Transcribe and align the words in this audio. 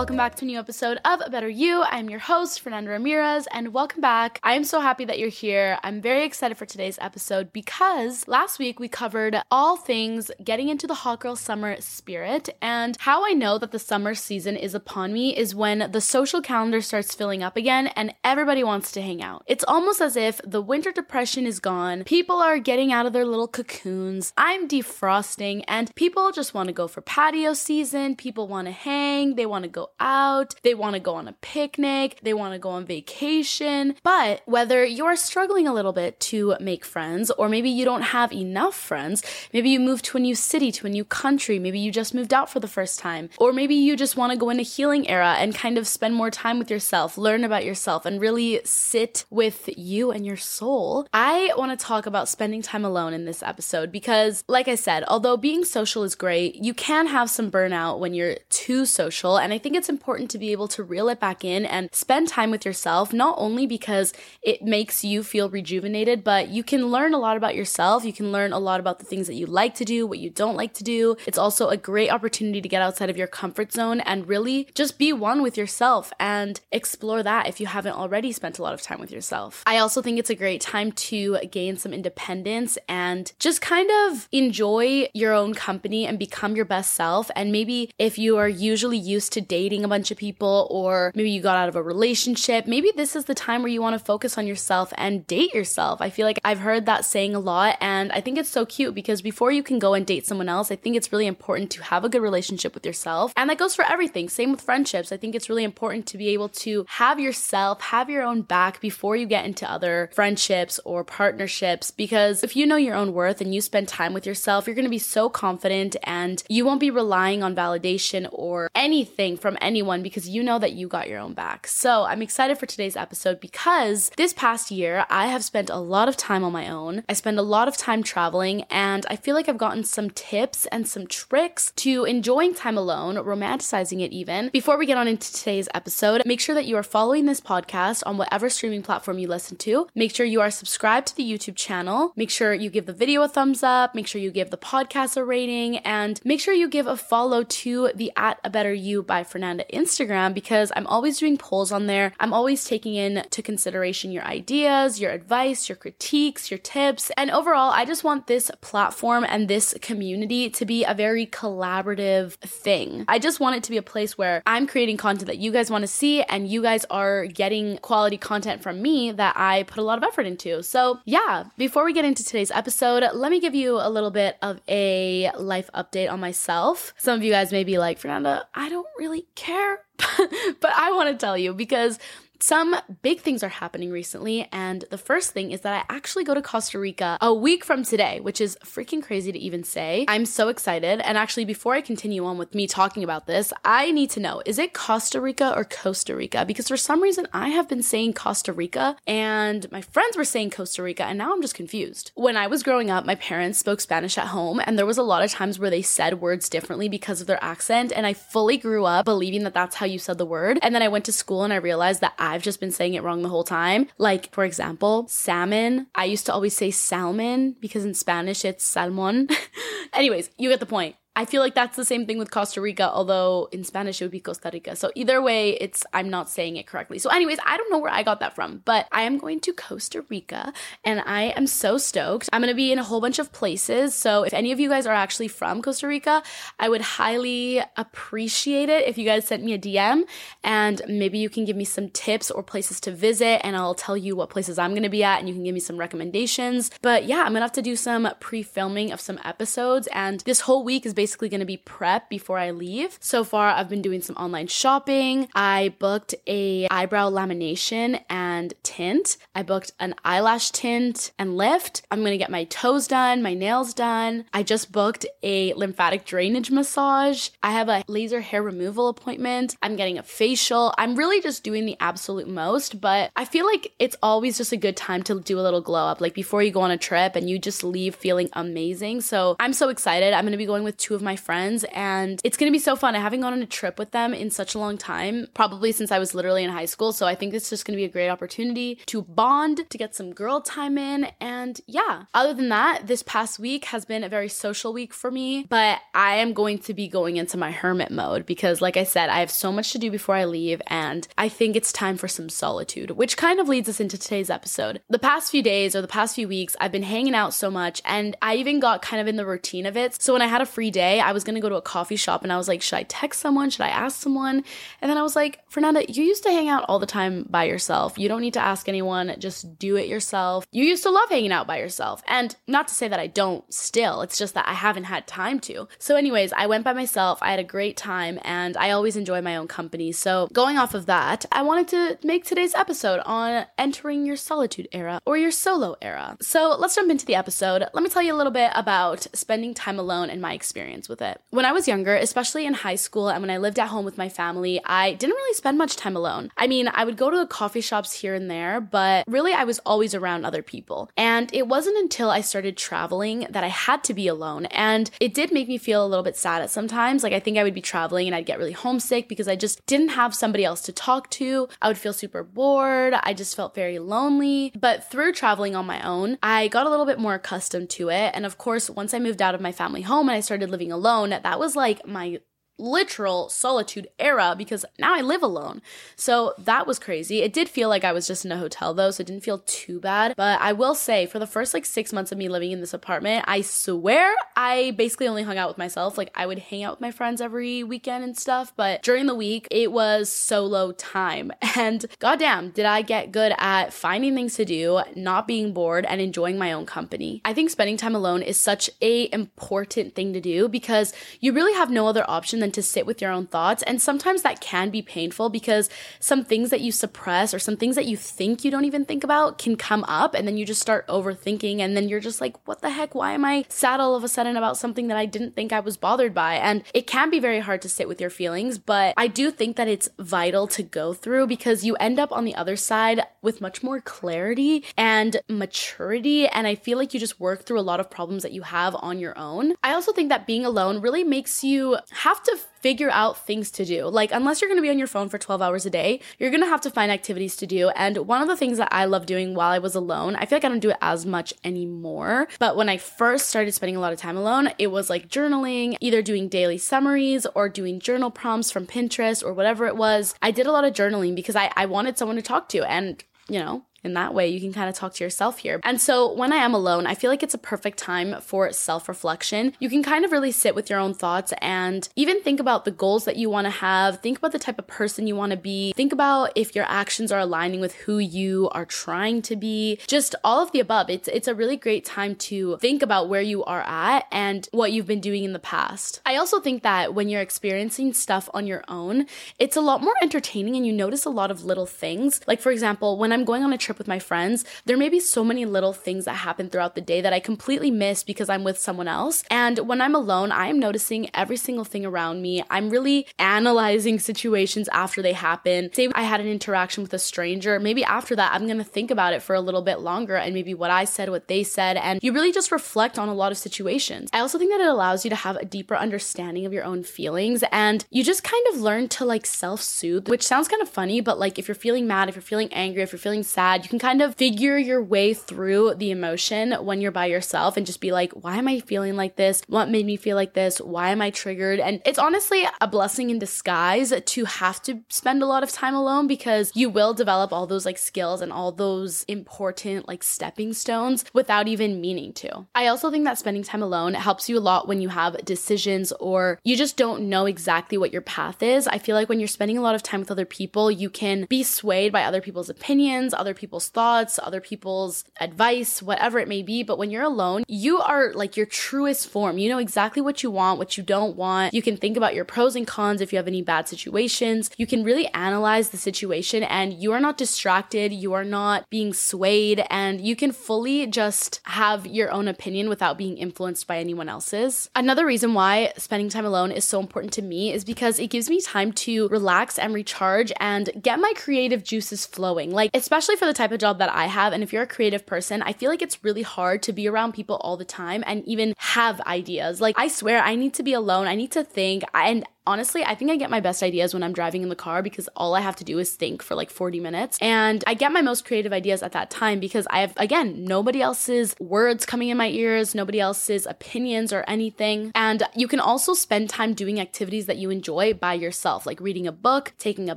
Welcome 0.00 0.16
back 0.16 0.34
to 0.36 0.46
a 0.46 0.48
new 0.48 0.58
episode 0.58 0.98
of 1.04 1.20
A 1.20 1.28
Better 1.28 1.50
You. 1.50 1.82
I'm 1.82 2.08
your 2.08 2.20
host, 2.20 2.62
Fernanda 2.62 2.90
Ramirez, 2.90 3.46
and 3.52 3.74
welcome 3.74 4.00
back. 4.00 4.40
I 4.42 4.54
am 4.54 4.64
so 4.64 4.80
happy 4.80 5.04
that 5.04 5.18
you're 5.18 5.28
here. 5.28 5.78
I'm 5.82 6.00
very 6.00 6.24
excited 6.24 6.56
for 6.56 6.64
today's 6.64 6.98
episode 7.02 7.52
because 7.52 8.26
last 8.26 8.58
week 8.58 8.80
we 8.80 8.88
covered 8.88 9.36
all 9.50 9.76
things 9.76 10.30
getting 10.42 10.70
into 10.70 10.86
the 10.86 10.94
hot 10.94 11.20
girl 11.20 11.36
summer 11.36 11.78
spirit. 11.82 12.48
And 12.62 12.96
how 13.00 13.26
I 13.26 13.32
know 13.32 13.58
that 13.58 13.72
the 13.72 13.78
summer 13.78 14.14
season 14.14 14.56
is 14.56 14.74
upon 14.74 15.12
me 15.12 15.36
is 15.36 15.54
when 15.54 15.90
the 15.92 16.00
social 16.00 16.40
calendar 16.40 16.80
starts 16.80 17.14
filling 17.14 17.42
up 17.42 17.58
again 17.58 17.88
and 17.88 18.14
everybody 18.24 18.64
wants 18.64 18.92
to 18.92 19.02
hang 19.02 19.22
out. 19.22 19.42
It's 19.46 19.64
almost 19.68 20.00
as 20.00 20.16
if 20.16 20.40
the 20.42 20.62
winter 20.62 20.92
depression 20.92 21.44
is 21.44 21.60
gone, 21.60 22.04
people 22.04 22.36
are 22.36 22.58
getting 22.58 22.90
out 22.90 23.04
of 23.04 23.12
their 23.12 23.26
little 23.26 23.48
cocoons, 23.48 24.32
I'm 24.38 24.66
defrosting, 24.66 25.62
and 25.68 25.94
people 25.94 26.32
just 26.32 26.54
want 26.54 26.68
to 26.68 26.72
go 26.72 26.88
for 26.88 27.02
patio 27.02 27.52
season. 27.52 28.16
People 28.16 28.48
want 28.48 28.66
to 28.66 28.72
hang, 28.72 29.34
they 29.34 29.44
want 29.44 29.64
to 29.64 29.68
go 29.68 29.89
out, 29.98 30.54
they 30.62 30.74
want 30.74 30.94
to 30.94 31.00
go 31.00 31.14
on 31.14 31.28
a 31.28 31.32
picnic, 31.40 32.18
they 32.22 32.34
want 32.34 32.52
to 32.54 32.58
go 32.58 32.70
on 32.70 32.84
vacation. 32.84 33.96
But 34.02 34.42
whether 34.46 34.84
you're 34.84 35.16
struggling 35.16 35.66
a 35.66 35.74
little 35.74 35.92
bit 35.92 36.20
to 36.20 36.56
make 36.60 36.84
friends, 36.84 37.30
or 37.32 37.48
maybe 37.48 37.70
you 37.70 37.84
don't 37.84 38.02
have 38.02 38.32
enough 38.32 38.74
friends, 38.74 39.22
maybe 39.52 39.70
you 39.70 39.80
moved 39.80 40.04
to 40.06 40.16
a 40.16 40.20
new 40.20 40.34
city, 40.34 40.70
to 40.72 40.86
a 40.86 40.90
new 40.90 41.04
country, 41.04 41.58
maybe 41.58 41.78
you 41.78 41.90
just 41.90 42.14
moved 42.14 42.32
out 42.32 42.50
for 42.50 42.60
the 42.60 42.68
first 42.68 42.98
time, 42.98 43.30
or 43.38 43.52
maybe 43.52 43.74
you 43.74 43.96
just 43.96 44.16
want 44.16 44.32
to 44.32 44.38
go 44.38 44.50
in 44.50 44.60
a 44.60 44.62
healing 44.62 45.08
era 45.08 45.36
and 45.38 45.54
kind 45.54 45.78
of 45.78 45.86
spend 45.86 46.14
more 46.14 46.30
time 46.30 46.58
with 46.58 46.70
yourself, 46.70 47.18
learn 47.18 47.44
about 47.44 47.64
yourself, 47.64 48.06
and 48.06 48.20
really 48.20 48.60
sit 48.64 49.24
with 49.30 49.68
you 49.76 50.10
and 50.10 50.26
your 50.26 50.36
soul. 50.36 51.06
I 51.12 51.52
want 51.56 51.78
to 51.78 51.84
talk 51.84 52.06
about 52.06 52.28
spending 52.28 52.62
time 52.62 52.84
alone 52.84 53.12
in 53.12 53.24
this 53.24 53.42
episode 53.42 53.92
because, 53.92 54.44
like 54.48 54.68
I 54.68 54.74
said, 54.74 55.04
although 55.08 55.36
being 55.36 55.64
social 55.64 56.02
is 56.02 56.14
great, 56.14 56.56
you 56.56 56.74
can 56.74 57.06
have 57.06 57.30
some 57.30 57.50
burnout 57.50 57.98
when 57.98 58.14
you're 58.14 58.36
too 58.50 58.86
social. 58.86 59.38
And 59.38 59.52
I 59.52 59.58
think 59.58 59.76
it's 59.80 59.88
important 59.88 60.30
to 60.30 60.38
be 60.38 60.52
able 60.52 60.68
to 60.68 60.82
reel 60.82 61.08
it 61.08 61.18
back 61.18 61.42
in 61.42 61.64
and 61.64 61.88
spend 61.90 62.28
time 62.28 62.50
with 62.50 62.66
yourself, 62.66 63.14
not 63.14 63.34
only 63.38 63.66
because 63.66 64.12
it 64.42 64.60
makes 64.60 65.02
you 65.02 65.22
feel 65.22 65.48
rejuvenated, 65.48 66.22
but 66.22 66.48
you 66.48 66.62
can 66.62 66.88
learn 66.88 67.14
a 67.14 67.18
lot 67.18 67.38
about 67.38 67.54
yourself. 67.54 68.04
You 68.04 68.12
can 68.12 68.30
learn 68.30 68.52
a 68.52 68.58
lot 68.58 68.78
about 68.78 68.98
the 68.98 69.06
things 69.06 69.26
that 69.26 69.36
you 69.36 69.46
like 69.46 69.74
to 69.76 69.86
do, 69.86 70.06
what 70.06 70.18
you 70.18 70.28
don't 70.28 70.54
like 70.54 70.74
to 70.74 70.84
do. 70.84 71.16
It's 71.26 71.38
also 71.38 71.68
a 71.68 71.78
great 71.78 72.10
opportunity 72.10 72.60
to 72.60 72.68
get 72.68 72.82
outside 72.82 73.08
of 73.08 73.16
your 73.16 73.26
comfort 73.26 73.72
zone 73.72 74.00
and 74.00 74.28
really 74.28 74.68
just 74.74 74.98
be 74.98 75.14
one 75.14 75.40
with 75.40 75.56
yourself 75.56 76.12
and 76.20 76.60
explore 76.70 77.22
that 77.22 77.48
if 77.48 77.58
you 77.58 77.66
haven't 77.66 77.94
already 77.94 78.32
spent 78.32 78.58
a 78.58 78.62
lot 78.62 78.74
of 78.74 78.82
time 78.82 79.00
with 79.00 79.10
yourself. 79.10 79.62
I 79.64 79.78
also 79.78 80.02
think 80.02 80.18
it's 80.18 80.28
a 80.28 80.34
great 80.34 80.60
time 80.60 80.92
to 80.92 81.38
gain 81.50 81.78
some 81.78 81.94
independence 81.94 82.76
and 82.86 83.32
just 83.38 83.62
kind 83.62 83.90
of 84.04 84.28
enjoy 84.30 85.08
your 85.14 85.32
own 85.32 85.54
company 85.54 86.06
and 86.06 86.18
become 86.18 86.54
your 86.54 86.66
best 86.66 86.92
self. 86.92 87.30
And 87.34 87.50
maybe 87.50 87.90
if 87.98 88.18
you 88.18 88.36
are 88.36 88.48
usually 88.48 88.98
used 88.98 89.32
to 89.32 89.40
dating 89.40 89.69
a 89.84 89.88
bunch 89.88 90.10
of 90.10 90.18
people, 90.18 90.66
or 90.70 91.12
maybe 91.14 91.30
you 91.30 91.40
got 91.40 91.56
out 91.56 91.68
of 91.68 91.76
a 91.76 91.82
relationship, 91.82 92.66
maybe 92.66 92.92
this 92.94 93.14
is 93.14 93.26
the 93.26 93.34
time 93.34 93.62
where 93.62 93.70
you 93.70 93.80
want 93.80 93.98
to 93.98 94.04
focus 94.04 94.36
on 94.36 94.46
yourself 94.46 94.92
and 94.96 95.26
date 95.26 95.54
yourself. 95.54 96.00
I 96.00 96.10
feel 96.10 96.26
like 96.26 96.40
I've 96.44 96.58
heard 96.58 96.86
that 96.86 97.04
saying 97.04 97.34
a 97.34 97.40
lot, 97.40 97.76
and 97.80 98.10
I 98.12 98.20
think 98.20 98.38
it's 98.38 98.48
so 98.48 98.66
cute 98.66 98.94
because 98.94 99.22
before 99.22 99.52
you 99.52 99.62
can 99.62 99.78
go 99.78 99.94
and 99.94 100.04
date 100.04 100.26
someone 100.26 100.48
else, 100.48 100.70
I 100.70 100.76
think 100.76 100.96
it's 100.96 101.12
really 101.12 101.26
important 101.26 101.70
to 101.72 101.82
have 101.84 102.04
a 102.04 102.08
good 102.08 102.22
relationship 102.22 102.74
with 102.74 102.84
yourself. 102.84 103.32
And 103.36 103.48
that 103.48 103.58
goes 103.58 103.74
for 103.74 103.84
everything. 103.84 104.28
Same 104.28 104.50
with 104.50 104.60
friendships. 104.60 105.12
I 105.12 105.16
think 105.16 105.34
it's 105.34 105.48
really 105.48 105.64
important 105.64 106.06
to 106.06 106.18
be 106.18 106.28
able 106.28 106.48
to 106.48 106.84
have 106.88 107.20
yourself, 107.20 107.80
have 107.80 108.10
your 108.10 108.22
own 108.22 108.42
back 108.42 108.80
before 108.80 109.16
you 109.16 109.26
get 109.26 109.44
into 109.44 109.70
other 109.70 110.10
friendships 110.12 110.80
or 110.84 111.04
partnerships. 111.04 111.90
Because 111.90 112.42
if 112.42 112.56
you 112.56 112.66
know 112.66 112.76
your 112.76 112.94
own 112.94 113.12
worth 113.12 113.40
and 113.40 113.54
you 113.54 113.60
spend 113.60 113.88
time 113.88 114.12
with 114.12 114.26
yourself, 114.26 114.66
you're 114.66 114.74
going 114.74 114.84
to 114.84 114.90
be 114.90 114.98
so 114.98 115.28
confident 115.28 115.96
and 116.04 116.42
you 116.48 116.64
won't 116.64 116.80
be 116.80 116.90
relying 116.90 117.42
on 117.42 117.54
validation 117.54 118.28
or 118.32 118.70
anything 118.74 119.36
from 119.36 119.56
anyone 119.60 120.02
because 120.02 120.28
you 120.28 120.42
know 120.42 120.58
that 120.58 120.72
you 120.72 120.88
got 120.88 121.08
your 121.08 121.18
own 121.18 121.34
back. 121.34 121.66
So 121.66 122.04
I'm 122.04 122.22
excited 122.22 122.58
for 122.58 122.66
today's 122.66 122.96
episode 122.96 123.40
because 123.40 124.10
this 124.16 124.32
past 124.32 124.70
year 124.70 125.06
I 125.10 125.26
have 125.26 125.44
spent 125.44 125.70
a 125.70 125.76
lot 125.76 126.08
of 126.08 126.16
time 126.16 126.44
on 126.44 126.52
my 126.52 126.68
own. 126.68 127.04
I 127.08 127.14
spend 127.14 127.38
a 127.38 127.42
lot 127.42 127.68
of 127.68 127.76
time 127.76 128.02
traveling 128.02 128.62
and 128.70 129.06
I 129.08 129.16
feel 129.16 129.34
like 129.34 129.48
I've 129.48 129.58
gotten 129.58 129.84
some 129.84 130.10
tips 130.10 130.66
and 130.66 130.86
some 130.86 131.06
tricks 131.06 131.72
to 131.76 132.04
enjoying 132.04 132.54
time 132.54 132.76
alone, 132.76 133.16
romanticizing 133.16 134.00
it 134.00 134.12
even. 134.12 134.50
Before 134.52 134.78
we 134.78 134.86
get 134.86 134.98
on 134.98 135.08
into 135.08 135.32
today's 135.32 135.68
episode, 135.74 136.22
make 136.24 136.40
sure 136.40 136.54
that 136.54 136.66
you 136.66 136.76
are 136.76 136.82
following 136.82 137.26
this 137.26 137.40
podcast 137.40 138.02
on 138.06 138.16
whatever 138.16 138.48
streaming 138.48 138.82
platform 138.82 139.18
you 139.18 139.28
listen 139.28 139.56
to. 139.58 139.88
Make 139.94 140.14
sure 140.14 140.26
you 140.26 140.40
are 140.40 140.50
subscribed 140.50 141.08
to 141.08 141.16
the 141.16 141.30
YouTube 141.30 141.56
channel. 141.56 142.12
Make 142.16 142.30
sure 142.30 142.54
you 142.54 142.70
give 142.70 142.86
the 142.86 142.92
video 142.92 143.22
a 143.22 143.28
thumbs 143.28 143.62
up. 143.62 143.94
Make 143.94 144.06
sure 144.06 144.20
you 144.20 144.30
give 144.30 144.50
the 144.50 144.58
podcast 144.58 145.16
a 145.16 145.24
rating 145.24 145.78
and 145.78 146.20
make 146.24 146.40
sure 146.40 146.54
you 146.54 146.68
give 146.68 146.86
a 146.86 146.96
follow 146.96 147.42
to 147.42 147.90
the 147.94 148.12
at 148.16 148.38
a 148.44 148.50
better 148.50 148.72
you 148.72 149.02
by 149.02 149.24
Fernanda 149.50 149.64
Instagram 149.72 150.32
because 150.32 150.70
I'm 150.76 150.86
always 150.86 151.18
doing 151.18 151.36
polls 151.36 151.72
on 151.72 151.86
there. 151.86 152.12
I'm 152.20 152.32
always 152.32 152.64
taking 152.64 152.94
into 152.94 153.42
consideration 153.42 154.12
your 154.12 154.22
ideas, 154.22 155.00
your 155.00 155.10
advice, 155.10 155.68
your 155.68 155.74
critiques, 155.74 156.52
your 156.52 156.58
tips. 156.58 157.10
And 157.16 157.32
overall, 157.32 157.72
I 157.72 157.84
just 157.84 158.04
want 158.04 158.28
this 158.28 158.50
platform 158.60 159.26
and 159.28 159.48
this 159.48 159.74
community 159.80 160.50
to 160.50 160.64
be 160.64 160.84
a 160.84 160.94
very 160.94 161.26
collaborative 161.26 162.34
thing. 162.34 163.04
I 163.08 163.18
just 163.18 163.40
want 163.40 163.56
it 163.56 163.64
to 163.64 163.70
be 163.70 163.76
a 163.76 163.82
place 163.82 164.16
where 164.16 164.40
I'm 164.46 164.68
creating 164.68 164.98
content 164.98 165.26
that 165.26 165.38
you 165.38 165.50
guys 165.50 165.68
want 165.68 165.82
to 165.82 165.88
see 165.88 166.22
and 166.22 166.46
you 166.46 166.62
guys 166.62 166.84
are 166.88 167.26
getting 167.26 167.78
quality 167.78 168.18
content 168.18 168.62
from 168.62 168.80
me 168.80 169.10
that 169.10 169.36
I 169.36 169.64
put 169.64 169.78
a 169.78 169.82
lot 169.82 169.98
of 169.98 170.04
effort 170.04 170.26
into. 170.26 170.62
So, 170.62 171.00
yeah, 171.04 171.44
before 171.58 171.84
we 171.84 171.92
get 171.92 172.04
into 172.04 172.24
today's 172.24 172.52
episode, 172.52 173.02
let 173.14 173.32
me 173.32 173.40
give 173.40 173.56
you 173.56 173.80
a 173.80 173.90
little 173.90 174.12
bit 174.12 174.36
of 174.42 174.60
a 174.68 175.32
life 175.36 175.70
update 175.74 176.10
on 176.10 176.20
myself. 176.20 176.94
Some 176.98 177.18
of 177.18 177.24
you 177.24 177.32
guys 177.32 177.50
may 177.50 177.64
be 177.64 177.78
like, 177.78 177.98
Fernanda, 177.98 178.46
I 178.54 178.68
don't 178.68 178.86
really 178.96 179.26
care, 179.34 179.80
but 179.98 180.72
I 180.76 180.92
want 180.92 181.10
to 181.10 181.16
tell 181.16 181.36
you 181.36 181.52
because 181.52 181.98
some 182.42 182.76
big 183.02 183.20
things 183.20 183.42
are 183.42 183.48
happening 183.48 183.90
recently, 183.90 184.48
and 184.52 184.84
the 184.90 184.98
first 184.98 185.32
thing 185.32 185.50
is 185.50 185.60
that 185.60 185.86
I 185.90 185.94
actually 185.94 186.24
go 186.24 186.34
to 186.34 186.42
Costa 186.42 186.78
Rica 186.78 187.18
a 187.20 187.32
week 187.34 187.64
from 187.64 187.82
today, 187.82 188.20
which 188.20 188.40
is 188.40 188.56
freaking 188.64 189.02
crazy 189.02 189.30
to 189.32 189.38
even 189.38 189.62
say. 189.62 190.04
I'm 190.08 190.26
so 190.26 190.48
excited. 190.48 191.00
And 191.00 191.18
actually, 191.18 191.44
before 191.44 191.74
I 191.74 191.80
continue 191.80 192.24
on 192.24 192.38
with 192.38 192.54
me 192.54 192.66
talking 192.66 193.04
about 193.04 193.26
this, 193.26 193.52
I 193.64 193.90
need 193.90 194.10
to 194.10 194.20
know 194.20 194.42
is 194.46 194.58
it 194.58 194.72
Costa 194.72 195.20
Rica 195.20 195.54
or 195.54 195.64
Costa 195.64 196.16
Rica? 196.16 196.44
Because 196.46 196.68
for 196.68 196.76
some 196.76 197.02
reason, 197.02 197.28
I 197.32 197.48
have 197.48 197.68
been 197.68 197.82
saying 197.82 198.14
Costa 198.14 198.52
Rica, 198.52 198.96
and 199.06 199.70
my 199.70 199.82
friends 199.82 200.16
were 200.16 200.24
saying 200.24 200.50
Costa 200.50 200.82
Rica, 200.82 201.04
and 201.04 201.18
now 201.18 201.32
I'm 201.32 201.42
just 201.42 201.54
confused. 201.54 202.12
When 202.14 202.36
I 202.36 202.46
was 202.46 202.62
growing 202.62 202.90
up, 202.90 203.04
my 203.04 203.16
parents 203.16 203.58
spoke 203.58 203.80
Spanish 203.80 204.16
at 204.16 204.28
home, 204.28 204.60
and 204.64 204.78
there 204.78 204.86
was 204.86 204.98
a 204.98 205.02
lot 205.02 205.22
of 205.22 205.30
times 205.30 205.58
where 205.58 205.70
they 205.70 205.82
said 205.82 206.20
words 206.20 206.48
differently 206.48 206.88
because 206.88 207.20
of 207.20 207.26
their 207.26 207.42
accent, 207.42 207.92
and 207.94 208.06
I 208.06 208.14
fully 208.14 208.56
grew 208.56 208.84
up 208.84 209.04
believing 209.04 209.44
that 209.44 209.54
that's 209.54 209.76
how 209.76 209.86
you 209.86 209.98
said 209.98 210.18
the 210.18 210.26
word. 210.26 210.58
And 210.62 210.74
then 210.74 210.82
I 210.82 210.88
went 210.88 211.04
to 211.06 211.12
school 211.12 211.44
and 211.44 211.52
I 211.52 211.56
realized 211.56 212.00
that 212.00 212.14
I've 212.30 212.42
just 212.42 212.60
been 212.60 212.70
saying 212.70 212.94
it 212.94 213.02
wrong 213.02 213.22
the 213.22 213.28
whole 213.28 213.44
time. 213.44 213.88
Like, 213.98 214.32
for 214.32 214.44
example, 214.44 215.06
salmon. 215.08 215.88
I 215.94 216.04
used 216.04 216.26
to 216.26 216.32
always 216.32 216.56
say 216.56 216.70
salmon 216.70 217.56
because 217.60 217.84
in 217.84 217.94
Spanish 217.94 218.44
it's 218.44 218.64
salmon. 218.64 219.28
Anyways, 219.92 220.30
you 220.38 220.48
get 220.48 220.60
the 220.60 220.66
point. 220.66 220.96
I 221.20 221.26
feel 221.26 221.42
like 221.42 221.54
that's 221.54 221.76
the 221.76 221.84
same 221.84 222.06
thing 222.06 222.16
with 222.16 222.30
Costa 222.30 222.62
Rica, 222.62 222.90
although 222.90 223.50
in 223.52 223.62
Spanish 223.62 224.00
it 224.00 224.06
would 224.06 224.10
be 224.10 224.20
Costa 224.20 224.48
Rica. 224.50 224.74
So 224.74 224.90
either 224.94 225.20
way, 225.20 225.50
it's 225.50 225.84
I'm 225.92 226.08
not 226.08 226.30
saying 226.30 226.56
it 226.56 226.66
correctly. 226.66 226.98
So, 226.98 227.10
anyways, 227.10 227.36
I 227.44 227.58
don't 227.58 227.70
know 227.70 227.76
where 227.76 227.92
I 227.92 228.02
got 228.02 228.20
that 228.20 228.34
from, 228.34 228.62
but 228.64 228.86
I 228.90 229.02
am 229.02 229.18
going 229.18 229.38
to 229.40 229.52
Costa 229.52 230.02
Rica 230.08 230.54
and 230.82 231.02
I 231.04 231.24
am 231.36 231.46
so 231.46 231.76
stoked. 231.76 232.30
I'm 232.32 232.40
gonna 232.40 232.54
be 232.54 232.72
in 232.72 232.78
a 232.78 232.82
whole 232.82 233.02
bunch 233.02 233.18
of 233.18 233.32
places. 233.32 233.94
So 233.94 234.22
if 234.22 234.32
any 234.32 234.50
of 234.50 234.58
you 234.58 234.70
guys 234.70 234.86
are 234.86 234.94
actually 234.94 235.28
from 235.28 235.60
Costa 235.60 235.86
Rica, 235.86 236.22
I 236.58 236.70
would 236.70 236.80
highly 236.80 237.60
appreciate 237.76 238.70
it 238.70 238.88
if 238.88 238.96
you 238.96 239.04
guys 239.04 239.26
sent 239.26 239.44
me 239.44 239.52
a 239.52 239.58
DM 239.58 240.04
and 240.42 240.80
maybe 240.88 241.18
you 241.18 241.28
can 241.28 241.44
give 241.44 241.54
me 241.54 241.66
some 241.66 241.90
tips 241.90 242.30
or 242.30 242.42
places 242.42 242.80
to 242.80 242.92
visit 242.92 243.44
and 243.44 243.56
I'll 243.56 243.74
tell 243.74 243.94
you 243.94 244.16
what 244.16 244.30
places 244.30 244.58
I'm 244.58 244.72
gonna 244.72 244.88
be 244.88 245.04
at 245.04 245.18
and 245.18 245.28
you 245.28 245.34
can 245.34 245.44
give 245.44 245.52
me 245.52 245.60
some 245.60 245.76
recommendations. 245.76 246.70
But 246.80 247.04
yeah, 247.04 247.24
I'm 247.24 247.34
gonna 247.34 247.40
have 247.40 247.52
to 247.52 247.60
do 247.60 247.76
some 247.76 248.08
pre-filming 248.20 248.90
of 248.90 249.02
some 249.02 249.20
episodes 249.22 249.86
and 249.92 250.20
this 250.20 250.40
whole 250.40 250.64
week 250.64 250.86
is 250.86 250.94
basically 250.94 251.09
gonna 251.16 251.44
be 251.44 251.56
prep 251.56 252.08
before 252.08 252.38
I 252.38 252.50
leave. 252.50 252.98
So 253.00 253.24
far 253.24 253.48
I've 253.48 253.68
been 253.68 253.82
doing 253.82 254.02
some 254.02 254.16
online 254.16 254.46
shopping. 254.46 255.28
I 255.34 255.74
booked 255.78 256.14
a 256.26 256.66
eyebrow 256.70 257.10
lamination 257.10 258.02
and 258.08 258.54
tint. 258.62 259.16
I 259.34 259.42
booked 259.42 259.72
an 259.78 259.94
eyelash 260.04 260.50
tint 260.50 261.12
and 261.18 261.36
lift. 261.36 261.82
I'm 261.90 262.02
gonna 262.02 262.16
get 262.16 262.30
my 262.30 262.44
toes 262.44 262.86
done, 262.86 263.22
my 263.22 263.34
nails 263.34 263.74
done. 263.74 264.24
I 264.32 264.42
just 264.42 264.72
booked 264.72 265.06
a 265.22 265.52
lymphatic 265.54 266.04
drainage 266.04 266.50
massage. 266.50 267.30
I 267.42 267.52
have 267.52 267.68
a 267.68 267.84
laser 267.88 268.20
hair 268.20 268.42
removal 268.42 268.88
appointment. 268.88 269.56
I'm 269.62 269.76
getting 269.76 269.98
a 269.98 270.02
facial. 270.02 270.74
I'm 270.78 270.96
really 270.96 271.20
just 271.20 271.42
doing 271.42 271.66
the 271.66 271.76
absolute 271.80 272.28
most, 272.28 272.80
but 272.80 273.10
I 273.16 273.24
feel 273.24 273.46
like 273.46 273.72
it's 273.78 273.96
always 274.02 274.38
just 274.38 274.52
a 274.52 274.56
good 274.56 274.76
time 274.76 275.02
to 275.04 275.20
do 275.20 275.38
a 275.38 275.42
little 275.42 275.60
glow 275.60 275.86
up, 275.86 276.00
like 276.00 276.14
before 276.14 276.42
you 276.42 276.50
go 276.50 276.60
on 276.60 276.70
a 276.70 276.78
trip 276.78 277.16
and 277.16 277.28
you 277.28 277.38
just 277.38 277.64
leave 277.64 277.94
feeling 277.94 278.28
amazing. 278.32 279.00
So 279.00 279.36
I'm 279.40 279.52
so 279.52 279.68
excited. 279.68 280.12
I'm 280.12 280.24
gonna 280.24 280.36
be 280.36 280.46
going 280.46 280.64
with 280.64 280.76
two 280.76 280.89
of 280.94 281.02
my 281.02 281.16
friends 281.16 281.64
and 281.72 282.20
it's 282.24 282.36
gonna 282.36 282.50
be 282.50 282.58
so 282.58 282.76
fun. 282.76 282.94
I 282.94 283.00
haven't 283.00 283.20
gone 283.20 283.32
on 283.32 283.42
a 283.42 283.46
trip 283.46 283.78
with 283.78 283.90
them 283.90 284.14
in 284.14 284.30
such 284.30 284.54
a 284.54 284.58
long 284.58 284.78
time, 284.78 285.28
probably 285.34 285.72
since 285.72 285.92
I 285.92 285.98
was 285.98 286.14
literally 286.14 286.44
in 286.44 286.50
high 286.50 286.66
school. 286.66 286.92
So 286.92 287.06
I 287.06 287.14
think 287.14 287.34
it's 287.34 287.50
just 287.50 287.64
gonna 287.64 287.76
be 287.76 287.84
a 287.84 287.88
great 287.88 288.08
opportunity 288.08 288.80
to 288.86 289.02
bond, 289.02 289.68
to 289.70 289.78
get 289.78 289.94
some 289.94 290.12
girl 290.12 290.40
time 290.40 290.78
in. 290.78 291.08
And 291.20 291.60
yeah, 291.66 292.04
other 292.14 292.34
than 292.34 292.48
that, 292.48 292.86
this 292.86 293.02
past 293.02 293.38
week 293.38 293.66
has 293.66 293.84
been 293.84 294.04
a 294.04 294.08
very 294.08 294.28
social 294.28 294.72
week 294.72 294.92
for 294.92 295.10
me, 295.10 295.46
but 295.48 295.80
I 295.94 296.16
am 296.16 296.32
going 296.32 296.58
to 296.60 296.74
be 296.74 296.88
going 296.88 297.16
into 297.16 297.36
my 297.36 297.50
hermit 297.50 297.90
mode 297.90 298.26
because, 298.26 298.60
like 298.60 298.76
I 298.76 298.84
said, 298.84 299.10
I 299.10 299.20
have 299.20 299.30
so 299.30 299.52
much 299.52 299.72
to 299.72 299.78
do 299.78 299.90
before 299.90 300.14
I 300.14 300.24
leave, 300.24 300.60
and 300.66 301.06
I 301.16 301.28
think 301.28 301.56
it's 301.56 301.72
time 301.72 301.96
for 301.96 302.08
some 302.08 302.28
solitude, 302.28 302.92
which 302.92 303.16
kind 303.16 303.40
of 303.40 303.48
leads 303.48 303.68
us 303.68 303.80
into 303.80 303.98
today's 303.98 304.30
episode. 304.30 304.80
The 304.88 304.98
past 304.98 305.30
few 305.30 305.42
days 305.42 305.74
or 305.74 305.82
the 305.82 305.88
past 305.88 306.14
few 306.14 306.28
weeks, 306.28 306.56
I've 306.60 306.72
been 306.72 306.82
hanging 306.82 307.14
out 307.14 307.34
so 307.34 307.50
much, 307.50 307.82
and 307.84 308.16
I 308.22 308.36
even 308.36 308.60
got 308.60 308.82
kind 308.82 309.00
of 309.00 309.08
in 309.08 309.16
the 309.16 309.26
routine 309.26 309.66
of 309.66 309.76
it. 309.76 310.00
So 310.00 310.12
when 310.12 310.22
I 310.22 310.26
had 310.26 310.42
a 310.42 310.46
free 310.46 310.70
day, 310.70 310.79
I 310.80 311.12
was 311.12 311.24
gonna 311.24 311.40
go 311.40 311.48
to 311.48 311.56
a 311.56 311.62
coffee 311.62 311.96
shop 311.96 312.22
and 312.22 312.32
I 312.32 312.36
was 312.36 312.48
like, 312.48 312.62
should 312.62 312.76
I 312.76 312.82
text 312.84 313.20
someone? 313.20 313.50
Should 313.50 313.62
I 313.62 313.68
ask 313.68 314.00
someone? 314.00 314.44
And 314.80 314.90
then 314.90 314.96
I 314.96 315.02
was 315.02 315.16
like, 315.16 315.40
Fernanda, 315.48 315.84
you 315.90 316.04
used 316.04 316.22
to 316.22 316.30
hang 316.30 316.48
out 316.48 316.64
all 316.68 316.78
the 316.78 316.86
time 316.86 317.26
by 317.28 317.44
yourself. 317.44 317.98
You 317.98 318.08
don't 318.08 318.20
need 318.20 318.34
to 318.34 318.40
ask 318.40 318.68
anyone, 318.68 319.14
just 319.18 319.58
do 319.58 319.76
it 319.76 319.88
yourself. 319.88 320.46
You 320.52 320.64
used 320.64 320.82
to 320.84 320.90
love 320.90 321.08
hanging 321.10 321.32
out 321.32 321.46
by 321.46 321.58
yourself. 321.58 322.02
And 322.08 322.34
not 322.46 322.68
to 322.68 322.74
say 322.74 322.88
that 322.88 323.00
I 323.00 323.06
don't 323.06 323.44
still, 323.52 324.02
it's 324.02 324.18
just 324.18 324.34
that 324.34 324.48
I 324.48 324.54
haven't 324.54 324.84
had 324.84 325.06
time 325.06 325.40
to. 325.40 325.68
So, 325.78 325.96
anyways, 325.96 326.32
I 326.32 326.46
went 326.46 326.64
by 326.64 326.72
myself. 326.72 327.18
I 327.22 327.30
had 327.30 327.40
a 327.40 327.44
great 327.44 327.76
time 327.76 328.18
and 328.22 328.56
I 328.56 328.70
always 328.70 328.96
enjoy 328.96 329.20
my 329.20 329.36
own 329.36 329.48
company. 329.48 329.92
So, 329.92 330.28
going 330.32 330.56
off 330.56 330.74
of 330.74 330.86
that, 330.86 331.26
I 331.32 331.42
wanted 331.42 331.68
to 331.68 332.06
make 332.06 332.24
today's 332.24 332.54
episode 332.54 333.00
on 333.04 333.46
entering 333.58 334.06
your 334.06 334.16
solitude 334.16 334.68
era 334.72 335.00
or 335.04 335.16
your 335.16 335.30
solo 335.30 335.76
era. 335.82 336.16
So, 336.20 336.56
let's 336.58 336.74
jump 336.74 336.90
into 336.90 337.06
the 337.06 337.16
episode. 337.16 337.64
Let 337.72 337.82
me 337.82 337.90
tell 337.90 338.02
you 338.02 338.14
a 338.14 338.16
little 338.20 338.32
bit 338.32 338.52
about 338.54 339.06
spending 339.12 339.54
time 339.54 339.78
alone 339.78 340.10
and 340.10 340.20
my 340.22 340.32
experience 340.32 340.69
with 340.88 341.02
it. 341.02 341.20
When 341.30 341.44
I 341.44 341.52
was 341.52 341.68
younger, 341.68 341.94
especially 341.94 342.46
in 342.46 342.54
high 342.54 342.74
school 342.76 343.08
and 343.08 343.20
when 343.20 343.30
I 343.30 343.38
lived 343.38 343.58
at 343.58 343.68
home 343.68 343.84
with 343.84 343.98
my 343.98 344.08
family, 344.08 344.60
I 344.64 344.94
didn't 344.94 345.16
really 345.16 345.34
spend 345.34 345.58
much 345.58 345.76
time 345.76 345.96
alone. 345.96 346.30
I 346.36 346.46
mean, 346.46 346.68
I 346.72 346.84
would 346.84 346.96
go 346.96 347.10
to 347.10 347.16
the 347.16 347.26
coffee 347.26 347.60
shops 347.60 347.92
here 347.92 348.14
and 348.14 348.30
there, 348.30 348.60
but 348.60 349.04
really 349.08 349.32
I 349.32 349.44
was 349.44 349.58
always 349.60 349.94
around 349.94 350.24
other 350.24 350.42
people. 350.42 350.90
And 350.96 351.32
it 351.34 351.48
wasn't 351.48 351.78
until 351.78 352.10
I 352.10 352.20
started 352.20 352.56
traveling 352.56 353.26
that 353.30 353.44
I 353.44 353.48
had 353.48 353.82
to 353.84 353.94
be 353.94 354.08
alone. 354.08 354.46
And 354.46 354.90
it 355.00 355.14
did 355.14 355.32
make 355.32 355.48
me 355.48 355.58
feel 355.58 355.84
a 355.84 355.88
little 355.88 356.04
bit 356.04 356.16
sad 356.16 356.42
at 356.42 356.50
sometimes. 356.50 357.02
Like 357.02 357.12
I 357.12 357.20
think 357.20 357.38
I 357.38 357.42
would 357.42 357.54
be 357.54 357.60
traveling 357.60 358.06
and 358.06 358.14
I'd 358.14 358.26
get 358.26 358.38
really 358.38 358.52
homesick 358.52 359.08
because 359.08 359.28
I 359.28 359.36
just 359.36 359.64
didn't 359.66 359.90
have 359.90 360.14
somebody 360.14 360.44
else 360.44 360.60
to 360.62 360.72
talk 360.72 361.10
to. 361.10 361.48
I 361.62 361.68
would 361.68 361.78
feel 361.78 361.92
super 361.92 362.22
bored. 362.22 362.94
I 362.94 363.14
just 363.14 363.34
felt 363.34 363.54
very 363.54 363.78
lonely. 363.78 364.52
But 364.58 364.90
through 364.90 365.12
traveling 365.12 365.56
on 365.56 365.66
my 365.66 365.80
own, 365.86 366.18
I 366.22 366.48
got 366.48 366.66
a 366.66 366.70
little 366.70 366.86
bit 366.86 366.98
more 366.98 367.14
accustomed 367.14 367.70
to 367.70 367.88
it. 367.88 368.12
And 368.14 368.26
of 368.26 368.38
course, 368.38 368.68
once 368.68 368.92
I 368.92 368.98
moved 368.98 369.22
out 369.22 369.34
of 369.34 369.40
my 369.40 369.52
family 369.52 369.82
home 369.82 370.08
and 370.08 370.16
I 370.16 370.20
started 370.20 370.50
living 370.50 370.59
alone, 370.68 371.10
that 371.10 371.38
was 371.38 371.56
like 371.56 371.86
my 371.86 372.20
literal 372.60 373.28
solitude 373.28 373.88
era 373.98 374.34
because 374.36 374.64
now 374.78 374.94
I 374.94 375.00
live 375.00 375.22
alone. 375.22 375.62
So 375.96 376.34
that 376.38 376.66
was 376.66 376.78
crazy. 376.78 377.22
It 377.22 377.32
did 377.32 377.48
feel 377.48 377.68
like 377.68 377.84
I 377.84 377.92
was 377.92 378.06
just 378.06 378.24
in 378.24 378.32
a 378.32 378.38
hotel 378.38 378.74
though, 378.74 378.90
so 378.90 379.00
it 379.00 379.06
didn't 379.06 379.24
feel 379.24 379.38
too 379.46 379.80
bad. 379.80 380.14
But 380.16 380.40
I 380.40 380.52
will 380.52 380.74
say, 380.74 381.06
for 381.06 381.18
the 381.18 381.26
first 381.26 381.54
like 381.54 381.64
six 381.64 381.92
months 381.92 382.12
of 382.12 382.18
me 382.18 382.28
living 382.28 382.52
in 382.52 382.60
this 382.60 382.74
apartment, 382.74 383.24
I 383.26 383.40
swear 383.40 384.14
I 384.36 384.72
basically 384.76 385.08
only 385.08 385.22
hung 385.22 385.38
out 385.38 385.48
with 385.48 385.58
myself. 385.58 385.98
Like 385.98 386.10
I 386.14 386.26
would 386.26 386.38
hang 386.38 386.62
out 386.62 386.74
with 386.74 386.80
my 386.80 386.90
friends 386.90 387.20
every 387.20 387.64
weekend 387.64 388.04
and 388.04 388.16
stuff, 388.16 388.52
but 388.56 388.82
during 388.82 389.06
the 389.06 389.14
week, 389.14 389.48
it 389.50 389.72
was 389.72 390.12
solo 390.12 390.72
time. 390.72 391.32
And 391.56 391.84
goddamn, 391.98 392.52
did 392.52 392.64
I 392.64 392.80
get 392.80 393.12
good 393.12 393.34
at 393.36 393.72
finding 393.72 394.14
things 394.14 394.34
to 394.36 394.44
do, 394.44 394.80
not 394.94 395.26
being 395.26 395.52
bored, 395.52 395.84
and 395.84 396.00
enjoying 396.00 396.38
my 396.38 396.52
own 396.52 396.64
company. 396.64 397.20
I 397.24 397.34
think 397.34 397.50
spending 397.50 397.76
time 397.76 397.94
alone 397.94 398.22
is 398.22 398.38
such 398.40 398.70
a 398.80 399.12
important 399.12 399.94
thing 399.94 400.12
to 400.12 400.20
do 400.20 400.48
because 400.48 400.92
you 401.20 401.32
really 401.32 401.52
have 401.54 401.70
no 401.70 401.86
other 401.86 402.04
option 402.08 402.40
than 402.40 402.49
to 402.52 402.62
sit 402.62 402.86
with 402.86 403.00
your 403.00 403.10
own 403.10 403.26
thoughts. 403.26 403.62
And 403.62 403.80
sometimes 403.80 404.22
that 404.22 404.40
can 404.40 404.70
be 404.70 404.82
painful 404.82 405.28
because 405.28 405.68
some 405.98 406.24
things 406.24 406.50
that 406.50 406.60
you 406.60 406.72
suppress 406.72 407.32
or 407.34 407.38
some 407.38 407.56
things 407.56 407.76
that 407.76 407.86
you 407.86 407.96
think 407.96 408.44
you 408.44 408.50
don't 408.50 408.64
even 408.64 408.84
think 408.84 409.04
about 409.04 409.38
can 409.38 409.56
come 409.56 409.84
up 409.84 410.14
and 410.14 410.26
then 410.26 410.36
you 410.36 410.44
just 410.44 410.60
start 410.60 410.86
overthinking 410.88 411.60
and 411.60 411.76
then 411.76 411.88
you're 411.88 412.00
just 412.00 412.20
like, 412.20 412.36
what 412.46 412.62
the 412.62 412.70
heck? 412.70 412.94
Why 412.94 413.12
am 413.12 413.24
I 413.24 413.44
sad 413.48 413.80
all 413.80 413.94
of 413.94 414.04
a 414.04 414.08
sudden 414.08 414.36
about 414.36 414.56
something 414.56 414.88
that 414.88 414.96
I 414.96 415.06
didn't 415.06 415.34
think 415.34 415.52
I 415.52 415.60
was 415.60 415.76
bothered 415.76 416.14
by? 416.14 416.34
And 416.36 416.62
it 416.74 416.86
can 416.86 417.10
be 417.10 417.20
very 417.20 417.40
hard 417.40 417.62
to 417.62 417.68
sit 417.68 417.88
with 417.88 418.00
your 418.00 418.10
feelings, 418.10 418.58
but 418.58 418.94
I 418.96 419.06
do 419.06 419.30
think 419.30 419.56
that 419.56 419.68
it's 419.68 419.88
vital 419.98 420.46
to 420.48 420.62
go 420.62 420.92
through 420.92 421.26
because 421.26 421.64
you 421.64 421.76
end 421.76 421.98
up 421.98 422.12
on 422.12 422.24
the 422.24 422.34
other 422.34 422.56
side 422.56 423.02
with 423.22 423.40
much 423.40 423.62
more 423.62 423.80
clarity 423.80 424.64
and 424.76 425.20
maturity. 425.28 426.26
And 426.28 426.46
I 426.46 426.54
feel 426.54 426.78
like 426.78 426.94
you 426.94 427.00
just 427.00 427.20
work 427.20 427.44
through 427.44 427.60
a 427.60 427.62
lot 427.62 427.80
of 427.80 427.90
problems 427.90 428.22
that 428.22 428.32
you 428.32 428.42
have 428.42 428.76
on 428.76 428.98
your 428.98 429.16
own. 429.18 429.54
I 429.62 429.74
also 429.74 429.92
think 429.92 430.08
that 430.08 430.26
being 430.26 430.44
alone 430.44 430.80
really 430.80 431.04
makes 431.04 431.44
you 431.44 431.78
have 431.90 432.22
to 432.24 432.36
figure 432.60 432.90
out 432.90 433.26
things 433.26 433.50
to 433.52 433.64
do. 433.64 433.86
Like, 433.86 434.12
unless 434.12 434.40
you're 434.40 434.50
gonna 434.50 434.62
be 434.62 434.70
on 434.70 434.78
your 434.78 434.86
phone 434.86 435.08
for 435.08 435.18
12 435.18 435.40
hours 435.40 435.66
a 435.66 435.70
day, 435.70 436.00
you're 436.18 436.30
gonna 436.30 436.46
have 436.46 436.60
to 436.62 436.70
find 436.70 436.92
activities 436.92 437.36
to 437.36 437.46
do. 437.46 437.70
And 437.70 437.98
one 437.98 438.22
of 438.22 438.28
the 438.28 438.36
things 438.36 438.58
that 438.58 438.68
I 438.70 438.84
love 438.84 439.06
doing 439.06 439.34
while 439.34 439.50
I 439.50 439.58
was 439.58 439.74
alone, 439.74 440.16
I 440.16 440.26
feel 440.26 440.36
like 440.36 440.44
I 440.44 440.48
don't 440.48 440.60
do 440.60 440.70
it 440.70 440.76
as 440.82 441.06
much 441.06 441.32
anymore. 441.44 442.28
But 442.38 442.56
when 442.56 442.68
I 442.68 442.76
first 442.76 443.26
started 443.28 443.52
spending 443.52 443.76
a 443.76 443.80
lot 443.80 443.92
of 443.92 443.98
time 443.98 444.16
alone, 444.16 444.50
it 444.58 444.68
was 444.68 444.90
like 444.90 445.08
journaling, 445.08 445.76
either 445.80 446.02
doing 446.02 446.28
daily 446.28 446.58
summaries 446.58 447.26
or 447.34 447.48
doing 447.48 447.80
journal 447.80 448.10
prompts 448.10 448.50
from 448.50 448.66
Pinterest 448.66 449.24
or 449.24 449.32
whatever 449.32 449.66
it 449.66 449.76
was. 449.76 450.14
I 450.22 450.30
did 450.30 450.46
a 450.46 450.52
lot 450.52 450.64
of 450.64 450.74
journaling 450.74 451.14
because 451.14 451.36
I, 451.36 451.50
I 451.56 451.66
wanted 451.66 451.96
someone 451.96 452.16
to 452.16 452.22
talk 452.22 452.48
to. 452.50 452.68
And 452.70 453.02
you 453.28 453.38
know, 453.38 453.64
in 453.82 453.94
that 453.94 454.12
way, 454.12 454.28
you 454.28 454.40
can 454.40 454.52
kind 454.52 454.68
of 454.68 454.74
talk 454.74 454.94
to 454.94 455.04
yourself 455.04 455.38
here. 455.38 455.60
And 455.64 455.80
so 455.80 456.12
when 456.12 456.32
I 456.32 456.36
am 456.36 456.54
alone, 456.54 456.86
I 456.86 456.94
feel 456.94 457.10
like 457.10 457.22
it's 457.22 457.34
a 457.34 457.38
perfect 457.38 457.78
time 457.78 458.20
for 458.20 458.52
self 458.52 458.88
reflection. 458.88 459.54
You 459.58 459.70
can 459.70 459.82
kind 459.82 460.04
of 460.04 460.12
really 460.12 460.32
sit 460.32 460.54
with 460.54 460.68
your 460.68 460.78
own 460.78 460.94
thoughts 460.94 461.32
and 461.40 461.88
even 461.96 462.22
think 462.22 462.40
about 462.40 462.64
the 462.64 462.70
goals 462.70 463.04
that 463.06 463.16
you 463.16 463.30
want 463.30 463.46
to 463.46 463.50
have. 463.50 464.00
Think 464.00 464.18
about 464.18 464.32
the 464.32 464.38
type 464.38 464.58
of 464.58 464.66
person 464.66 465.06
you 465.06 465.16
want 465.16 465.30
to 465.30 465.36
be. 465.36 465.72
Think 465.72 465.92
about 465.92 466.32
if 466.34 466.54
your 466.54 466.64
actions 466.66 467.10
are 467.10 467.20
aligning 467.20 467.60
with 467.60 467.74
who 467.74 467.98
you 467.98 468.50
are 468.52 468.66
trying 468.66 469.22
to 469.22 469.36
be. 469.36 469.78
Just 469.86 470.14
all 470.24 470.42
of 470.42 470.52
the 470.52 470.60
above. 470.60 470.90
It's, 470.90 471.08
it's 471.08 471.28
a 471.28 471.34
really 471.34 471.56
great 471.56 471.84
time 471.84 472.14
to 472.16 472.58
think 472.58 472.82
about 472.82 473.08
where 473.08 473.22
you 473.22 473.44
are 473.44 473.62
at 473.62 474.06
and 474.12 474.46
what 474.52 474.72
you've 474.72 474.86
been 474.86 475.00
doing 475.00 475.24
in 475.24 475.32
the 475.32 475.38
past. 475.38 476.00
I 476.04 476.16
also 476.16 476.40
think 476.40 476.62
that 476.62 476.94
when 476.94 477.08
you're 477.08 477.20
experiencing 477.20 477.94
stuff 477.94 478.28
on 478.34 478.46
your 478.46 478.62
own, 478.68 479.06
it's 479.38 479.56
a 479.56 479.60
lot 479.60 479.82
more 479.82 479.94
entertaining 480.02 480.56
and 480.56 480.66
you 480.66 480.72
notice 480.72 481.04
a 481.04 481.10
lot 481.10 481.30
of 481.30 481.44
little 481.44 481.66
things. 481.66 482.20
Like, 482.26 482.40
for 482.40 482.52
example, 482.52 482.98
when 482.98 483.12
I'm 483.12 483.24
going 483.24 483.42
on 483.42 483.52
a 483.52 483.58
trip 483.58 483.69
trip 483.70 483.78
with 483.78 483.86
my 483.86 484.00
friends, 484.00 484.44
there 484.64 484.76
may 484.76 484.88
be 484.88 484.98
so 484.98 485.22
many 485.22 485.44
little 485.44 485.72
things 485.72 486.04
that 486.04 486.14
happen 486.14 486.50
throughout 486.50 486.74
the 486.74 486.80
day 486.80 487.00
that 487.00 487.12
I 487.12 487.20
completely 487.20 487.70
miss 487.70 488.02
because 488.02 488.28
I'm 488.28 488.42
with 488.42 488.58
someone 488.58 488.88
else. 488.88 489.22
And 489.30 489.60
when 489.60 489.80
I'm 489.80 489.94
alone, 489.94 490.32
I 490.32 490.48
am 490.48 490.58
noticing 490.58 491.08
every 491.14 491.36
single 491.36 491.64
thing 491.64 491.86
around 491.86 492.20
me. 492.20 492.42
I'm 492.50 492.68
really 492.68 493.06
analyzing 493.20 493.98
situations 494.10 494.68
after 494.72 495.02
they 495.02 495.12
happen. 495.12 495.72
Say 495.72 495.88
I 495.94 496.02
had 496.02 496.20
an 496.20 496.26
interaction 496.26 496.82
with 496.82 496.92
a 496.94 496.98
stranger, 496.98 497.60
maybe 497.60 497.84
after 497.84 498.16
that, 498.16 498.32
I'm 498.34 498.48
gonna 498.48 498.64
think 498.64 498.90
about 498.90 499.12
it 499.12 499.22
for 499.22 499.36
a 499.36 499.40
little 499.40 499.62
bit 499.62 499.78
longer 499.78 500.16
and 500.16 500.34
maybe 500.34 500.52
what 500.52 500.72
I 500.72 500.84
said, 500.84 501.08
what 501.08 501.28
they 501.28 501.44
said, 501.44 501.76
and 501.76 502.02
you 502.02 502.12
really 502.12 502.32
just 502.32 502.50
reflect 502.50 502.98
on 502.98 503.08
a 503.08 503.14
lot 503.14 503.30
of 503.30 503.38
situations. 503.38 504.10
I 504.12 504.18
also 504.18 504.36
think 504.36 504.50
that 504.50 504.60
it 504.60 504.66
allows 504.66 505.04
you 505.04 505.10
to 505.10 505.16
have 505.16 505.36
a 505.36 505.44
deeper 505.44 505.76
understanding 505.76 506.44
of 506.44 506.52
your 506.52 506.64
own 506.64 506.82
feelings 506.82 507.44
and 507.52 507.84
you 507.90 508.02
just 508.02 508.24
kind 508.24 508.44
of 508.52 508.60
learn 508.60 508.88
to 508.88 509.04
like 509.04 509.26
self 509.26 509.62
soothe, 509.62 510.08
which 510.08 510.26
sounds 510.26 510.48
kind 510.48 510.60
of 510.60 510.68
funny, 510.68 511.00
but 511.00 511.20
like 511.20 511.38
if 511.38 511.46
you're 511.46 511.54
feeling 511.54 511.86
mad, 511.86 512.08
if 512.08 512.16
you're 512.16 512.22
feeling 512.22 512.52
angry, 512.52 512.82
if 512.82 512.90
you're 512.90 512.98
feeling 512.98 513.22
sad, 513.22 513.59
You 513.62 513.68
can 513.68 513.78
kind 513.78 514.00
of 514.00 514.14
figure 514.14 514.56
your 514.56 514.82
way 514.82 515.12
through 515.12 515.74
the 515.74 515.90
emotion 515.90 516.52
when 516.52 516.80
you're 516.80 516.90
by 516.90 517.06
yourself 517.06 517.56
and 517.56 517.66
just 517.66 517.80
be 517.80 517.92
like, 517.92 518.12
why 518.12 518.36
am 518.36 518.48
I 518.48 518.60
feeling 518.60 518.96
like 518.96 519.16
this? 519.16 519.42
What 519.48 519.68
made 519.68 519.84
me 519.84 519.96
feel 519.96 520.16
like 520.16 520.32
this? 520.32 520.60
Why 520.60 520.90
am 520.90 521.02
I 521.02 521.10
triggered? 521.10 521.60
And 521.60 521.82
it's 521.84 521.98
honestly 521.98 522.46
a 522.60 522.66
blessing 522.66 523.10
in 523.10 523.18
disguise 523.18 523.92
to 524.04 524.24
have 524.24 524.62
to 524.62 524.80
spend 524.88 525.22
a 525.22 525.26
lot 525.26 525.42
of 525.42 525.50
time 525.50 525.74
alone 525.74 526.06
because 526.06 526.52
you 526.54 526.70
will 526.70 526.94
develop 526.94 527.32
all 527.32 527.46
those 527.46 527.66
like 527.66 527.78
skills 527.78 528.22
and 528.22 528.32
all 528.32 528.50
those 528.50 529.02
important 529.04 529.86
like 529.86 530.02
stepping 530.02 530.52
stones 530.52 531.04
without 531.12 531.46
even 531.48 531.80
meaning 531.80 532.12
to. 532.14 532.46
I 532.54 532.66
also 532.66 532.90
think 532.90 533.04
that 533.04 533.18
spending 533.18 533.42
time 533.42 533.62
alone 533.62 533.94
helps 533.94 534.28
you 534.28 534.38
a 534.38 534.40
lot 534.40 534.68
when 534.68 534.80
you 534.80 534.88
have 534.88 535.24
decisions 535.24 535.92
or 535.92 536.38
you 536.44 536.56
just 536.56 536.76
don't 536.76 537.08
know 537.08 537.26
exactly 537.26 537.76
what 537.76 537.92
your 537.92 538.02
path 538.02 538.42
is. 538.42 538.66
I 538.66 538.78
feel 538.78 538.96
like 538.96 539.08
when 539.08 539.20
you're 539.20 539.28
spending 539.28 539.58
a 539.58 539.62
lot 539.62 539.74
of 539.74 539.82
time 539.82 540.00
with 540.00 540.10
other 540.10 540.24
people, 540.24 540.70
you 540.70 540.88
can 540.88 541.26
be 541.28 541.42
swayed 541.42 541.92
by 541.92 542.04
other 542.04 542.20
people's 542.20 542.48
opinions, 542.48 543.12
other 543.12 543.34
people's 543.34 543.49
thoughts, 543.58 544.20
other 544.22 544.40
people's 544.40 545.04
advice, 545.20 545.82
whatever 545.82 546.20
it 546.20 546.28
may 546.28 546.42
be. 546.42 546.62
But 546.62 546.78
when 546.78 546.90
you're 546.90 547.02
alone, 547.02 547.42
you 547.48 547.78
are 547.78 548.12
like 548.12 548.36
your 548.36 548.46
truest 548.46 549.08
form. 549.08 549.38
You 549.38 549.48
know 549.48 549.58
exactly 549.58 550.00
what 550.02 550.22
you 550.22 550.30
want, 550.30 550.58
what 550.58 550.76
you 550.76 550.84
don't 550.84 551.16
want. 551.16 551.52
You 551.54 551.62
can 551.62 551.76
think 551.76 551.96
about 551.96 552.14
your 552.14 552.24
pros 552.24 552.54
and 552.54 552.66
cons 552.66 553.00
if 553.00 553.12
you 553.12 553.16
have 553.16 553.26
any 553.26 553.42
bad 553.42 553.66
situations. 553.66 554.50
You 554.56 554.66
can 554.66 554.84
really 554.84 555.08
analyze 555.08 555.70
the 555.70 555.76
situation 555.76 556.44
and 556.44 556.74
you 556.74 556.92
are 556.92 557.00
not 557.00 557.18
distracted. 557.18 557.92
You 557.92 558.12
are 558.12 558.24
not 558.24 558.68
being 558.70 558.92
swayed 558.92 559.64
and 559.70 560.00
you 560.00 560.14
can 560.14 560.30
fully 560.30 560.86
just 560.86 561.40
have 561.44 561.86
your 561.86 562.12
own 562.12 562.28
opinion 562.28 562.68
without 562.68 562.98
being 562.98 563.16
influenced 563.16 563.66
by 563.66 563.78
anyone 563.78 564.08
else's. 564.08 564.70
Another 564.76 565.06
reason 565.06 565.34
why 565.34 565.72
spending 565.76 566.08
time 566.08 566.26
alone 566.26 566.52
is 566.52 566.64
so 566.64 566.78
important 566.78 567.12
to 567.14 567.22
me 567.22 567.52
is 567.52 567.64
because 567.64 567.98
it 567.98 568.08
gives 568.10 568.28
me 568.28 568.40
time 568.40 568.72
to 568.72 569.08
relax 569.08 569.58
and 569.58 569.74
recharge 569.74 570.32
and 570.38 570.70
get 570.82 570.98
my 570.98 571.12
creative 571.16 571.64
juices 571.64 572.06
flowing. 572.06 572.50
Like, 572.50 572.70
especially 572.74 573.16
for 573.16 573.26
the 573.26 573.32
type 573.40 573.52
of 573.52 573.58
job 573.58 573.78
that 573.78 573.90
I 573.90 574.06
have. 574.06 574.32
And 574.32 574.42
if 574.42 574.52
you're 574.52 574.62
a 574.62 574.66
creative 574.66 575.06
person, 575.06 575.42
I 575.42 575.52
feel 575.52 575.70
like 575.70 575.82
it's 575.82 576.04
really 576.04 576.22
hard 576.22 576.62
to 576.64 576.72
be 576.72 576.86
around 576.86 577.12
people 577.12 577.36
all 577.36 577.56
the 577.56 577.64
time 577.64 578.04
and 578.06 578.24
even 578.26 578.54
have 578.58 579.00
ideas. 579.02 579.60
Like, 579.60 579.78
I 579.78 579.88
swear, 579.88 580.20
I 580.20 580.34
need 580.34 580.54
to 580.54 580.62
be 580.62 580.74
alone. 580.74 581.06
I 581.06 581.14
need 581.14 581.32
to 581.32 581.44
think. 581.44 581.84
And 581.94 582.26
honestly, 582.46 582.84
I 582.84 582.94
think 582.94 583.10
I 583.10 583.16
get 583.16 583.30
my 583.30 583.40
best 583.40 583.62
ideas 583.62 583.94
when 583.94 584.02
I'm 584.02 584.12
driving 584.12 584.42
in 584.42 584.48
the 584.48 584.56
car 584.56 584.82
because 584.82 585.08
all 585.16 585.34
I 585.34 585.40
have 585.40 585.56
to 585.56 585.64
do 585.64 585.78
is 585.78 585.92
think 585.92 586.22
for 586.22 586.34
like 586.34 586.50
40 586.50 586.80
minutes. 586.80 587.18
And 587.20 587.62
I 587.66 587.74
get 587.74 587.92
my 587.92 588.02
most 588.02 588.24
creative 588.24 588.52
ideas 588.52 588.82
at 588.82 588.92
that 588.92 589.10
time 589.10 589.40
because 589.40 589.66
I 589.70 589.80
have, 589.80 589.92
again, 589.96 590.44
nobody 590.44 590.80
else's 590.80 591.34
words 591.38 591.86
coming 591.86 592.08
in 592.08 592.16
my 592.16 592.28
ears, 592.28 592.74
nobody 592.74 593.00
else's 593.00 593.46
opinions 593.46 594.12
or 594.12 594.24
anything. 594.26 594.90
And 594.94 595.22
you 595.34 595.48
can 595.48 595.60
also 595.60 595.94
spend 595.94 596.30
time 596.30 596.54
doing 596.54 596.80
activities 596.80 597.26
that 597.26 597.36
you 597.36 597.50
enjoy 597.50 597.94
by 597.94 598.14
yourself, 598.14 598.66
like 598.66 598.80
reading 598.80 599.06
a 599.06 599.12
book, 599.12 599.52
taking 599.58 599.88
a 599.88 599.96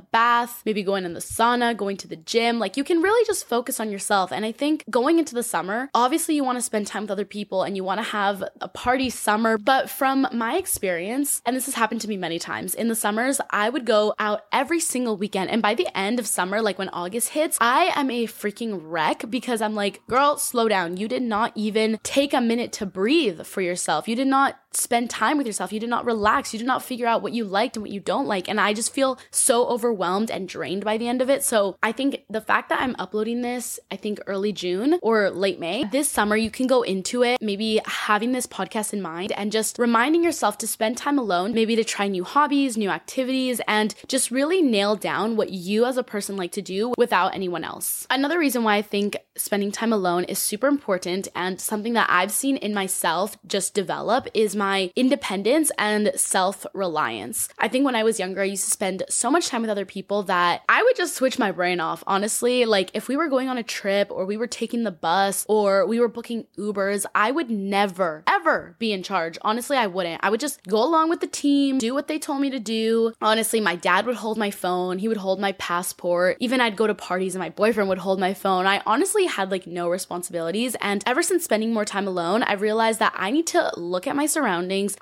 bath, 0.00 0.62
maybe 0.64 0.82
going 0.82 1.04
in 1.04 1.14
the 1.14 1.20
sauna, 1.20 1.76
going 1.76 1.96
to 1.98 2.08
the 2.08 2.16
gym. 2.16 2.58
Like 2.58 2.76
you 2.76 2.84
can 2.84 3.00
really 3.00 3.24
just 3.26 3.48
focus 3.48 3.80
on 3.80 3.90
yourself. 3.90 4.32
And 4.32 4.44
I 4.44 4.52
think 4.52 4.84
going 4.90 5.18
into 5.18 5.34
the 5.34 5.42
summer, 5.42 5.90
obviously 5.94 6.34
you 6.34 6.44
want 6.44 6.58
to 6.58 6.62
spend 6.62 6.86
time 6.86 7.02
with 7.02 7.10
other 7.10 7.24
people 7.24 7.62
and 7.62 7.76
you 7.76 7.84
want 7.84 7.98
to 7.98 8.04
have 8.04 8.44
a 8.60 8.68
party 8.68 9.10
summer. 9.10 9.58
But 9.58 9.90
from 9.90 10.28
my 10.32 10.56
experience, 10.56 11.42
and 11.46 11.56
this 11.56 11.66
has 11.66 11.74
happened 11.74 12.00
to 12.02 12.08
me 12.08 12.16
many 12.16 12.33
times. 12.38 12.74
In 12.74 12.88
the 12.88 12.94
summers, 12.94 13.40
I 13.50 13.68
would 13.68 13.84
go 13.84 14.14
out 14.18 14.42
every 14.52 14.80
single 14.80 15.16
weekend. 15.16 15.50
And 15.50 15.62
by 15.62 15.74
the 15.74 15.88
end 15.96 16.18
of 16.18 16.26
summer, 16.26 16.60
like 16.60 16.78
when 16.78 16.88
August 16.90 17.30
hits, 17.30 17.58
I 17.60 17.92
am 17.94 18.10
a 18.10 18.26
freaking 18.26 18.80
wreck 18.82 19.24
because 19.30 19.60
I'm 19.60 19.74
like, 19.74 20.00
girl, 20.06 20.36
slow 20.36 20.68
down. 20.68 20.96
You 20.96 21.08
did 21.08 21.22
not 21.22 21.52
even 21.54 21.98
take 22.02 22.32
a 22.32 22.40
minute 22.40 22.72
to 22.74 22.86
breathe 22.86 23.44
for 23.46 23.60
yourself. 23.60 24.08
You 24.08 24.16
did 24.16 24.28
not 24.28 24.58
spend 24.76 25.10
time 25.10 25.38
with 25.38 25.46
yourself. 25.46 25.72
You 25.72 25.80
did 25.80 25.88
not 25.90 26.04
relax. 26.04 26.52
You 26.52 26.58
did 26.58 26.66
not 26.66 26.82
figure 26.82 27.06
out 27.06 27.22
what 27.22 27.32
you 27.32 27.44
liked 27.44 27.76
and 27.76 27.82
what 27.82 27.92
you 27.92 28.00
don't 28.00 28.26
like. 28.26 28.48
And 28.48 28.60
I 28.60 28.72
just 28.72 28.92
feel 28.92 29.18
so 29.30 29.66
overwhelmed 29.66 30.30
and 30.30 30.48
drained 30.48 30.84
by 30.84 30.98
the 30.98 31.08
end 31.08 31.22
of 31.22 31.30
it. 31.30 31.42
So 31.44 31.76
I 31.82 31.92
think 31.92 32.24
the 32.28 32.40
fact 32.40 32.68
that 32.68 32.80
I'm 32.80 32.96
uploading 32.98 33.42
this, 33.42 33.78
I 33.90 33.96
think 33.96 34.20
early 34.26 34.52
June 34.52 34.98
or 35.02 35.30
late 35.30 35.60
May, 35.60 35.84
this 35.84 36.08
summer, 36.08 36.36
you 36.36 36.50
can 36.50 36.66
go 36.66 36.82
into 36.82 37.22
it 37.22 37.38
maybe 37.40 37.80
having 37.86 38.32
this 38.32 38.46
podcast 38.46 38.92
in 38.92 39.02
mind 39.02 39.32
and 39.32 39.52
just 39.52 39.78
reminding 39.78 40.24
yourself 40.24 40.58
to 40.58 40.66
spend 40.66 40.96
time 40.96 41.18
alone, 41.18 41.52
maybe 41.54 41.76
to 41.76 41.84
try 41.84 42.08
new 42.08 42.24
hobbies, 42.24 42.76
new 42.76 42.90
activities, 42.90 43.60
and 43.68 43.94
just 44.08 44.30
really 44.30 44.62
nail 44.62 44.96
down 44.96 45.36
what 45.36 45.50
you 45.50 45.84
as 45.84 45.96
a 45.96 46.02
person 46.02 46.36
like 46.36 46.52
to 46.52 46.62
do 46.62 46.92
without 46.96 47.34
anyone 47.34 47.64
else. 47.64 48.06
Another 48.10 48.38
reason 48.38 48.64
why 48.64 48.76
I 48.76 48.82
think 48.82 49.16
spending 49.36 49.72
time 49.72 49.92
alone 49.92 50.24
is 50.24 50.38
super 50.38 50.66
important 50.66 51.28
and 51.34 51.60
something 51.60 51.92
that 51.94 52.08
I've 52.10 52.32
seen 52.32 52.56
in 52.56 52.74
myself 52.74 53.36
just 53.46 53.74
develop 53.74 54.28
is 54.34 54.56
my 54.56 54.63
independence 54.96 55.70
and 55.78 56.12
self 56.16 56.66
reliance. 56.74 57.48
I 57.58 57.68
think 57.68 57.84
when 57.84 57.96
I 57.96 58.02
was 58.02 58.18
younger, 58.18 58.42
I 58.42 58.44
used 58.44 58.64
to 58.64 58.70
spend 58.70 59.04
so 59.08 59.30
much 59.30 59.48
time 59.48 59.62
with 59.62 59.70
other 59.70 59.84
people 59.84 60.22
that 60.24 60.62
I 60.68 60.82
would 60.82 60.96
just 60.96 61.14
switch 61.14 61.38
my 61.38 61.52
brain 61.52 61.80
off. 61.80 62.02
Honestly, 62.06 62.64
like 62.64 62.90
if 62.94 63.08
we 63.08 63.16
were 63.16 63.28
going 63.28 63.48
on 63.48 63.58
a 63.58 63.62
trip 63.62 64.08
or 64.10 64.24
we 64.24 64.36
were 64.36 64.46
taking 64.46 64.84
the 64.84 64.90
bus 64.90 65.44
or 65.48 65.86
we 65.86 66.00
were 66.00 66.08
booking 66.08 66.46
Ubers, 66.58 67.04
I 67.14 67.30
would 67.30 67.50
never, 67.50 68.24
ever 68.26 68.76
be 68.78 68.92
in 68.92 69.02
charge. 69.02 69.38
Honestly, 69.42 69.76
I 69.76 69.86
wouldn't. 69.86 70.24
I 70.24 70.30
would 70.30 70.40
just 70.40 70.62
go 70.64 70.82
along 70.82 71.10
with 71.10 71.20
the 71.20 71.26
team, 71.26 71.78
do 71.78 71.94
what 71.94 72.08
they 72.08 72.18
told 72.18 72.40
me 72.40 72.50
to 72.50 72.60
do. 72.60 73.12
Honestly, 73.20 73.60
my 73.60 73.76
dad 73.76 74.06
would 74.06 74.16
hold 74.16 74.38
my 74.38 74.50
phone, 74.50 74.98
he 74.98 75.08
would 75.08 75.16
hold 75.18 75.40
my 75.40 75.52
passport. 75.52 76.36
Even 76.40 76.60
I'd 76.60 76.76
go 76.76 76.86
to 76.86 76.94
parties 76.94 77.34
and 77.34 77.42
my 77.42 77.50
boyfriend 77.50 77.88
would 77.88 77.98
hold 77.98 78.18
my 78.18 78.34
phone. 78.34 78.66
I 78.66 78.82
honestly 78.86 79.26
had 79.26 79.50
like 79.50 79.66
no 79.66 79.88
responsibilities. 79.88 80.76
And 80.80 81.02
ever 81.06 81.22
since 81.22 81.44
spending 81.44 81.72
more 81.72 81.84
time 81.84 82.06
alone, 82.06 82.42
I've 82.42 82.62
realized 82.62 82.98
that 83.00 83.12
I 83.16 83.30
need 83.30 83.46
to 83.48 83.70
look 83.76 84.06
at 84.06 84.16
my 84.16 84.26
surroundings. 84.26 84.53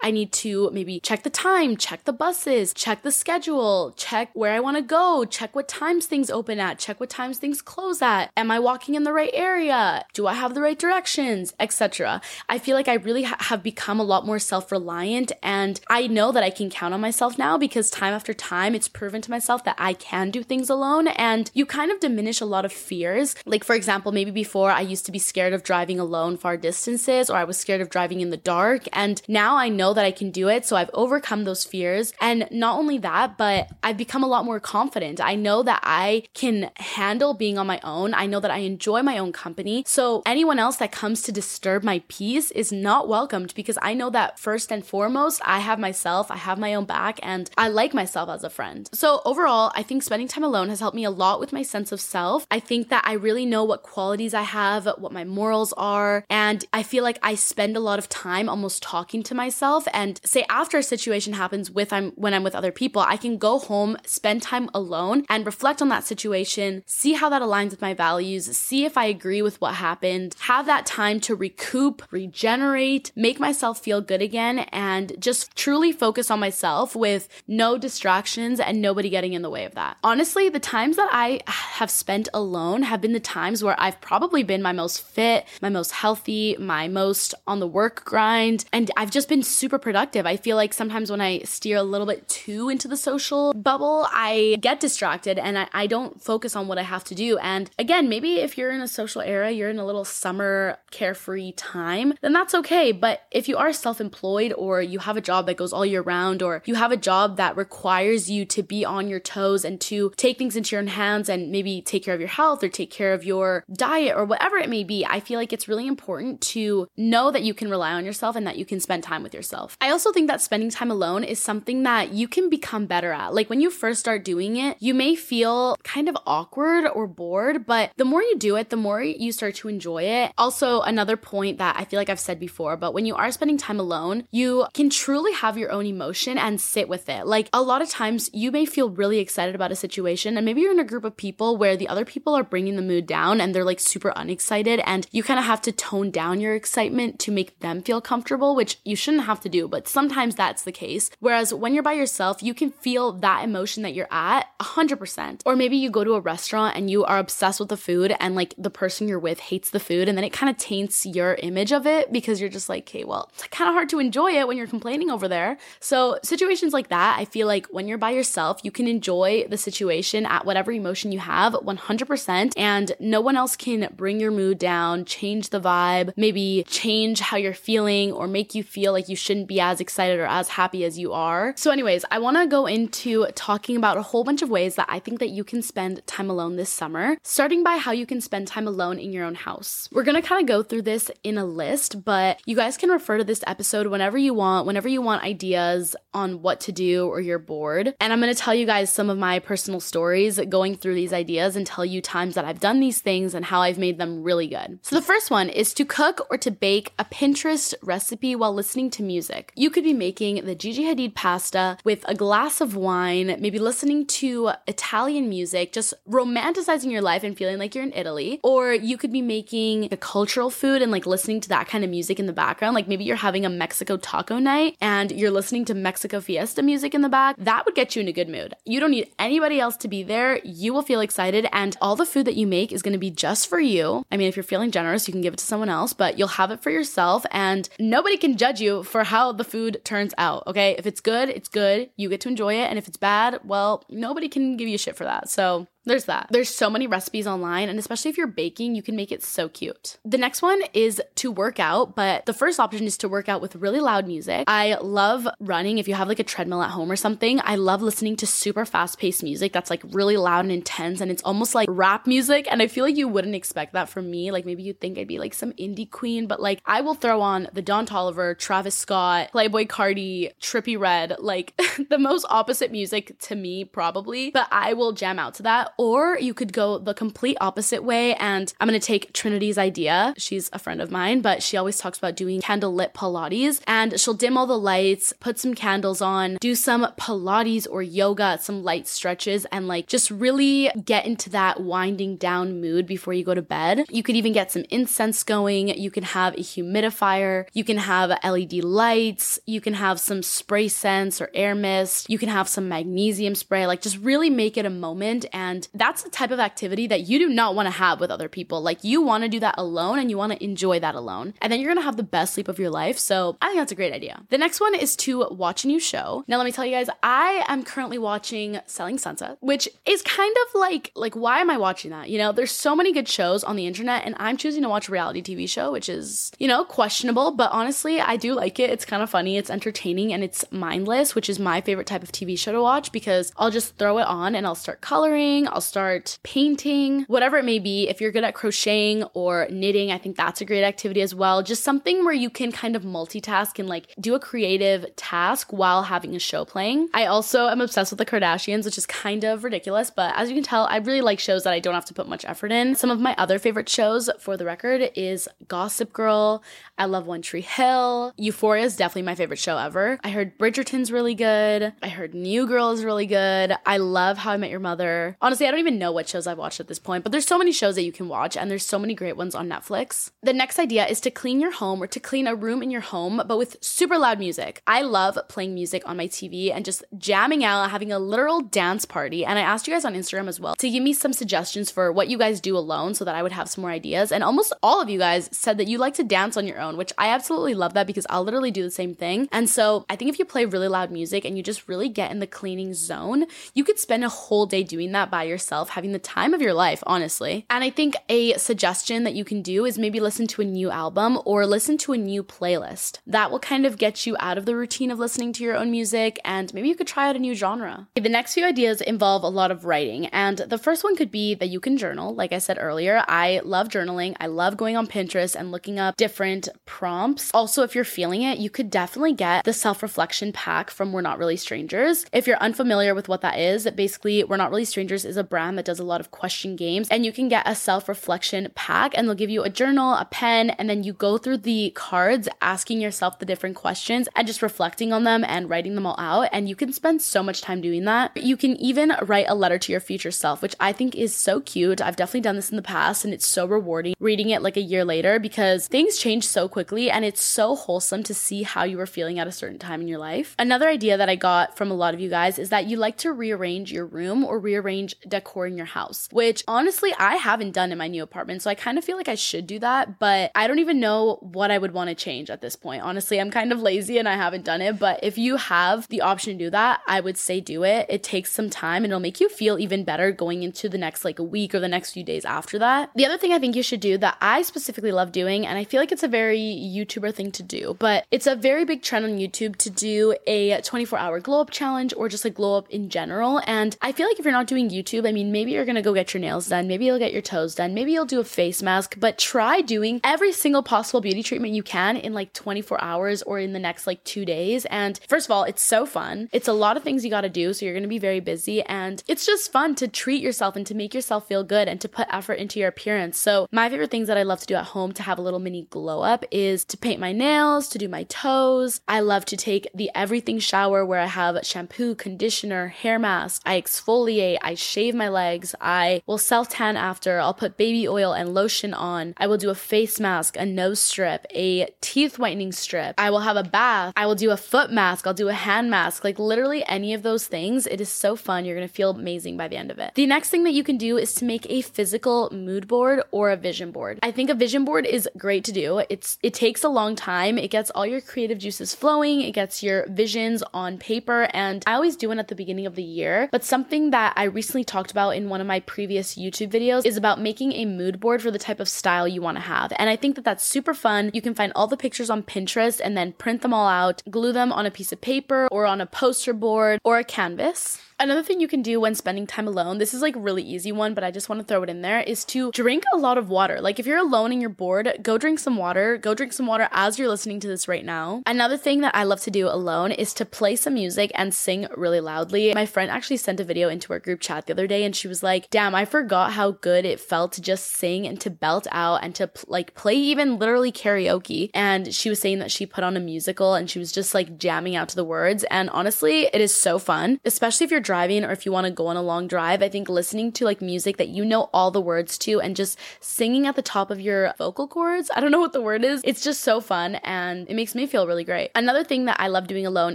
I 0.03 0.11
need 0.11 0.33
to 0.33 0.71
maybe 0.73 1.01
check 1.01 1.23
the 1.23 1.31
time, 1.31 1.77
check 1.77 2.05
the 2.05 2.13
buses, 2.13 2.73
check 2.75 3.03
the 3.03 3.13
schedule, 3.13 3.93
check 3.97 4.31
where 4.35 4.53
I 4.53 4.61
want 4.61 4.77
to 4.77 4.83
go, 4.83 5.25
check 5.25 5.55
what 5.55 5.69
times 5.69 6.07
things 6.07 6.31
open 6.31 6.61
at, 6.61 6.79
check 6.79 7.01
what 7.01 7.11
times 7.11 7.39
things 7.39 7.61
close 7.61 8.01
at. 8.03 8.31
Am 8.37 8.51
I 8.51 8.59
walking 8.59 8.95
in 8.95 9.05
the 9.05 9.13
right 9.13 9.31
area? 9.33 10.05
Do 10.15 10.27
I 10.27 10.35
have 10.35 10.55
the 10.55 10.63
right 10.63 10.79
directions, 10.79 11.55
etc. 11.59 12.21
I 12.49 12.59
feel 12.59 12.77
like 12.77 12.89
I 12.89 12.95
really 12.95 13.25
ha- 13.25 13.37
have 13.41 13.63
become 13.63 14.01
a 14.01 14.05
lot 14.05 14.27
more 14.27 14.39
self-reliant 14.39 15.33
and 15.43 15.81
I 15.89 16.07
know 16.07 16.33
that 16.33 16.43
I 16.43 16.51
can 16.51 16.71
count 16.71 16.95
on 16.95 17.01
myself 17.01 17.39
now 17.39 17.59
because 17.59 17.91
time 17.91 18.15
after 18.15 18.33
time 18.35 18.75
it's 18.75 18.89
proven 18.89 19.21
to 19.23 19.31
myself 19.31 19.65
that 19.65 19.77
I 19.79 19.93
can 19.95 20.31
do 20.31 20.43
things 20.43 20.71
alone 20.71 21.09
and 21.09 21.51
you 21.55 21.67
kind 21.67 21.91
of 21.91 22.01
diminish 22.01 22.41
a 22.41 22.47
lot 22.47 22.65
of 22.65 22.73
fears. 22.73 23.35
Like 23.45 23.65
for 23.65 23.75
example, 23.75 24.13
maybe 24.13 24.31
before 24.31 24.71
I 24.71 24.81
used 24.81 25.07
to 25.07 25.13
be 25.13 25.19
scared 25.19 25.53
of 25.53 25.63
driving 25.63 25.99
alone 25.99 26.37
far 26.37 26.57
distances 26.57 27.29
or 27.29 27.37
I 27.37 27.45
was 27.45 27.59
scared 27.59 27.81
of 27.81 27.91
driving 27.91 28.21
in 28.21 28.31
the 28.31 28.37
dark 28.37 28.85
and 28.93 29.21
now 29.29 29.42
I 29.51 29.69
know 29.69 29.95
that 29.95 30.05
I 30.05 30.11
can 30.11 30.31
do 30.31 30.49
it. 30.49 30.65
So 30.67 30.77
I've 30.77 30.91
overcome 30.95 31.45
those 31.45 31.65
fears 31.65 32.13
and 32.21 32.49
not 32.51 32.79
only 32.79 32.99
that, 32.99 33.37
but 33.37 33.69
I've 33.83 33.97
become 33.97 34.23
a 34.23 34.29
lot 34.29 34.45
more 34.45 34.61
confident. 34.61 35.21
I 35.21 35.35
know 35.35 35.63
that 35.63 35.81
I 35.83 36.25
can 36.35 36.71
handle 36.77 37.35
being 37.35 37.59
on 37.59 37.67
my 37.67 37.81
own. 37.83 38.15
I 38.15 38.27
know 38.27 38.41
that 38.41 38.51
I 38.51 38.59
enjoy 38.59 39.03
my 39.03 39.19
own 39.19 39.33
company. 39.33 39.85
So 39.87 40.23
anyone 40.27 40.59
else 40.59 40.77
that 40.77 40.93
comes 40.93 41.23
to 41.23 41.33
disturb 41.33 41.83
my 41.83 42.03
peace 42.09 42.51
is 42.51 42.73
not 42.73 43.09
welcomed 43.09 43.55
because 43.55 43.79
I 43.83 43.95
know 43.95 44.11
that 44.11 44.39
first 44.39 44.71
and 44.71 44.85
foremost, 44.85 45.41
I 45.45 45.61
have 45.61 45.79
myself, 45.79 46.31
I 46.31 46.37
have 46.37 46.59
my 46.59 46.75
own 46.75 46.85
back, 46.85 47.19
and 47.23 47.51
I 47.57 47.69
like 47.69 47.95
myself 47.95 48.29
as 48.29 48.45
a 48.45 48.51
friend. 48.51 48.89
So 48.93 49.21
overall, 49.25 49.73
I 49.75 49.83
think 49.83 50.03
spending 50.03 50.29
time 50.29 50.45
alone 50.45 50.69
has 50.69 50.81
helped 50.81 50.97
me 50.97 51.05
a 51.05 51.11
lot 51.11 51.41
with 51.41 51.53
my 51.53 51.63
sense 51.63 51.93
of 51.93 52.01
self. 52.01 52.47
I 52.51 52.61
think 52.61 52.89
that 52.91 53.05
I 53.07 53.15
really 53.15 53.47
know 53.47 53.65
what 53.65 53.83
qualities 53.83 54.35
I 54.35 54.43
have, 54.43 54.87
what 54.99 55.13
my 55.13 55.25
morals 55.25 55.73
are, 55.75 56.25
and 56.29 56.65
I 56.73 56.83
feel 56.83 57.03
like 57.03 57.19
I 57.23 57.35
spend 57.35 57.77
a 57.77 57.81
lot 57.81 57.99
of 57.99 58.09
time 58.09 58.49
almost 58.49 58.83
talking 58.83 59.22
to 59.25 59.35
myself 59.35 59.87
and 59.93 60.21
say 60.25 60.45
after 60.49 60.79
a 60.79 60.83
situation 60.83 61.35
happens 61.35 61.71
with 61.71 61.93
I'm 61.93 62.11
when 62.13 62.35
I'm 62.35 62.45
with 62.45 62.55
other 62.55 62.73
people, 62.73 63.03
I 63.03 63.17
can 63.17 63.39
go 63.39 63.59
home, 63.59 63.97
spend 64.05 64.43
time 64.43 64.69
alone 64.75 65.25
and 65.29 65.47
reflect 65.47 65.81
on 65.81 65.89
that 65.89 66.05
situation, 66.05 66.83
see 66.87 67.13
how 67.13 67.29
that 67.29 67.43
aligns 67.43 67.71
with 67.71 67.81
my 67.81 67.95
values, 67.95 68.57
see 68.57 68.85
if 68.85 68.97
I 68.97 69.07
agree 69.07 69.43
with 69.43 69.61
what 69.61 69.75
happened, 69.75 70.35
have 70.41 70.67
that 70.67 70.87
time 70.87 71.21
to 71.21 71.35
recoup, 71.35 72.03
regenerate, 72.11 73.13
make 73.17 73.39
myself 73.39 73.81
feel 73.81 74.01
good 74.01 74.23
again 74.23 74.61
and 74.71 75.13
just 75.19 75.55
truly 75.55 75.93
focus 75.93 76.31
on 76.31 76.41
myself 76.41 76.97
with 76.97 77.29
no 77.47 77.79
distractions 77.79 78.61
and 78.61 78.83
nobody 78.83 79.09
getting 79.09 79.33
in 79.33 79.43
the 79.43 79.51
way 79.51 79.65
of 79.65 79.75
that. 79.75 79.97
Honestly, 80.03 80.49
the 80.49 80.61
times 80.61 80.97
that 80.97 81.09
I 81.13 81.41
have 81.47 81.91
spent 81.91 82.29
alone 82.35 82.83
have 82.83 83.01
been 83.01 83.13
the 83.13 83.21
times 83.21 83.63
where 83.63 83.77
I've 83.79 84.01
probably 84.01 84.43
been 84.43 84.63
my 84.63 84.73
most 84.73 85.03
fit, 85.03 85.47
my 85.61 85.69
most 85.69 85.93
healthy, 85.93 86.57
my 86.59 86.89
most 86.89 87.35
on 87.47 87.61
the 87.61 87.67
work 87.67 88.05
grind, 88.05 88.65
and 88.73 88.91
I've 88.97 89.12
just 89.13 89.29
been 89.29 89.43
super 89.43 89.79
productive. 89.79 90.27
I 90.27 90.37
feel 90.37 90.57
like 90.57 90.73
sometimes 90.73 91.11
when 91.11 91.21
I 91.21 91.41
steer 91.41 91.77
a 91.77 91.83
little 91.83 92.07
bit 92.07 92.29
too 92.29 92.69
into 92.69 92.89
the 92.89 92.97
social 92.97 93.53
bubble, 93.53 94.07
I 94.11 94.57
get 94.61 94.81
distracted 94.81 95.39
and 95.39 95.59
I, 95.59 95.69
I 95.73 95.87
don't 95.87 96.21
focus 96.21 96.57
on 96.57 96.67
what 96.67 96.79
I 96.79 96.83
have 96.83 97.05
to 97.05 97.15
do. 97.15 97.39
And 97.39 97.71
again, 97.79 98.09
maybe 98.09 98.37
if 98.37 98.57
you're 98.57 98.73
in 98.73 98.81
a 98.81 98.89
social 98.89 99.21
era, 99.21 99.51
you're 99.51 99.69
in 99.69 99.79
a 99.79 99.85
little 99.85 100.05
summer 100.05 100.79
carefree 100.91 101.53
time, 101.53 102.15
then 102.23 102.33
that's 102.33 102.55
okay. 102.55 102.91
But 102.91 103.23
if 103.31 103.49
you 103.49 103.57
are 103.57 103.73
self 103.73 104.01
employed 104.01 104.53
or 104.55 104.81
you 104.81 104.99
have 105.01 105.17
a 105.17 105.21
job 105.21 105.47
that 105.47 105.57
goes 105.57 105.73
all 105.73 105.85
year 105.85 106.03
round 106.03 106.43
or 106.43 106.63
you 106.65 106.75
have 106.75 106.91
a 106.91 106.97
job 106.97 107.37
that 107.37 107.57
requires 107.57 108.31
you 108.31 108.45
to 108.47 108.63
be 108.63 108.85
on 108.85 109.09
your 109.09 109.21
toes 109.21 109.65
and 109.65 109.81
to 109.83 110.13
take 110.17 110.39
things 110.39 110.57
into 110.57 110.75
your 110.75 110.81
own 110.81 110.89
hands 110.89 111.29
and 111.29 111.51
maybe 111.53 111.83
take 111.83 112.05
care 112.05 112.15
of 112.15 112.21
your 112.21 112.29
health 112.29 112.65
or 112.65 112.69
take 112.69 112.91
care 112.91 113.13
of 113.13 113.25
your 113.25 113.65
diet 113.71 114.17
or 114.17 114.25
whatever 114.25 114.57
it 114.57 114.71
may 114.71 114.85
be, 114.85 115.05
I 115.05 115.21
feel 115.21 115.39
like 115.39 115.53
it's 115.53 115.69
really 115.69 115.87
important 115.87 116.41
to 116.53 116.89
know 116.97 117.31
that 117.31 117.43
you 117.43 117.53
can 117.53 117.69
rely 117.69 117.93
on 117.93 118.07
yourself 118.07 118.37
and 118.37 118.47
that 118.47 118.57
you 118.57 118.65
can 118.65 118.81
spend 118.81 119.02
time 119.03 119.23
with 119.23 119.35
yourself. 119.35 119.77
I 119.81 119.91
also 119.91 120.13
think 120.13 120.29
that 120.29 120.41
spending 120.41 120.71
time 120.71 120.91
alone 120.91 121.25
is 121.25 121.41
something 121.41 121.83
that 121.83 122.13
you 122.13 122.29
can 122.29 122.49
become 122.49 122.87
better 122.87 123.13
at. 123.13 123.35
Like 123.35 123.51
when 123.51 123.61
you 123.61 123.71
first 123.71 124.01
start 124.01 124.25
doing 124.25 124.57
it, 124.57 124.77
you 124.81 124.95
may 124.95 125.15
feel 125.15 125.77
kind 125.83 126.09
of 126.09 126.17
awkward 126.27 126.87
or 126.87 127.07
bored, 127.07 127.67
but 127.67 127.93
the 127.97 128.05
more 128.05 128.23
you 128.23 128.39
do 128.39 128.57
it, 128.57 128.71
the 128.71 128.77
more 128.77 129.03
you 129.03 129.33
start 129.33 129.57
to 129.57 129.69
enjoy 129.69 130.05
it. 130.05 130.33
Also, 130.39 130.81
another 130.81 131.17
point 131.17 131.59
that 131.59 131.77
I 131.79 131.85
feel 131.85 131.99
like 131.99 132.09
I've 132.09 132.21
said 132.21 132.41
before, 132.41 132.77
but 132.77 132.95
when 132.95 133.07
you 133.07 133.15
are 133.15 133.31
spending 133.31 133.59
time 133.59 133.81
alone, 133.81 134.25
you 134.31 134.67
can 134.73 134.91
truly 134.91 135.33
have 135.33 135.59
your 135.59 135.71
own 135.71 135.87
emotion 135.87 136.39
and 136.39 136.61
sit 136.61 136.89
with 136.89 137.09
it. 137.09 137.27
Like 137.27 137.49
a 137.53 137.63
lot 137.63 137.83
of 137.83 137.89
times, 137.89 138.31
you 138.33 138.51
may 138.51 138.65
feel 138.65 138.91
really 138.91 139.19
excited 139.19 139.55
about 139.55 139.73
a 139.73 139.77
situation, 139.77 140.37
and 140.37 140.45
maybe 140.45 140.61
you're 140.61 140.73
in 140.73 140.79
a 140.79 140.85
group 140.85 141.05
of 141.05 141.17
people 141.17 141.57
where 141.57 141.77
the 141.77 141.89
other 141.89 142.05
people 142.05 142.35
are 142.35 142.45
bringing 142.45 142.77
the 142.77 142.83
mood 142.83 143.07
down 143.07 143.41
and 143.41 143.55
they're 143.55 143.65
like 143.65 143.81
super 143.81 144.13
unexcited, 144.15 144.81
and 144.87 145.07
you 145.11 145.23
kind 145.23 145.41
of 145.41 145.47
have 145.47 145.61
to 145.63 145.73
tone 145.73 146.11
down 146.11 146.41
your 146.41 146.55
excitement 146.55 147.19
to 147.19 147.33
make 147.33 147.59
them 147.61 147.83
feel 147.83 148.01
comfortable, 148.01 148.55
which 148.55 148.79
you 148.85 148.92
shouldn't 148.97 149.25
have 149.25 149.41
to 149.41 149.49
do, 149.49 149.69
but 149.69 149.89
sometimes 149.89 150.35
that's 150.35 150.63
the 150.63 150.73
case. 150.73 151.11
Whereas 151.21 151.53
when 151.53 151.75
you're 151.75 151.83
by 151.83 151.95
yourself, 151.95 152.43
you 152.43 152.55
can 152.55 152.71
feel 152.71 153.13
that 153.13 153.45
emotion 153.45 153.83
that 153.83 153.95
you're 153.95 154.09
at 154.11 154.47
100%. 154.61 155.43
Or 155.45 155.57
maybe 155.57 155.77
you 155.77 155.91
go 155.91 156.05
to 156.05 156.15
a 156.15 156.21
restaurant 156.21 156.77
and 156.77 156.91
you 156.91 157.05
are 157.05 157.19
obsessed 157.19 157.61
with 157.61 157.69
the 157.69 157.77
food 157.77 158.15
and 158.21 158.35
like 158.35 158.55
the 158.57 158.71
person 158.71 159.09
you're 159.09 159.19
with 159.19 159.41
hates 159.41 159.71
the 159.71 159.81
food 159.81 160.09
and 160.09 160.17
then 160.17 160.25
it 160.25 160.33
kind 160.33 160.51
of 160.51 160.57
taints 160.57 161.05
your 161.07 161.35
image 161.35 161.73
of 161.73 161.87
it 161.87 162.13
because 162.13 162.41
you're 162.41 162.51
just 162.51 162.69
like, 162.69 162.83
okay, 162.85 163.05
well, 163.05 163.31
it's 163.33 163.47
kind 163.49 163.69
of 163.69 163.75
hard 163.75 163.89
to 163.89 163.99
enjoy 163.99 164.33
it 164.33 164.47
when 164.47 164.57
you're 164.57 164.67
complaining 164.67 165.11
over 165.11 165.29
there. 165.29 165.57
So, 165.81 166.19
situations 166.23 166.73
like 166.73 166.89
that, 166.89 167.17
I 167.19 167.25
feel 167.25 167.47
like 167.47 167.67
when 167.69 167.89
you're 167.89 167.99
by 167.99 168.11
yourself, 168.11 168.61
you 168.63 168.71
can 168.71 168.87
enjoy 168.89 169.47
the 169.49 169.57
situation 169.57 170.27
at 170.27 170.45
whatever 170.45 170.73
emotion 170.73 171.13
you 171.13 171.21
have 171.21 171.53
100%, 171.53 172.53
and 172.57 172.93
no 172.99 173.21
one 173.21 173.37
else 173.37 173.57
can 173.57 173.89
bring 173.97 174.21
your 174.21 174.31
mood 174.31 174.59
down, 174.59 175.05
change 175.05 175.51
the 175.51 175.61
vibe, 175.61 176.13
maybe 176.17 176.65
change 176.67 177.21
how 177.21 177.37
you're 177.37 177.55
feeling, 177.55 178.13
or 178.13 178.27
make 178.27 178.55
you 178.55 178.63
feel 178.63 178.82
like 178.91 179.09
you 179.09 179.15
shouldn't 179.15 179.47
be 179.47 179.61
as 179.61 179.81
excited 179.81 180.19
or 180.19 180.27
as 180.27 180.49
happy 180.49 180.85
as 180.85 180.99
you 180.99 181.13
are. 181.13 181.55
So, 181.57 181.71
anyways, 181.71 182.05
I 182.11 182.19
want 182.19 182.39
to 182.39 182.47
go 182.49 182.67
into 182.67 183.27
talking 183.37 183.77
about 183.77 183.97
a 183.97 184.03
whole 184.03 184.25
bunch 184.25 184.43
of 184.43 184.51
ways 184.51 184.75
that 184.75 184.87
I 184.89 184.99
think 184.99 185.21
that 185.21 185.31
you 185.31 185.45
can 185.45 185.63
spend 185.63 186.05
time 186.09 186.29
alone 186.29 186.57
this 186.57 186.71
summer, 186.71 187.17
starting 187.23 187.63
by 187.63 187.77
how 187.77 187.93
you 187.93 188.07
can 188.07 188.21
spend 188.21 188.49
time 188.49 188.67
alone 188.67 188.99
in 188.99 189.13
your 189.13 189.25
own 189.25 189.37
house. 189.37 189.89
We're 189.93 190.03
gonna 190.03 190.23
kind 190.23 190.41
of 190.41 190.49
go 190.49 190.65
through 190.65 190.83
this 190.83 191.11
in 191.23 191.39
a 191.39 191.45
list, 191.45 192.05
but 192.05 192.41
you 192.47 192.57
guys 192.57 192.77
can 192.77 192.91
refer 192.91 193.19
to 193.19 193.25
this 193.25 193.45
episode 193.47 193.87
whenever 193.87 194.19
you 194.19 194.35
want, 194.35 194.67
whenever 194.67 194.89
you 194.89 195.03
want 195.03 195.23
ideas 195.23 195.95
on 196.15 196.43
what 196.43 196.61
to 196.61 196.73
do 196.73 197.07
or 197.07 197.21
you're 197.21 197.39
bored. 197.39 197.95
And 198.01 198.13
I'm 198.13 198.21
gonna 198.21 198.35
tell 198.35 198.55
you 198.55 198.67
guys 198.67 198.91
some 198.91 199.11
of 199.11 199.19
my 199.19 199.39
personal 199.39 199.81
stories 199.81 200.41
going 200.49 200.77
through 200.77 200.95
these 200.95 201.13
ideas 201.13 201.57
and 201.57 201.67
tell 201.67 201.85
you 201.85 202.01
times 202.01 202.35
that 202.35 202.45
I've 202.45 202.61
done 202.61 202.81
these 202.81 203.01
things 203.01 203.35
and 203.35 203.45
how 203.45 203.61
I've 203.61 203.79
made 203.79 203.99
them 203.99 204.23
really 204.23 204.47
good. 204.47 204.79
So 204.83 204.97
the 204.97 205.03
first 205.03 205.31
one 205.31 205.49
is 205.49 205.75
to 205.75 205.85
cook 205.85 206.27
or 206.31 206.39
to 206.39 206.51
bake 206.51 206.93
a 206.99 207.05
Pinterest 207.05 207.75
recipe 207.83 208.35
while 208.35 208.55
listening 208.55 208.72
to 208.73 209.03
music. 209.03 209.53
You 209.55 209.69
could 209.69 209.85
be 209.85 209.93
making 209.93 210.47
the 210.47 210.55
Gigi 210.55 210.85
Hadid 210.85 211.15
pasta 211.15 211.77
with 211.85 212.05
a 212.09 212.15
glass 212.15 212.63
of 212.63 212.75
wine, 212.75 213.37
maybe 213.39 213.59
listening 213.59 214.07
to 214.07 214.53
Italian 214.67 215.29
music, 215.29 215.73
just 215.73 215.93
romanticizing 216.09 216.91
your 216.91 217.03
life 217.03 217.23
and 217.23 217.37
feeling 217.37 217.59
like 217.59 217.75
you're 217.75 217.85
in 217.85 217.93
Italy. 217.93 218.41
Or 218.43 218.73
you 218.73 218.97
could 218.97 219.13
be 219.13 219.21
making 219.21 219.89
a 219.93 219.97
cultural 219.99 220.49
food 220.49 220.81
and 220.81 220.91
like 220.91 221.05
listening 221.05 221.41
to 221.43 221.51
that 221.51 221.69
kind 221.69 221.85
of 221.85 221.91
music 221.91 222.19
in 222.19 222.25
the 222.25 222.33
background. 222.33 222.75
Like 222.75 222.89
maybe 222.89 223.05
you're 223.05 223.17
having 223.17 223.45
a 223.45 223.51
Mexico 223.51 223.99
taco 223.99 224.39
night 224.39 224.77
and 224.81 225.13
you're 225.13 225.31
listening 225.31 225.67
to 225.67 225.75
Mexico 225.75 226.21
fiesta 226.21 226.63
music 226.63 226.95
in 226.95 227.03
the 227.03 227.11
back. 227.11 227.37
That 227.39 227.67
would 227.67 227.75
get 227.75 227.95
you 227.95 228.01
in 228.01 228.09
a 228.09 228.13
good 228.13 228.31
mood. 228.31 228.55
You 228.65 228.81
don't 228.81 228.91
need 228.91 229.13
anybody 229.19 229.61
else 229.61 229.77
to 229.79 229.89
be 229.89 230.03
there. 230.03 230.41
You 230.45 230.73
will 230.73 230.83
feel 230.83 231.01
excited 231.01 231.47
and 231.53 231.77
all 231.83 231.97
the 231.97 232.07
food 232.07 232.27
that 232.27 232.37
you 232.37 232.47
make 232.47 232.73
is 232.73 232.81
going 232.81 232.93
to 232.93 232.99
be 232.99 233.11
just 233.11 233.49
for 233.49 233.61
you. 233.61 234.07
I 234.11 234.17
mean, 234.17 234.29
if 234.29 234.37
you're 234.37 234.43
feeling 234.43 234.71
generous, 234.71 235.07
you 235.07 235.13
can 235.13 235.21
give 235.21 235.35
it 235.35 235.39
to 235.41 235.45
someone 235.45 235.69
else, 235.69 235.93
but 235.93 236.19
you'll 236.19 236.29
have 236.29 236.51
it 236.51 236.63
for 236.63 236.71
yourself 236.71 237.27
and 237.31 237.69
nobody 237.79 238.17
can 238.17 238.37
judge 238.37 238.61
you 238.61 238.62
for 238.85 239.05
how 239.05 239.33
the 239.33 239.45
food 239.45 239.81
turns 239.85 240.15
out. 240.19 240.47
Okay. 240.47 240.75
If 240.79 240.87
it's 240.87 241.01
good, 241.01 241.29
it's 241.29 241.49
good. 241.49 241.91
You 241.97 242.09
get 242.09 242.21
to 242.23 242.29
enjoy 242.29 242.55
it. 242.55 242.69
And 242.69 242.79
if 242.79 242.89
it's 242.89 242.97
bad, 242.97 243.41
well, 243.45 243.85
nobody 243.89 244.29
can 244.29 244.57
give 244.57 244.69
you 244.69 244.79
shit 244.79 244.97
for 244.97 245.05
that. 245.05 245.29
So 245.29 245.67
there's 245.85 246.05
that. 246.05 246.29
There's 246.31 246.49
so 246.49 246.71
many 246.71 246.87
recipes 246.87 247.27
online, 247.27 247.69
and 247.69 247.79
especially 247.79 248.11
if 248.11 248.17
you're 248.17 248.27
baking, 248.27 248.75
you 248.75 248.83
can 248.83 248.95
make 248.95 249.11
it 249.11 249.23
so 249.23 249.49
cute. 249.49 249.99
The 250.05 250.19
next 250.19 250.41
one 250.41 250.63
is 250.73 251.03
to 251.17 251.31
work 251.31 251.59
out, 251.59 251.97
but 251.97 252.25
the 252.27 252.33
first 252.33 252.61
option 252.61 252.87
is 252.87 252.97
to 252.99 253.09
work 253.09 253.29
out 253.29 253.41
with 253.41 253.57
really 253.57 253.81
loud 253.81 254.07
music. 254.07 254.45
I 254.47 254.77
love 254.81 255.27
running. 255.41 255.79
If 255.79 255.89
you 255.89 255.95
have 255.95 256.09
like 256.09 256.21
a 256.21 256.25
treadmill 256.25 256.63
at 256.63 256.71
home 256.71 256.91
or 256.91 256.97
something, 256.97 257.41
I 257.43 257.57
love 257.57 257.83
listening 257.83 258.17
to 258.17 258.27
super 258.27 258.65
fast 258.65 258.99
paced 258.99 259.23
music 259.23 259.53
that's 259.53 259.71
like 259.71 259.83
really 259.91 260.17
loud 260.17 260.45
and 260.45 260.53
intense, 260.53 261.01
and 261.01 261.11
it's 261.11 261.23
almost 261.23 261.55
like 261.55 261.69
rap 261.71 262.07
music. 262.07 262.47
And 262.51 262.63
I 262.63 262.69
feel 262.69 262.85
like 262.85 262.97
you 262.97 263.09
wouldn't 263.09 263.35
expect 263.35 263.73
that 263.73 263.89
from 263.89 264.09
me. 264.09 264.31
Like 264.31 264.47
maybe 264.47 264.63
you'd 264.63 264.81
think 264.81 264.99
I'd 264.99 265.09
be 265.09 265.19
like 265.19 265.35
some 265.35 265.53
indie 265.55 265.91
queen, 265.91 266.27
but 266.27 266.41
like 266.41 266.61
I 266.65 266.81
will 266.83 266.95
throw 266.95 267.21
on 267.21 267.49
the 267.53 267.63
Don 267.63 267.87
Toliver, 267.87 268.39
Travis 268.39 268.77
Scott, 268.77 269.31
Playboi 269.35 269.67
Carti, 269.67 270.31
Trippie 270.41 270.79
Redd, 270.79 271.17
like 271.19 271.61
the 271.91 271.99
most 271.99 272.25
opposite 272.31 272.71
music 272.71 273.19
to 273.21 273.35
me, 273.35 273.65
probably, 273.65 274.31
but 274.31 274.47
I 274.53 274.75
will 274.75 274.93
jam 274.93 275.19
out 275.19 275.35
to 275.35 275.43
that 275.43 275.72
or 275.79 276.19
you 276.19 276.35
could 276.35 276.53
go 276.53 276.79
the 276.79 276.95
complete 276.95 277.37
opposite 277.41 277.83
way. 277.83 278.15
And 278.15 278.53
I'm 278.61 278.69
going 278.69 278.79
to 278.79 278.87
take 278.87 279.13
Trinity's 279.13 279.59
idea. 279.59 280.15
She's 280.17 280.51
a 280.53 280.59
friend 280.59 280.81
of 280.81 280.91
mine, 280.91 281.21
but 281.21 281.43
she 281.43 281.57
always 281.57 281.79
talks 281.79 281.99
about 281.99 282.17
doing 282.17 282.41
candle 282.41 282.75
lit 282.75 282.95
Pilates 282.95 283.61
and 283.67 283.99
she'll 283.99 284.15
dim 284.15 284.37
all 284.37 284.47
the 284.47 284.59
lights, 284.59 285.13
put 285.21 285.39
some 285.39 285.55
candles 285.55 286.01
on, 286.01 286.37
do 286.41 286.55
some 286.55 286.87
Pilates 286.99 287.67
or 287.71 287.83
yoga, 287.83 288.39
some 288.41 288.63
light 288.63 288.87
stretches, 288.87 289.45
and 289.47 289.69
like 289.69 289.87
just 289.87 290.11
really 290.11 290.71
get 290.85 291.07
into 291.07 291.31
that 291.31 291.61
winding 291.61 292.17
down 292.17 292.61
mood 292.61 292.87
before 292.87 293.15
you 293.15 293.25
go 293.25 293.35
to 293.35 293.43
bed. 293.43 293.85
You 293.91 294.03
could 294.03 294.17
even 294.17 294.33
get 294.33 294.53
some 294.53 294.65
incense 294.71 295.23
going. 295.23 295.69
You 295.69 295.91
can 295.91 296.05
have 296.05 296.35
a 296.35 296.39
humidifier. 296.39 297.47
You 297.53 297.65
can 297.65 297.79
have 297.79 298.19
LED 298.25 298.65
lights. 298.65 299.39
You 299.47 299.61
can 299.61 299.75
have 299.75 300.01
some 300.01 300.23
spray 300.23 300.69
scents 300.69 301.21
or 301.21 301.31
air 301.35 301.55
mist. 301.55 302.09
You 302.09 302.19
can 302.19 302.29
have 302.29 302.49
some 302.49 302.69
magnesium 302.69 303.35
spray. 303.35 303.67
Like 303.67 303.83
just 303.83 303.99
really 303.99 304.31
make 304.31 304.57
it 304.57 304.67
a 304.67 304.71
moment 304.71 305.27
and 305.33 305.62
that's 305.75 306.03
the 306.03 306.11
type 306.11 306.31
of 306.31 306.41
activity 306.41 306.87
that 306.89 307.03
you 307.03 307.19
do 307.19 307.29
not 307.29 307.55
want 307.55 307.67
to 307.67 307.71
have 307.71 308.01
with 308.01 308.11
other 308.11 308.29
people. 308.29 308.63
Like 308.63 308.85
you 308.85 309.03
want 309.03 309.25
to 309.25 309.29
do 309.29 309.41
that 309.41 309.55
alone 309.59 309.99
and 309.99 310.11
you 310.11 310.19
want 310.19 310.33
to 310.33 310.43
enjoy 310.45 310.81
that 310.81 310.95
alone. 310.95 311.35
And 311.41 311.53
then 311.53 311.61
you're 311.61 311.69
going 311.69 311.83
to 311.83 311.85
have 311.85 311.97
the 311.97 312.03
best 312.03 312.35
sleep 312.35 312.49
of 312.49 312.59
your 312.59 312.71
life. 312.71 312.99
So 312.99 313.37
I 313.41 313.49
think 313.49 313.61
that's 313.61 313.73
a 313.73 313.77
great 313.77 313.93
idea. 313.93 314.23
The 314.31 314.39
next 314.39 314.61
one 314.61 314.75
is 314.75 314.97
to 314.97 315.27
watch 315.31 315.65
a 315.65 315.67
new 315.67 315.81
show. 315.81 316.25
Now 316.27 316.39
let 316.39 316.45
me 316.45 316.53
tell 316.53 316.65
you 316.65 316.73
guys, 316.73 316.89
I 317.03 317.45
am 317.49 317.65
currently 317.65 317.99
watching 317.99 318.61
Selling 318.67 318.99
Sunset, 318.99 319.39
which 319.41 319.69
is 319.87 320.03
kind 320.03 320.35
of 320.47 320.61
like 320.61 320.93
like 320.95 321.15
why 321.15 321.41
am 321.41 321.51
I 321.51 321.57
watching 321.59 321.91
that? 321.91 322.09
You 322.09 322.19
know, 322.19 322.33
there's 322.33 322.53
so 322.53 322.75
many 322.75 322.93
good 322.93 323.09
shows 323.09 323.45
on 323.45 323.57
the 323.57 323.67
internet 323.67 324.05
and 324.05 324.15
I'm 324.19 324.37
choosing 324.37 324.63
to 324.63 324.69
watch 324.69 324.89
a 324.89 324.93
reality 324.93 325.23
TV 325.23 325.49
show, 325.49 325.73
which 325.73 325.89
is, 325.89 326.33
you 326.39 326.49
know, 326.49 326.65
questionable, 326.65 327.33
but 327.33 327.51
honestly, 327.53 328.01
I 328.01 328.17
do 328.17 328.35
like 328.35 328.59
it. 328.59 328.71
It's 328.71 328.85
kind 328.85 329.03
of 329.03 329.11
funny, 329.11 329.37
it's 329.37 329.51
entertaining 329.51 330.13
and 330.13 330.25
it's 330.25 330.45
mindless, 330.51 331.15
which 331.15 331.29
is 331.29 331.39
my 331.39 331.61
favorite 331.61 331.87
type 331.87 332.03
of 332.03 332.13
TV 332.13 332.39
show 332.39 332.53
to 332.53 332.63
watch 332.63 332.93
because 332.93 333.33
I'll 333.37 333.51
just 333.51 333.77
throw 333.77 333.99
it 333.99 334.07
on 334.07 334.35
and 334.35 334.47
I'll 334.47 334.55
start 334.55 334.81
coloring, 334.81 335.47
I'll 335.53 335.61
start 335.61 336.19
painting, 336.23 337.05
whatever 337.09 337.37
it 337.37 337.45
may 337.45 337.59
be. 337.59 337.89
If 337.89 338.01
you're 338.01 338.11
good 338.11 338.25
at 338.25 338.35
crocheting 338.35 339.05
or 339.15 339.47
knitting, 339.51 339.93
I 339.93 339.99
think 339.99 340.17
that's 340.17 340.41
a 340.41 340.45
great 340.45 340.65
activity 340.65 341.03
as 341.03 341.15
well. 341.15 341.43
Just 341.43 341.63
something 341.63 342.05
where 342.05 342.15
you 342.15 342.31
can 342.31 342.53
kind 342.53 342.75
of 342.75 342.83
multitask 342.83 343.59
and 343.59 343.69
like 343.69 343.95
do 344.01 344.15
a 344.15 344.21
creative 344.21 344.87
task 344.97 345.53
while 345.53 345.85
having 345.85 346.17
a 346.17 346.19
show 346.19 346.45
playing. 346.45 346.89
I 346.95 347.07
also 347.07 347.49
am 347.49 347.61
obsessed 347.61 347.93
with 347.93 347.99
the 347.99 348.07
Kardashians, 348.07 348.65
which 348.65 348.79
is 348.79 348.87
kind 348.87 349.25
of 349.25 349.45
ridiculous, 349.45 349.91
but 349.91 350.15
as 350.17 350.29
you 350.29 350.35
can 350.35 350.45
tell, 350.45 350.65
I 350.65 350.79
really 350.79 351.01
like 351.03 351.19
shows 351.19 351.45
that 351.45 351.53
I 351.53 351.61
don't 351.61 351.75
have 351.75 351.85
to 351.87 351.95
put 351.95 352.09
much 352.09 352.25
effort 352.25 352.53
in. 352.53 352.75
Some 352.75 352.91
of 352.91 353.01
my 353.01 353.15
other 353.19 353.39
favorite 353.39 353.69
shows, 353.69 354.09
for 354.19 354.37
the 354.37 354.45
record, 354.45 354.91
is 354.95 355.29
Gossip 355.49 355.93
Girl. 355.93 356.43
I 356.79 356.87
love 356.87 357.07
One 357.07 357.23
Tree 357.23 357.43
Hill. 357.43 358.13
Euphoria 358.17 358.65
is 358.65 358.77
definitely 358.77 359.03
my 359.03 359.15
favorite 359.15 359.39
show 359.39 359.59
ever. 359.59 359.99
I 360.03 360.11
heard 360.11 360.39
Bridgerton's 360.39 360.91
really 360.91 361.15
good. 361.15 361.73
I 361.83 361.89
heard 361.89 362.15
New 362.15 362.47
Girl 362.47 362.71
is 362.71 362.85
really 362.85 363.07
good. 363.07 363.55
I 363.67 363.77
love 363.77 364.19
How 364.19 364.33
I 364.33 364.37
Met 364.37 364.51
Your 364.51 364.61
Mother. 364.61 365.17
Honestly, 365.21 365.42
honestly, 365.43 365.49
I 365.49 365.51
don't 365.51 365.67
even 365.67 365.79
know 365.79 365.93
what 365.93 366.09
shows 366.09 366.27
I've 366.27 366.39
watched 366.39 366.61
at 366.61 366.69
this 366.69 366.79
point, 366.79 367.03
but 367.03 367.11
there's 367.11 367.27
so 367.27 367.39
many 367.39 367.53
shows 367.53 367.75
that 367.75 367.85
you 367.85 367.93
can 367.93 368.09
watch, 368.09 368.37
and 368.37 368.51
there's 368.51 368.65
so 368.65 368.79
many 368.79 368.95
great 368.95 369.17
ones 369.17 369.35
on 369.35 369.49
Netflix. 369.49 370.11
The 370.23 370.33
next 370.33 370.59
idea 370.59 370.87
is 370.87 371.01
to 371.01 371.11
clean 371.11 371.41
your 371.41 371.53
home 371.53 371.83
or 371.83 371.87
to 371.89 372.01
clean 372.01 372.27
a 372.27 372.35
room 372.35 372.63
in 372.63 372.71
your 372.71 372.81
home, 372.81 373.23
but 373.27 373.39
with 373.39 373.57
super 373.61 373.99
loud 373.99 374.19
music. 374.19 374.63
I 374.67 374.83
love 374.83 375.19
playing 375.29 375.55
music 375.55 375.83
on 375.85 375.97
my 375.97 376.07
TV 376.07 376.55
and 376.55 376.65
just 376.65 376.85
jamming 376.97 377.45
out, 377.45 377.71
having 377.71 377.91
a 377.91 377.99
literal 377.99 378.41
dance 378.41 378.85
party. 378.85 379.25
And 379.25 379.39
I 379.39 379.43
asked 379.43 379.67
you 379.67 379.73
guys 379.73 379.85
on 379.85 379.95
Instagram 379.95 380.29
as 380.29 380.39
well 380.39 380.55
to 380.57 380.71
give 380.71 380.83
me 380.83 380.93
some 380.93 381.13
suggestions 381.13 381.71
for 381.71 381.91
what 381.91 382.09
you 382.09 382.19
guys 382.19 382.41
do 382.41 382.57
alone 382.57 382.95
so 382.95 383.05
that 383.05 383.15
I 383.15 383.23
would 383.23 383.33
have 383.33 383.51
some 383.51 383.63
more 383.63 383.71
ideas. 383.71 384.13
And 384.13 384.23
almost 384.23 384.53
all 384.63 384.81
of 384.81 384.89
you 384.89 384.99
guys 384.99 385.29
said 385.33 385.59
that 385.59 385.69
you 385.69 385.79
like 385.79 385.95
to 385.95 386.05
dance 386.05 386.37
on 386.37 386.47
your 386.47 386.61
own, 386.61 386.77
which 386.77 386.93
I 386.99 387.09
absolutely 387.09 387.55
love 387.55 387.75
that 387.75 387.87
because 387.87 388.07
I'll 388.09 388.25
literally 388.25 388.51
do 388.51 388.63
the 388.63 388.71
same 388.71 388.95
thing. 388.95 389.29
And 389.33 389.51
so 389.51 389.85
I 389.91 389.97
think 389.97 390.11
if 390.11 390.19
you 390.19 390.25
play 390.25 390.45
really 390.45 390.69
loud 390.69 390.91
music 390.91 391.25
and 391.25 391.37
you 391.37 391.43
just 391.43 391.69
really 391.69 391.89
get 391.89 392.11
in 392.11 392.21
the 392.21 392.27
cleaning 392.27 392.75
zone, 392.75 393.27
you 393.55 393.65
could 393.65 393.79
spend 393.79 394.05
a 394.05 394.09
whole 394.09 394.47
day 394.47 394.63
doing 394.63 394.93
that 394.93 395.11
by 395.11 395.25
yourself, 395.25 395.32
having 395.71 395.93
the 395.93 395.99
time 395.99 396.35
of 396.35 396.43
your 396.43 396.55
life, 396.55 396.83
honestly. 396.87 397.47
And 397.51 397.65
I 397.65 397.71
think 397.71 397.95
a 398.09 398.35
suggestion 398.39 399.05
that 399.05 399.15
you 399.15 399.25
can 399.25 399.43
do 399.43 399.65
is 399.65 399.79
maybe 399.79 400.01
listen 400.01 400.27
to 400.29 400.43
a 400.43 400.45
new 400.45 400.71
album 400.71 401.19
or 401.25 401.47
listen 401.47 401.79
to 401.79 401.93
a 401.93 401.99
new 401.99 402.23
playlist. 402.23 402.99
That 403.07 403.31
will 403.31 403.39
kind 403.39 403.67
of 403.67 403.79
get 403.79 404.07
you 404.07 404.17
out 404.21 404.39
of 404.39 404.47
the 404.47 404.57
routine 404.57 404.91
of 404.91 404.99
listening 404.99 405.33
to 405.35 405.45
your 405.45 405.57
own 405.57 405.71
music 405.71 406.19
and 406.25 406.53
maybe 406.55 406.69
you 406.69 406.75
could 406.75 406.87
try 406.87 407.09
out 407.09 407.17
a 407.17 407.19
new 407.19 407.35
genre. 407.35 407.89
Okay, 407.97 408.03
the 408.03 408.09
next 408.09 408.35
few 408.35 408.45
ideas 408.45 408.81
involve 408.81 409.23
a 409.23 409.29
lot 409.29 409.51
of 409.51 409.65
writing. 409.65 410.07
And 410.07 410.39
the 410.39 410.59
first 410.59 410.85
one 410.85 410.97
could 410.97 411.11
be 411.11 411.35
that 411.35 411.49
you 411.49 411.61
can 411.61 411.77
journal. 411.77 412.15
Like 412.15 412.33
I 412.33 412.39
said 412.39 412.59
earlier, 412.61 413.05
I 413.09 413.41
love 413.45 413.69
journaling. 413.69 414.17
I 414.21 414.27
love 414.27 414.57
going 414.57 414.77
on 414.77 414.87
Pinterest 414.87 415.35
and 415.35 415.51
looking 415.51 415.79
up 415.79 415.97
different 415.97 416.49
prompts. 416.67 417.31
Also, 417.35 417.63
if 417.63 417.75
you're 417.75 417.85
feeling 417.85 418.23
it, 418.23 418.39
you 418.39 418.51
could 418.51 418.71
definitely 418.71 419.13
get 419.13 419.45
the 419.45 419.53
self 419.53 419.83
reflection 419.83 420.33
pack 420.33 420.71
from 420.71 420.93
We're 420.93 421.01
Not 421.01 421.19
Really 421.19 421.37
Strangers. 421.37 422.05
If 422.13 422.27
you're 422.27 422.37
unfamiliar 422.39 422.95
with 422.95 423.09
what 423.09 423.21
that 423.23 423.39
is, 423.39 423.69
basically, 423.71 424.25
We're 424.25 424.37
Not 424.37 424.51
Really 424.51 424.65
Strangers 424.65 425.05
is 425.05 425.17
a 425.17 425.22
brand 425.25 425.59
that 425.59 425.65
does 425.65 425.79
a 425.79 425.85
lot 425.85 426.01
of 426.01 426.11
question 426.11 426.57
games, 426.57 426.89
and 426.91 427.05
you 427.05 427.13
can 427.13 427.29
get 427.29 427.49
a 427.49 427.55
self 427.55 427.89
reflection 427.89 428.51
pack, 428.55 428.97
and 428.97 429.07
they'll 429.07 429.15
give 429.15 429.31
you 429.31 429.43
a 429.43 429.51
journal, 429.51 429.95
a 429.95 430.05
pen, 430.05 430.51
and 430.51 430.69
then 430.69 430.83
you 430.83 430.93
go 430.93 431.19
through 431.19 431.39
the 431.39 431.71
cards 431.75 432.29
asking 432.41 432.81
yourself 432.81 433.19
the 433.19 433.27
different 433.27 433.57
questions 433.57 434.09
and 434.17 434.27
just 434.27 434.43
reflecting 434.43 434.93
on 434.93 435.05
them 435.05 435.25
and 435.25 435.49
writing 435.51 435.75
them 435.75 435.87
all 435.87 435.97
out. 435.99 436.29
And 436.33 436.49
you 436.49 436.57
can 436.57 436.73
spend 436.73 437.03
so 437.03 437.23
much 437.23 437.41
time 437.41 437.61
doing 437.61 437.85
that. 437.85 438.17
You 438.17 438.37
can 438.37 438.57
even 438.57 438.95
write 439.03 439.27
a 439.29 439.35
letter 439.35 439.59
to 439.59 439.73
your 439.73 439.81
future 439.81 440.11
self, 440.11 440.43
which 440.43 440.57
I 440.61 440.73
think 440.73 440.95
is 440.95 441.15
so 441.15 441.41
cute. 441.41 441.81
I've 441.81 441.97
definitely 441.97 442.21
done 442.21 442.37
this 442.37 442.51
in 442.51 442.57
the 442.57 442.63
past, 442.63 443.05
and 443.05 443.15
it's 443.15 443.27
so 443.27 443.47
rewarding 443.47 443.95
reading 443.99 444.31
it 444.31 444.43
like 444.43 444.57
a 444.57 444.61
year 444.61 444.85
later 444.85 445.19
because 445.19 445.69
things 445.69 445.97
change 445.99 446.27
so 446.27 446.49
quickly, 446.49 446.91
and 446.91 447.05
it's 447.05 447.23
so 447.23 447.57
wholesome 447.57 448.03
to 448.03 448.15
see 448.15 448.43
how 448.43 448.65
you 448.65 448.77
were 448.77 448.87
feeling 448.87 449.19
at 449.19 449.27
a 449.27 449.33
certain 449.33 449.59
time 449.59 449.81
in 449.81 449.89
your 449.89 449.99
life. 449.99 450.35
Another 450.39 450.69
idea 450.69 450.97
that 450.97 451.09
I 451.09 451.17
got 451.17 451.57
from 451.57 451.71
a 451.71 451.75
lot 451.75 451.95
of 451.95 452.01
you 452.01 452.11
guys 452.11 452.39
is 452.39 452.51
that 452.51 452.67
you 452.67 452.77
like 452.77 452.97
to 452.99 453.13
rearrange 453.13 453.73
your 453.73 453.87
room 453.87 454.25
or 454.25 454.39
rearrange 454.39 454.95
decor 455.13 455.47
in 455.47 455.57
your 455.57 455.67
house, 455.67 456.09
which 456.11 456.43
honestly 456.49 456.95
I 456.99 457.17
haven't 457.17 457.53
done 457.53 457.71
in 457.71 457.79
my 457.79 457.87
new 457.87 458.03
apartment. 458.03 458.43
So 458.43 458.51
I 458.51 458.55
kind 458.55 458.79
of 458.79 458.85
feel 458.85 458.97
like 458.97 459.09
I 459.09 459.15
should 459.15 459.47
do 459.47 459.59
that, 459.59 459.99
but 459.99 460.31
I 460.35 460.47
don't 460.47 460.59
even 460.59 460.81
know 460.81 461.19
what 461.21 461.51
I 461.51 461.59
would 461.59 461.73
want 461.73 461.89
to 461.89 461.95
change 461.95 462.31
at 462.31 462.41
this 462.41 462.57
point. 462.57 462.83
Honestly, 462.83 463.21
I'm 463.21 463.31
kind 463.31 463.53
of 463.53 463.61
lazy 463.61 463.99
and 463.99 464.09
I 464.09 464.17
haven't 464.17 464.45
done 464.45 464.63
it, 464.63 464.79
but 464.79 465.01
if 465.03 465.19
you 465.19 465.37
have 465.37 465.87
the 465.89 466.01
option 466.01 466.39
to 466.39 466.45
do 466.45 466.51
that, 466.51 466.81
I 466.87 467.01
would 467.01 467.19
say 467.19 467.41
do 467.41 467.63
it. 467.63 467.87
It 467.89 468.03
takes 468.03 468.33
some 468.33 468.49
time 468.49 468.85
and 468.85 468.93
it'll 468.93 469.01
make 469.01 469.21
you 469.21 469.29
feel 469.29 469.59
even 469.59 469.85
better 469.85 470.13
going 470.13 470.43
into 470.43 470.69
the 470.69 470.79
next 470.79 471.05
like 471.05 471.19
a 471.19 471.23
week 471.23 471.55
or 471.55 471.61
the 471.61 471.69
next 471.69 471.93
few 471.93 472.05
days 472.05 472.25
after 472.25 472.59
that. 472.59 472.91
The 472.95 473.05
other 473.05 473.19
thing 473.19 473.33
I 473.33 473.39
think 473.39 473.55
you 473.55 473.63
should 473.63 473.81
do 473.81 473.99
that 473.99 474.17
I 474.21 474.43
specifically 474.43 474.93
love 474.93 475.13
doing, 475.13 475.47
and 475.47 475.59
I 475.59 475.65
feel 475.65 475.81
like 475.81 475.93
it's 475.93 476.03
a 476.03 476.09
very 476.09 476.41
YouTuber 476.41 477.15
thing 477.15 477.33
to 477.33 477.43
do, 477.43 477.77
but 477.79 478.07
it's 478.11 478.27
a 478.27 478.35
very 478.35 478.65
big 478.65 478.83
trend 478.83 479.05
on 479.05 479.19
YouTube 479.19 479.57
to 479.57 479.71
do 479.71 480.15
a 480.27 480.61
24 480.63 480.99
hour 480.99 481.21
glow 481.21 481.41
up 481.41 481.51
challenge 481.51 481.93
or 481.97 482.09
just 482.09 482.25
a 482.25 482.31
glow 482.31 482.57
up 482.57 482.71
in 482.71 482.89
general. 482.89 483.41
And 483.47 483.77
I 483.83 483.93
feel 483.93 484.07
like 484.07 484.19
if 484.19 484.25
you're 484.25 484.33
not 484.33 484.47
doing 484.47 484.71
YouTube, 484.71 484.92
I 485.01 485.13
mean, 485.13 485.33
maybe 485.33 485.53
you're 485.53 485.65
gonna 485.65 485.83
go 485.83 485.95
get 485.95 486.13
your 486.13 486.21
nails 486.21 486.49
done, 486.49 486.67
maybe 486.67 486.85
you'll 486.85 486.99
get 486.99 487.13
your 487.13 487.23
toes 487.23 487.55
done, 487.55 487.75
maybe 487.75 487.93
you'll 487.93 488.05
do 488.05 488.21
a 488.21 488.25
face 488.25 488.63
mask, 488.63 488.97
but 488.99 489.19
try 489.19 489.61
doing 489.61 490.01
every 490.05 490.33
single 490.33 490.63
possible 490.63 491.01
beauty 491.01 491.23
treatment 491.23 491.55
you 491.55 491.63
can 491.63 491.97
in 491.97 492.13
like 492.13 492.33
24 492.33 492.83
hours 492.83 493.23
or 493.23 493.39
in 493.39 493.53
the 493.53 493.59
next 493.59 493.87
like 493.87 494.03
two 494.05 494.25
days. 494.25 494.65
And 494.67 495.01
first 495.09 495.27
of 495.27 495.31
all, 495.31 495.45
it's 495.45 495.63
so 495.63 495.87
fun. 495.87 496.29
It's 496.33 496.49
a 496.49 496.53
lot 496.53 496.77
of 496.77 496.83
things 496.83 497.05
you 497.05 497.11
gotta 497.11 497.29
do, 497.29 497.53
so 497.53 497.65
you're 497.65 497.75
gonna 497.75 497.89
be 497.89 497.99
very 497.99 498.21
busy. 498.21 498.63
And 498.65 499.03
it's 499.09 499.25
just 499.25 499.53
fun 499.53 499.75
to 499.77 499.89
treat 499.89 500.23
yourself 500.23 500.57
and 500.57 500.67
to 500.67 500.75
make 500.75 500.95
yourself 500.95 501.27
feel 501.29 501.45
good 501.45 501.69
and 501.69 501.81
to 501.81 501.89
put 501.89 502.09
effort 502.11 502.35
into 502.35 502.59
your 502.59 502.69
appearance. 502.69 503.19
So, 503.19 503.47
my 503.51 503.69
favorite 503.69 503.91
things 503.91 504.09
that 504.09 504.19
I 504.19 504.23
love 504.23 504.41
to 504.41 504.47
do 504.47 504.55
at 504.55 504.67
home 504.67 504.93
to 504.93 505.03
have 505.03 505.19
a 505.19 505.23
little 505.23 505.39
mini 505.39 505.63
glow 505.71 506.03
up 506.03 506.25
is 506.31 506.65
to 506.67 506.77
paint 506.77 507.01
my 507.01 507.13
nails, 507.13 507.69
to 507.69 507.79
do 507.79 507.89
my 507.89 508.05
toes. 508.05 508.81
I 508.89 509.01
love 509.01 509.25
to 509.27 509.37
take 509.37 509.69
the 509.75 509.91
everything 509.95 510.39
shower 510.39 510.85
where 510.85 511.01
I 511.01 511.07
have 511.07 511.39
shampoo, 511.45 511.95
conditioner, 511.95 512.69
hair 512.69 512.99
mask. 512.99 513.43
I 513.45 513.61
exfoliate, 513.61 514.39
I 514.43 514.55
shave 514.55 514.82
my 514.91 515.09
legs, 515.09 515.55
I 515.61 516.03
will 516.07 516.19
self 516.19 516.49
tan 516.49 516.77
after, 516.77 517.21
I'll 517.21 517.35
put 517.35 517.57
baby 517.57 517.87
oil 517.87 518.13
and 518.13 518.35
lotion 518.35 518.75
on. 518.75 519.15
I 519.17 519.27
will 519.27 519.37
do 519.37 519.51
a 519.51 519.55
face 519.55 520.01
mask, 520.01 520.37
a 520.37 520.45
nose 520.45 520.81
strip, 520.81 521.27
a 521.35 521.73
teeth 521.81 522.19
whitening 522.19 522.53
strip. 522.53 522.95
I 522.99 523.11
will 523.11 523.21
have 523.21 523.37
a 523.37 523.45
bath. 523.45 523.93
I 523.97 524.07
will 524.07 524.15
do 524.15 524.31
a 524.31 524.37
foot 524.37 524.73
mask, 524.73 525.07
I'll 525.07 525.15
do 525.15 525.29
a 525.29 525.35
hand 525.35 525.71
mask. 525.71 526.05
Like 526.05 526.19
literally 526.19 526.65
any 526.67 526.95
of 526.95 527.03
those 527.03 527.27
things. 527.27 527.67
It 527.67 527.81
is 527.81 527.89
so 527.89 528.17
fun. 528.17 528.45
You're 528.45 528.57
going 528.57 528.67
to 528.67 528.75
feel 528.75 528.91
amazing 528.91 529.37
by 529.37 529.49
the 529.49 529.57
end 529.57 529.71
of 529.71 529.79
it. 529.79 529.95
The 529.95 530.07
next 530.07 530.31
thing 530.31 530.45
that 530.45 530.53
you 530.53 530.65
can 530.65 530.79
do 530.79 530.97
is 530.97 531.15
to 531.17 531.25
make 531.25 531.47
a 531.49 531.63
physical 531.63 532.31
mood 532.33 532.67
board 532.67 533.03
or 533.11 533.31
a 533.31 533.37
vision 533.37 533.71
board. 533.71 533.99
I 534.03 534.11
think 534.11 534.31
a 534.31 534.35
vision 534.35 534.65
board 534.65 534.87
is 534.87 535.09
great 535.17 535.45
to 535.45 535.53
do. 535.53 535.83
It's 535.89 536.19
it 536.23 536.35
takes 536.35 536.65
a 536.65 536.69
long 536.69 536.97
time. 536.97 537.39
It 537.39 537.49
gets 537.49 537.71
all 537.71 537.87
your 537.87 538.01
creative 538.01 538.39
juices 538.39 538.75
flowing. 538.75 539.21
It 539.21 539.33
gets 539.33 539.63
your 539.63 539.87
visions 539.89 540.43
on 540.55 540.79
paper 540.79 541.29
and 541.33 541.63
I 541.67 541.75
always 541.75 541.97
do 541.97 542.09
one 542.09 542.19
at 542.19 542.29
the 542.29 542.35
beginning 542.35 542.67
of 542.67 542.75
the 542.75 542.83
year. 542.83 543.29
But 543.31 543.45
something 543.45 543.91
that 543.91 544.15
I 544.17 544.25
recently 544.25 544.65
talked 544.73 544.91
about 544.91 545.11
in 545.11 545.29
one 545.29 545.43
of 545.43 545.47
my 545.47 545.61
previous 545.61 546.15
YouTube 546.15 546.51
videos 546.51 546.87
is 546.87 546.97
about 546.97 547.21
making 547.21 547.53
a 547.53 547.67
mood 547.67 548.01
board 548.01 548.23
for 548.23 548.31
the 548.31 548.39
type 548.39 548.59
of 548.59 548.69
style 548.69 549.07
you 549.07 549.21
want 549.21 549.37
to 549.37 549.43
have. 549.43 549.71
And 549.77 549.91
I 549.91 549.97
think 549.97 550.17
that 550.17 550.25
that's 550.25 550.45
super 550.45 550.73
fun. 550.73 551.11
You 551.13 551.21
can 551.21 551.35
find 551.35 551.53
all 551.55 551.67
the 551.67 551.77
pictures 551.77 552.09
on 552.09 552.23
Pinterest 552.23 552.81
and 552.83 552.97
then 552.97 553.13
print 553.13 553.43
them 553.43 553.53
all 553.53 553.69
out, 553.69 554.03
glue 554.11 554.33
them 554.33 554.51
on 554.51 554.65
a 554.65 554.71
piece 554.71 554.91
of 554.91 555.03
paper 555.03 555.47
or 555.53 555.67
on 555.67 555.83
a 555.83 555.87
poster 555.87 556.33
board 556.33 556.81
or 556.85 556.99
a 556.99 557.05
canvas. 557.05 557.79
Another 557.99 558.23
thing 558.23 558.41
you 558.41 558.49
can 558.49 558.63
do 558.63 558.81
when 558.81 558.95
spending 558.95 559.27
time 559.27 559.47
alone, 559.47 559.79
this 559.79 559.95
is 559.95 560.03
like 560.03 560.15
really 560.17 560.43
easy 560.43 560.73
one, 560.73 560.95
but 560.95 561.05
I 561.05 561.11
just 561.11 561.29
want 561.29 561.41
to 561.41 561.47
throw 561.47 561.63
it 561.63 561.71
in 561.71 561.83
there, 561.83 562.01
is 562.01 562.25
to 562.27 562.51
drink 562.53 562.85
a 562.93 562.97
lot 562.97 563.19
of 563.19 563.29
water. 563.29 563.61
Like 563.61 563.79
if 563.79 563.87
you're 563.87 563.99
alone 563.99 564.33
and 564.33 564.41
you're 564.41 564.51
bored, 564.51 564.99
go 565.03 565.19
drink 565.19 565.39
some 565.39 565.57
water. 565.57 565.97
Go 565.97 566.15
drink 566.15 566.33
some 566.33 566.47
water 566.47 566.69
as 566.73 566.99
you're 566.99 567.09
listening 567.09 567.41
to 567.41 567.49
this 567.49 567.69
right 567.69 567.85
now. 567.85 568.23
Another 568.27 568.57
thing 568.57 568.81
that 568.81 568.95
I 568.95 569.05
love 569.05 569.21
to 569.23 569.31
do 569.31 569.49
alone 569.49 569.93
is 569.93 570.15
to 570.15 570.25
play 570.25 570.57
some 570.57 570.75
music 570.75 571.13
and 571.15 571.33
sing 571.33 571.67
really 571.77 572.01
loudly. 572.01 572.53
My 572.55 572.67
friend 572.67 572.91
actually 572.91 573.19
sent 573.19 573.41
a 573.41 573.45
video 573.45 573.69
into 573.69 573.93
our 573.93 573.99
group 573.99 574.21
chat 574.21 574.47
the 574.47 574.53
other 574.53 574.67
day 574.67 574.85
and 574.85 574.95
she 574.97 575.09
was 575.09 575.23
like, 575.23 575.49
"Damn, 575.51 575.75
I 575.75 575.85
forgot 575.85 576.33
how 576.33 576.53
good 576.53 576.85
it 576.85 577.01
felt 577.01 577.33
to 577.33 577.41
just 577.41 577.73
sing 577.73 578.07
and 578.07 578.21
to 578.21 578.31
belt 578.31 578.67
out 578.71 579.03
and 579.03 579.15
to 579.17 579.31
like 579.47 579.75
play 579.75 579.95
even 579.95 580.39
literally 580.39 580.73
karaoke." 580.73 581.51
And 581.55 581.95
she 581.95 582.09
was 582.09 582.21
saying 582.21 582.39
that 582.41 582.51
she 582.51 582.67
put 582.67 582.85
on 582.85 582.97
a 582.97 583.01
musical 583.01 583.55
and 583.55 583.71
she 583.71 583.79
was 583.79 583.93
just 583.93 584.15
like 584.15 584.39
jamming 584.39 584.77
out 584.77 584.89
to 584.91 584.97
the 584.97 585.05
words. 585.05 585.45
And 585.45 585.71
honestly, 585.71 586.29
it 586.33 586.41
is 586.41 586.55
so 586.55 586.79
fun, 586.79 587.21
especially 587.25 587.65
if 587.65 587.71
you're 587.71 587.81
driving 587.93 588.25
or 588.25 588.33
if 588.33 588.47
you 588.47 588.53
want 588.53 588.67
to 588.67 588.73
go 588.73 588.87
on 588.87 588.97
a 588.97 589.03
long 589.03 589.27
drive, 589.27 589.63
I 589.63 589.69
think 589.69 589.87
listening 589.87 590.33
to 590.33 590.47
like 590.47 590.63
music 590.63 590.97
that 590.97 591.09
you 591.09 591.27
know 591.27 591.51
all 591.53 591.71
the 591.71 591.79
words 591.79 592.17
to 592.25 592.41
and 592.41 592.57
just 592.57 592.79
singing 593.01 593.47
at 593.47 593.55
the 593.55 593.61
top 593.61 593.91
of 593.91 594.01
your 594.01 594.33
vocal 594.39 594.67
cords, 594.67 595.11
I 595.15 595.21
don't 595.21 595.31
know 595.31 595.41
what 595.41 595.53
the 595.53 595.61
word 595.61 595.85
is. 595.85 596.01
It's 596.03 596.25
just 596.25 596.41
so 596.41 596.63
fun 596.63 596.95
and 597.05 597.47
it 597.51 597.55
makes 597.55 597.75
me 597.75 597.87
feel 597.87 598.07
really 598.07 598.25
great. 598.25 598.51
Another 598.55 598.83
thing 598.83 599.05
that 599.05 599.21
I 599.21 599.29
love 599.29 599.47
doing 599.47 599.67
alone 599.67 599.95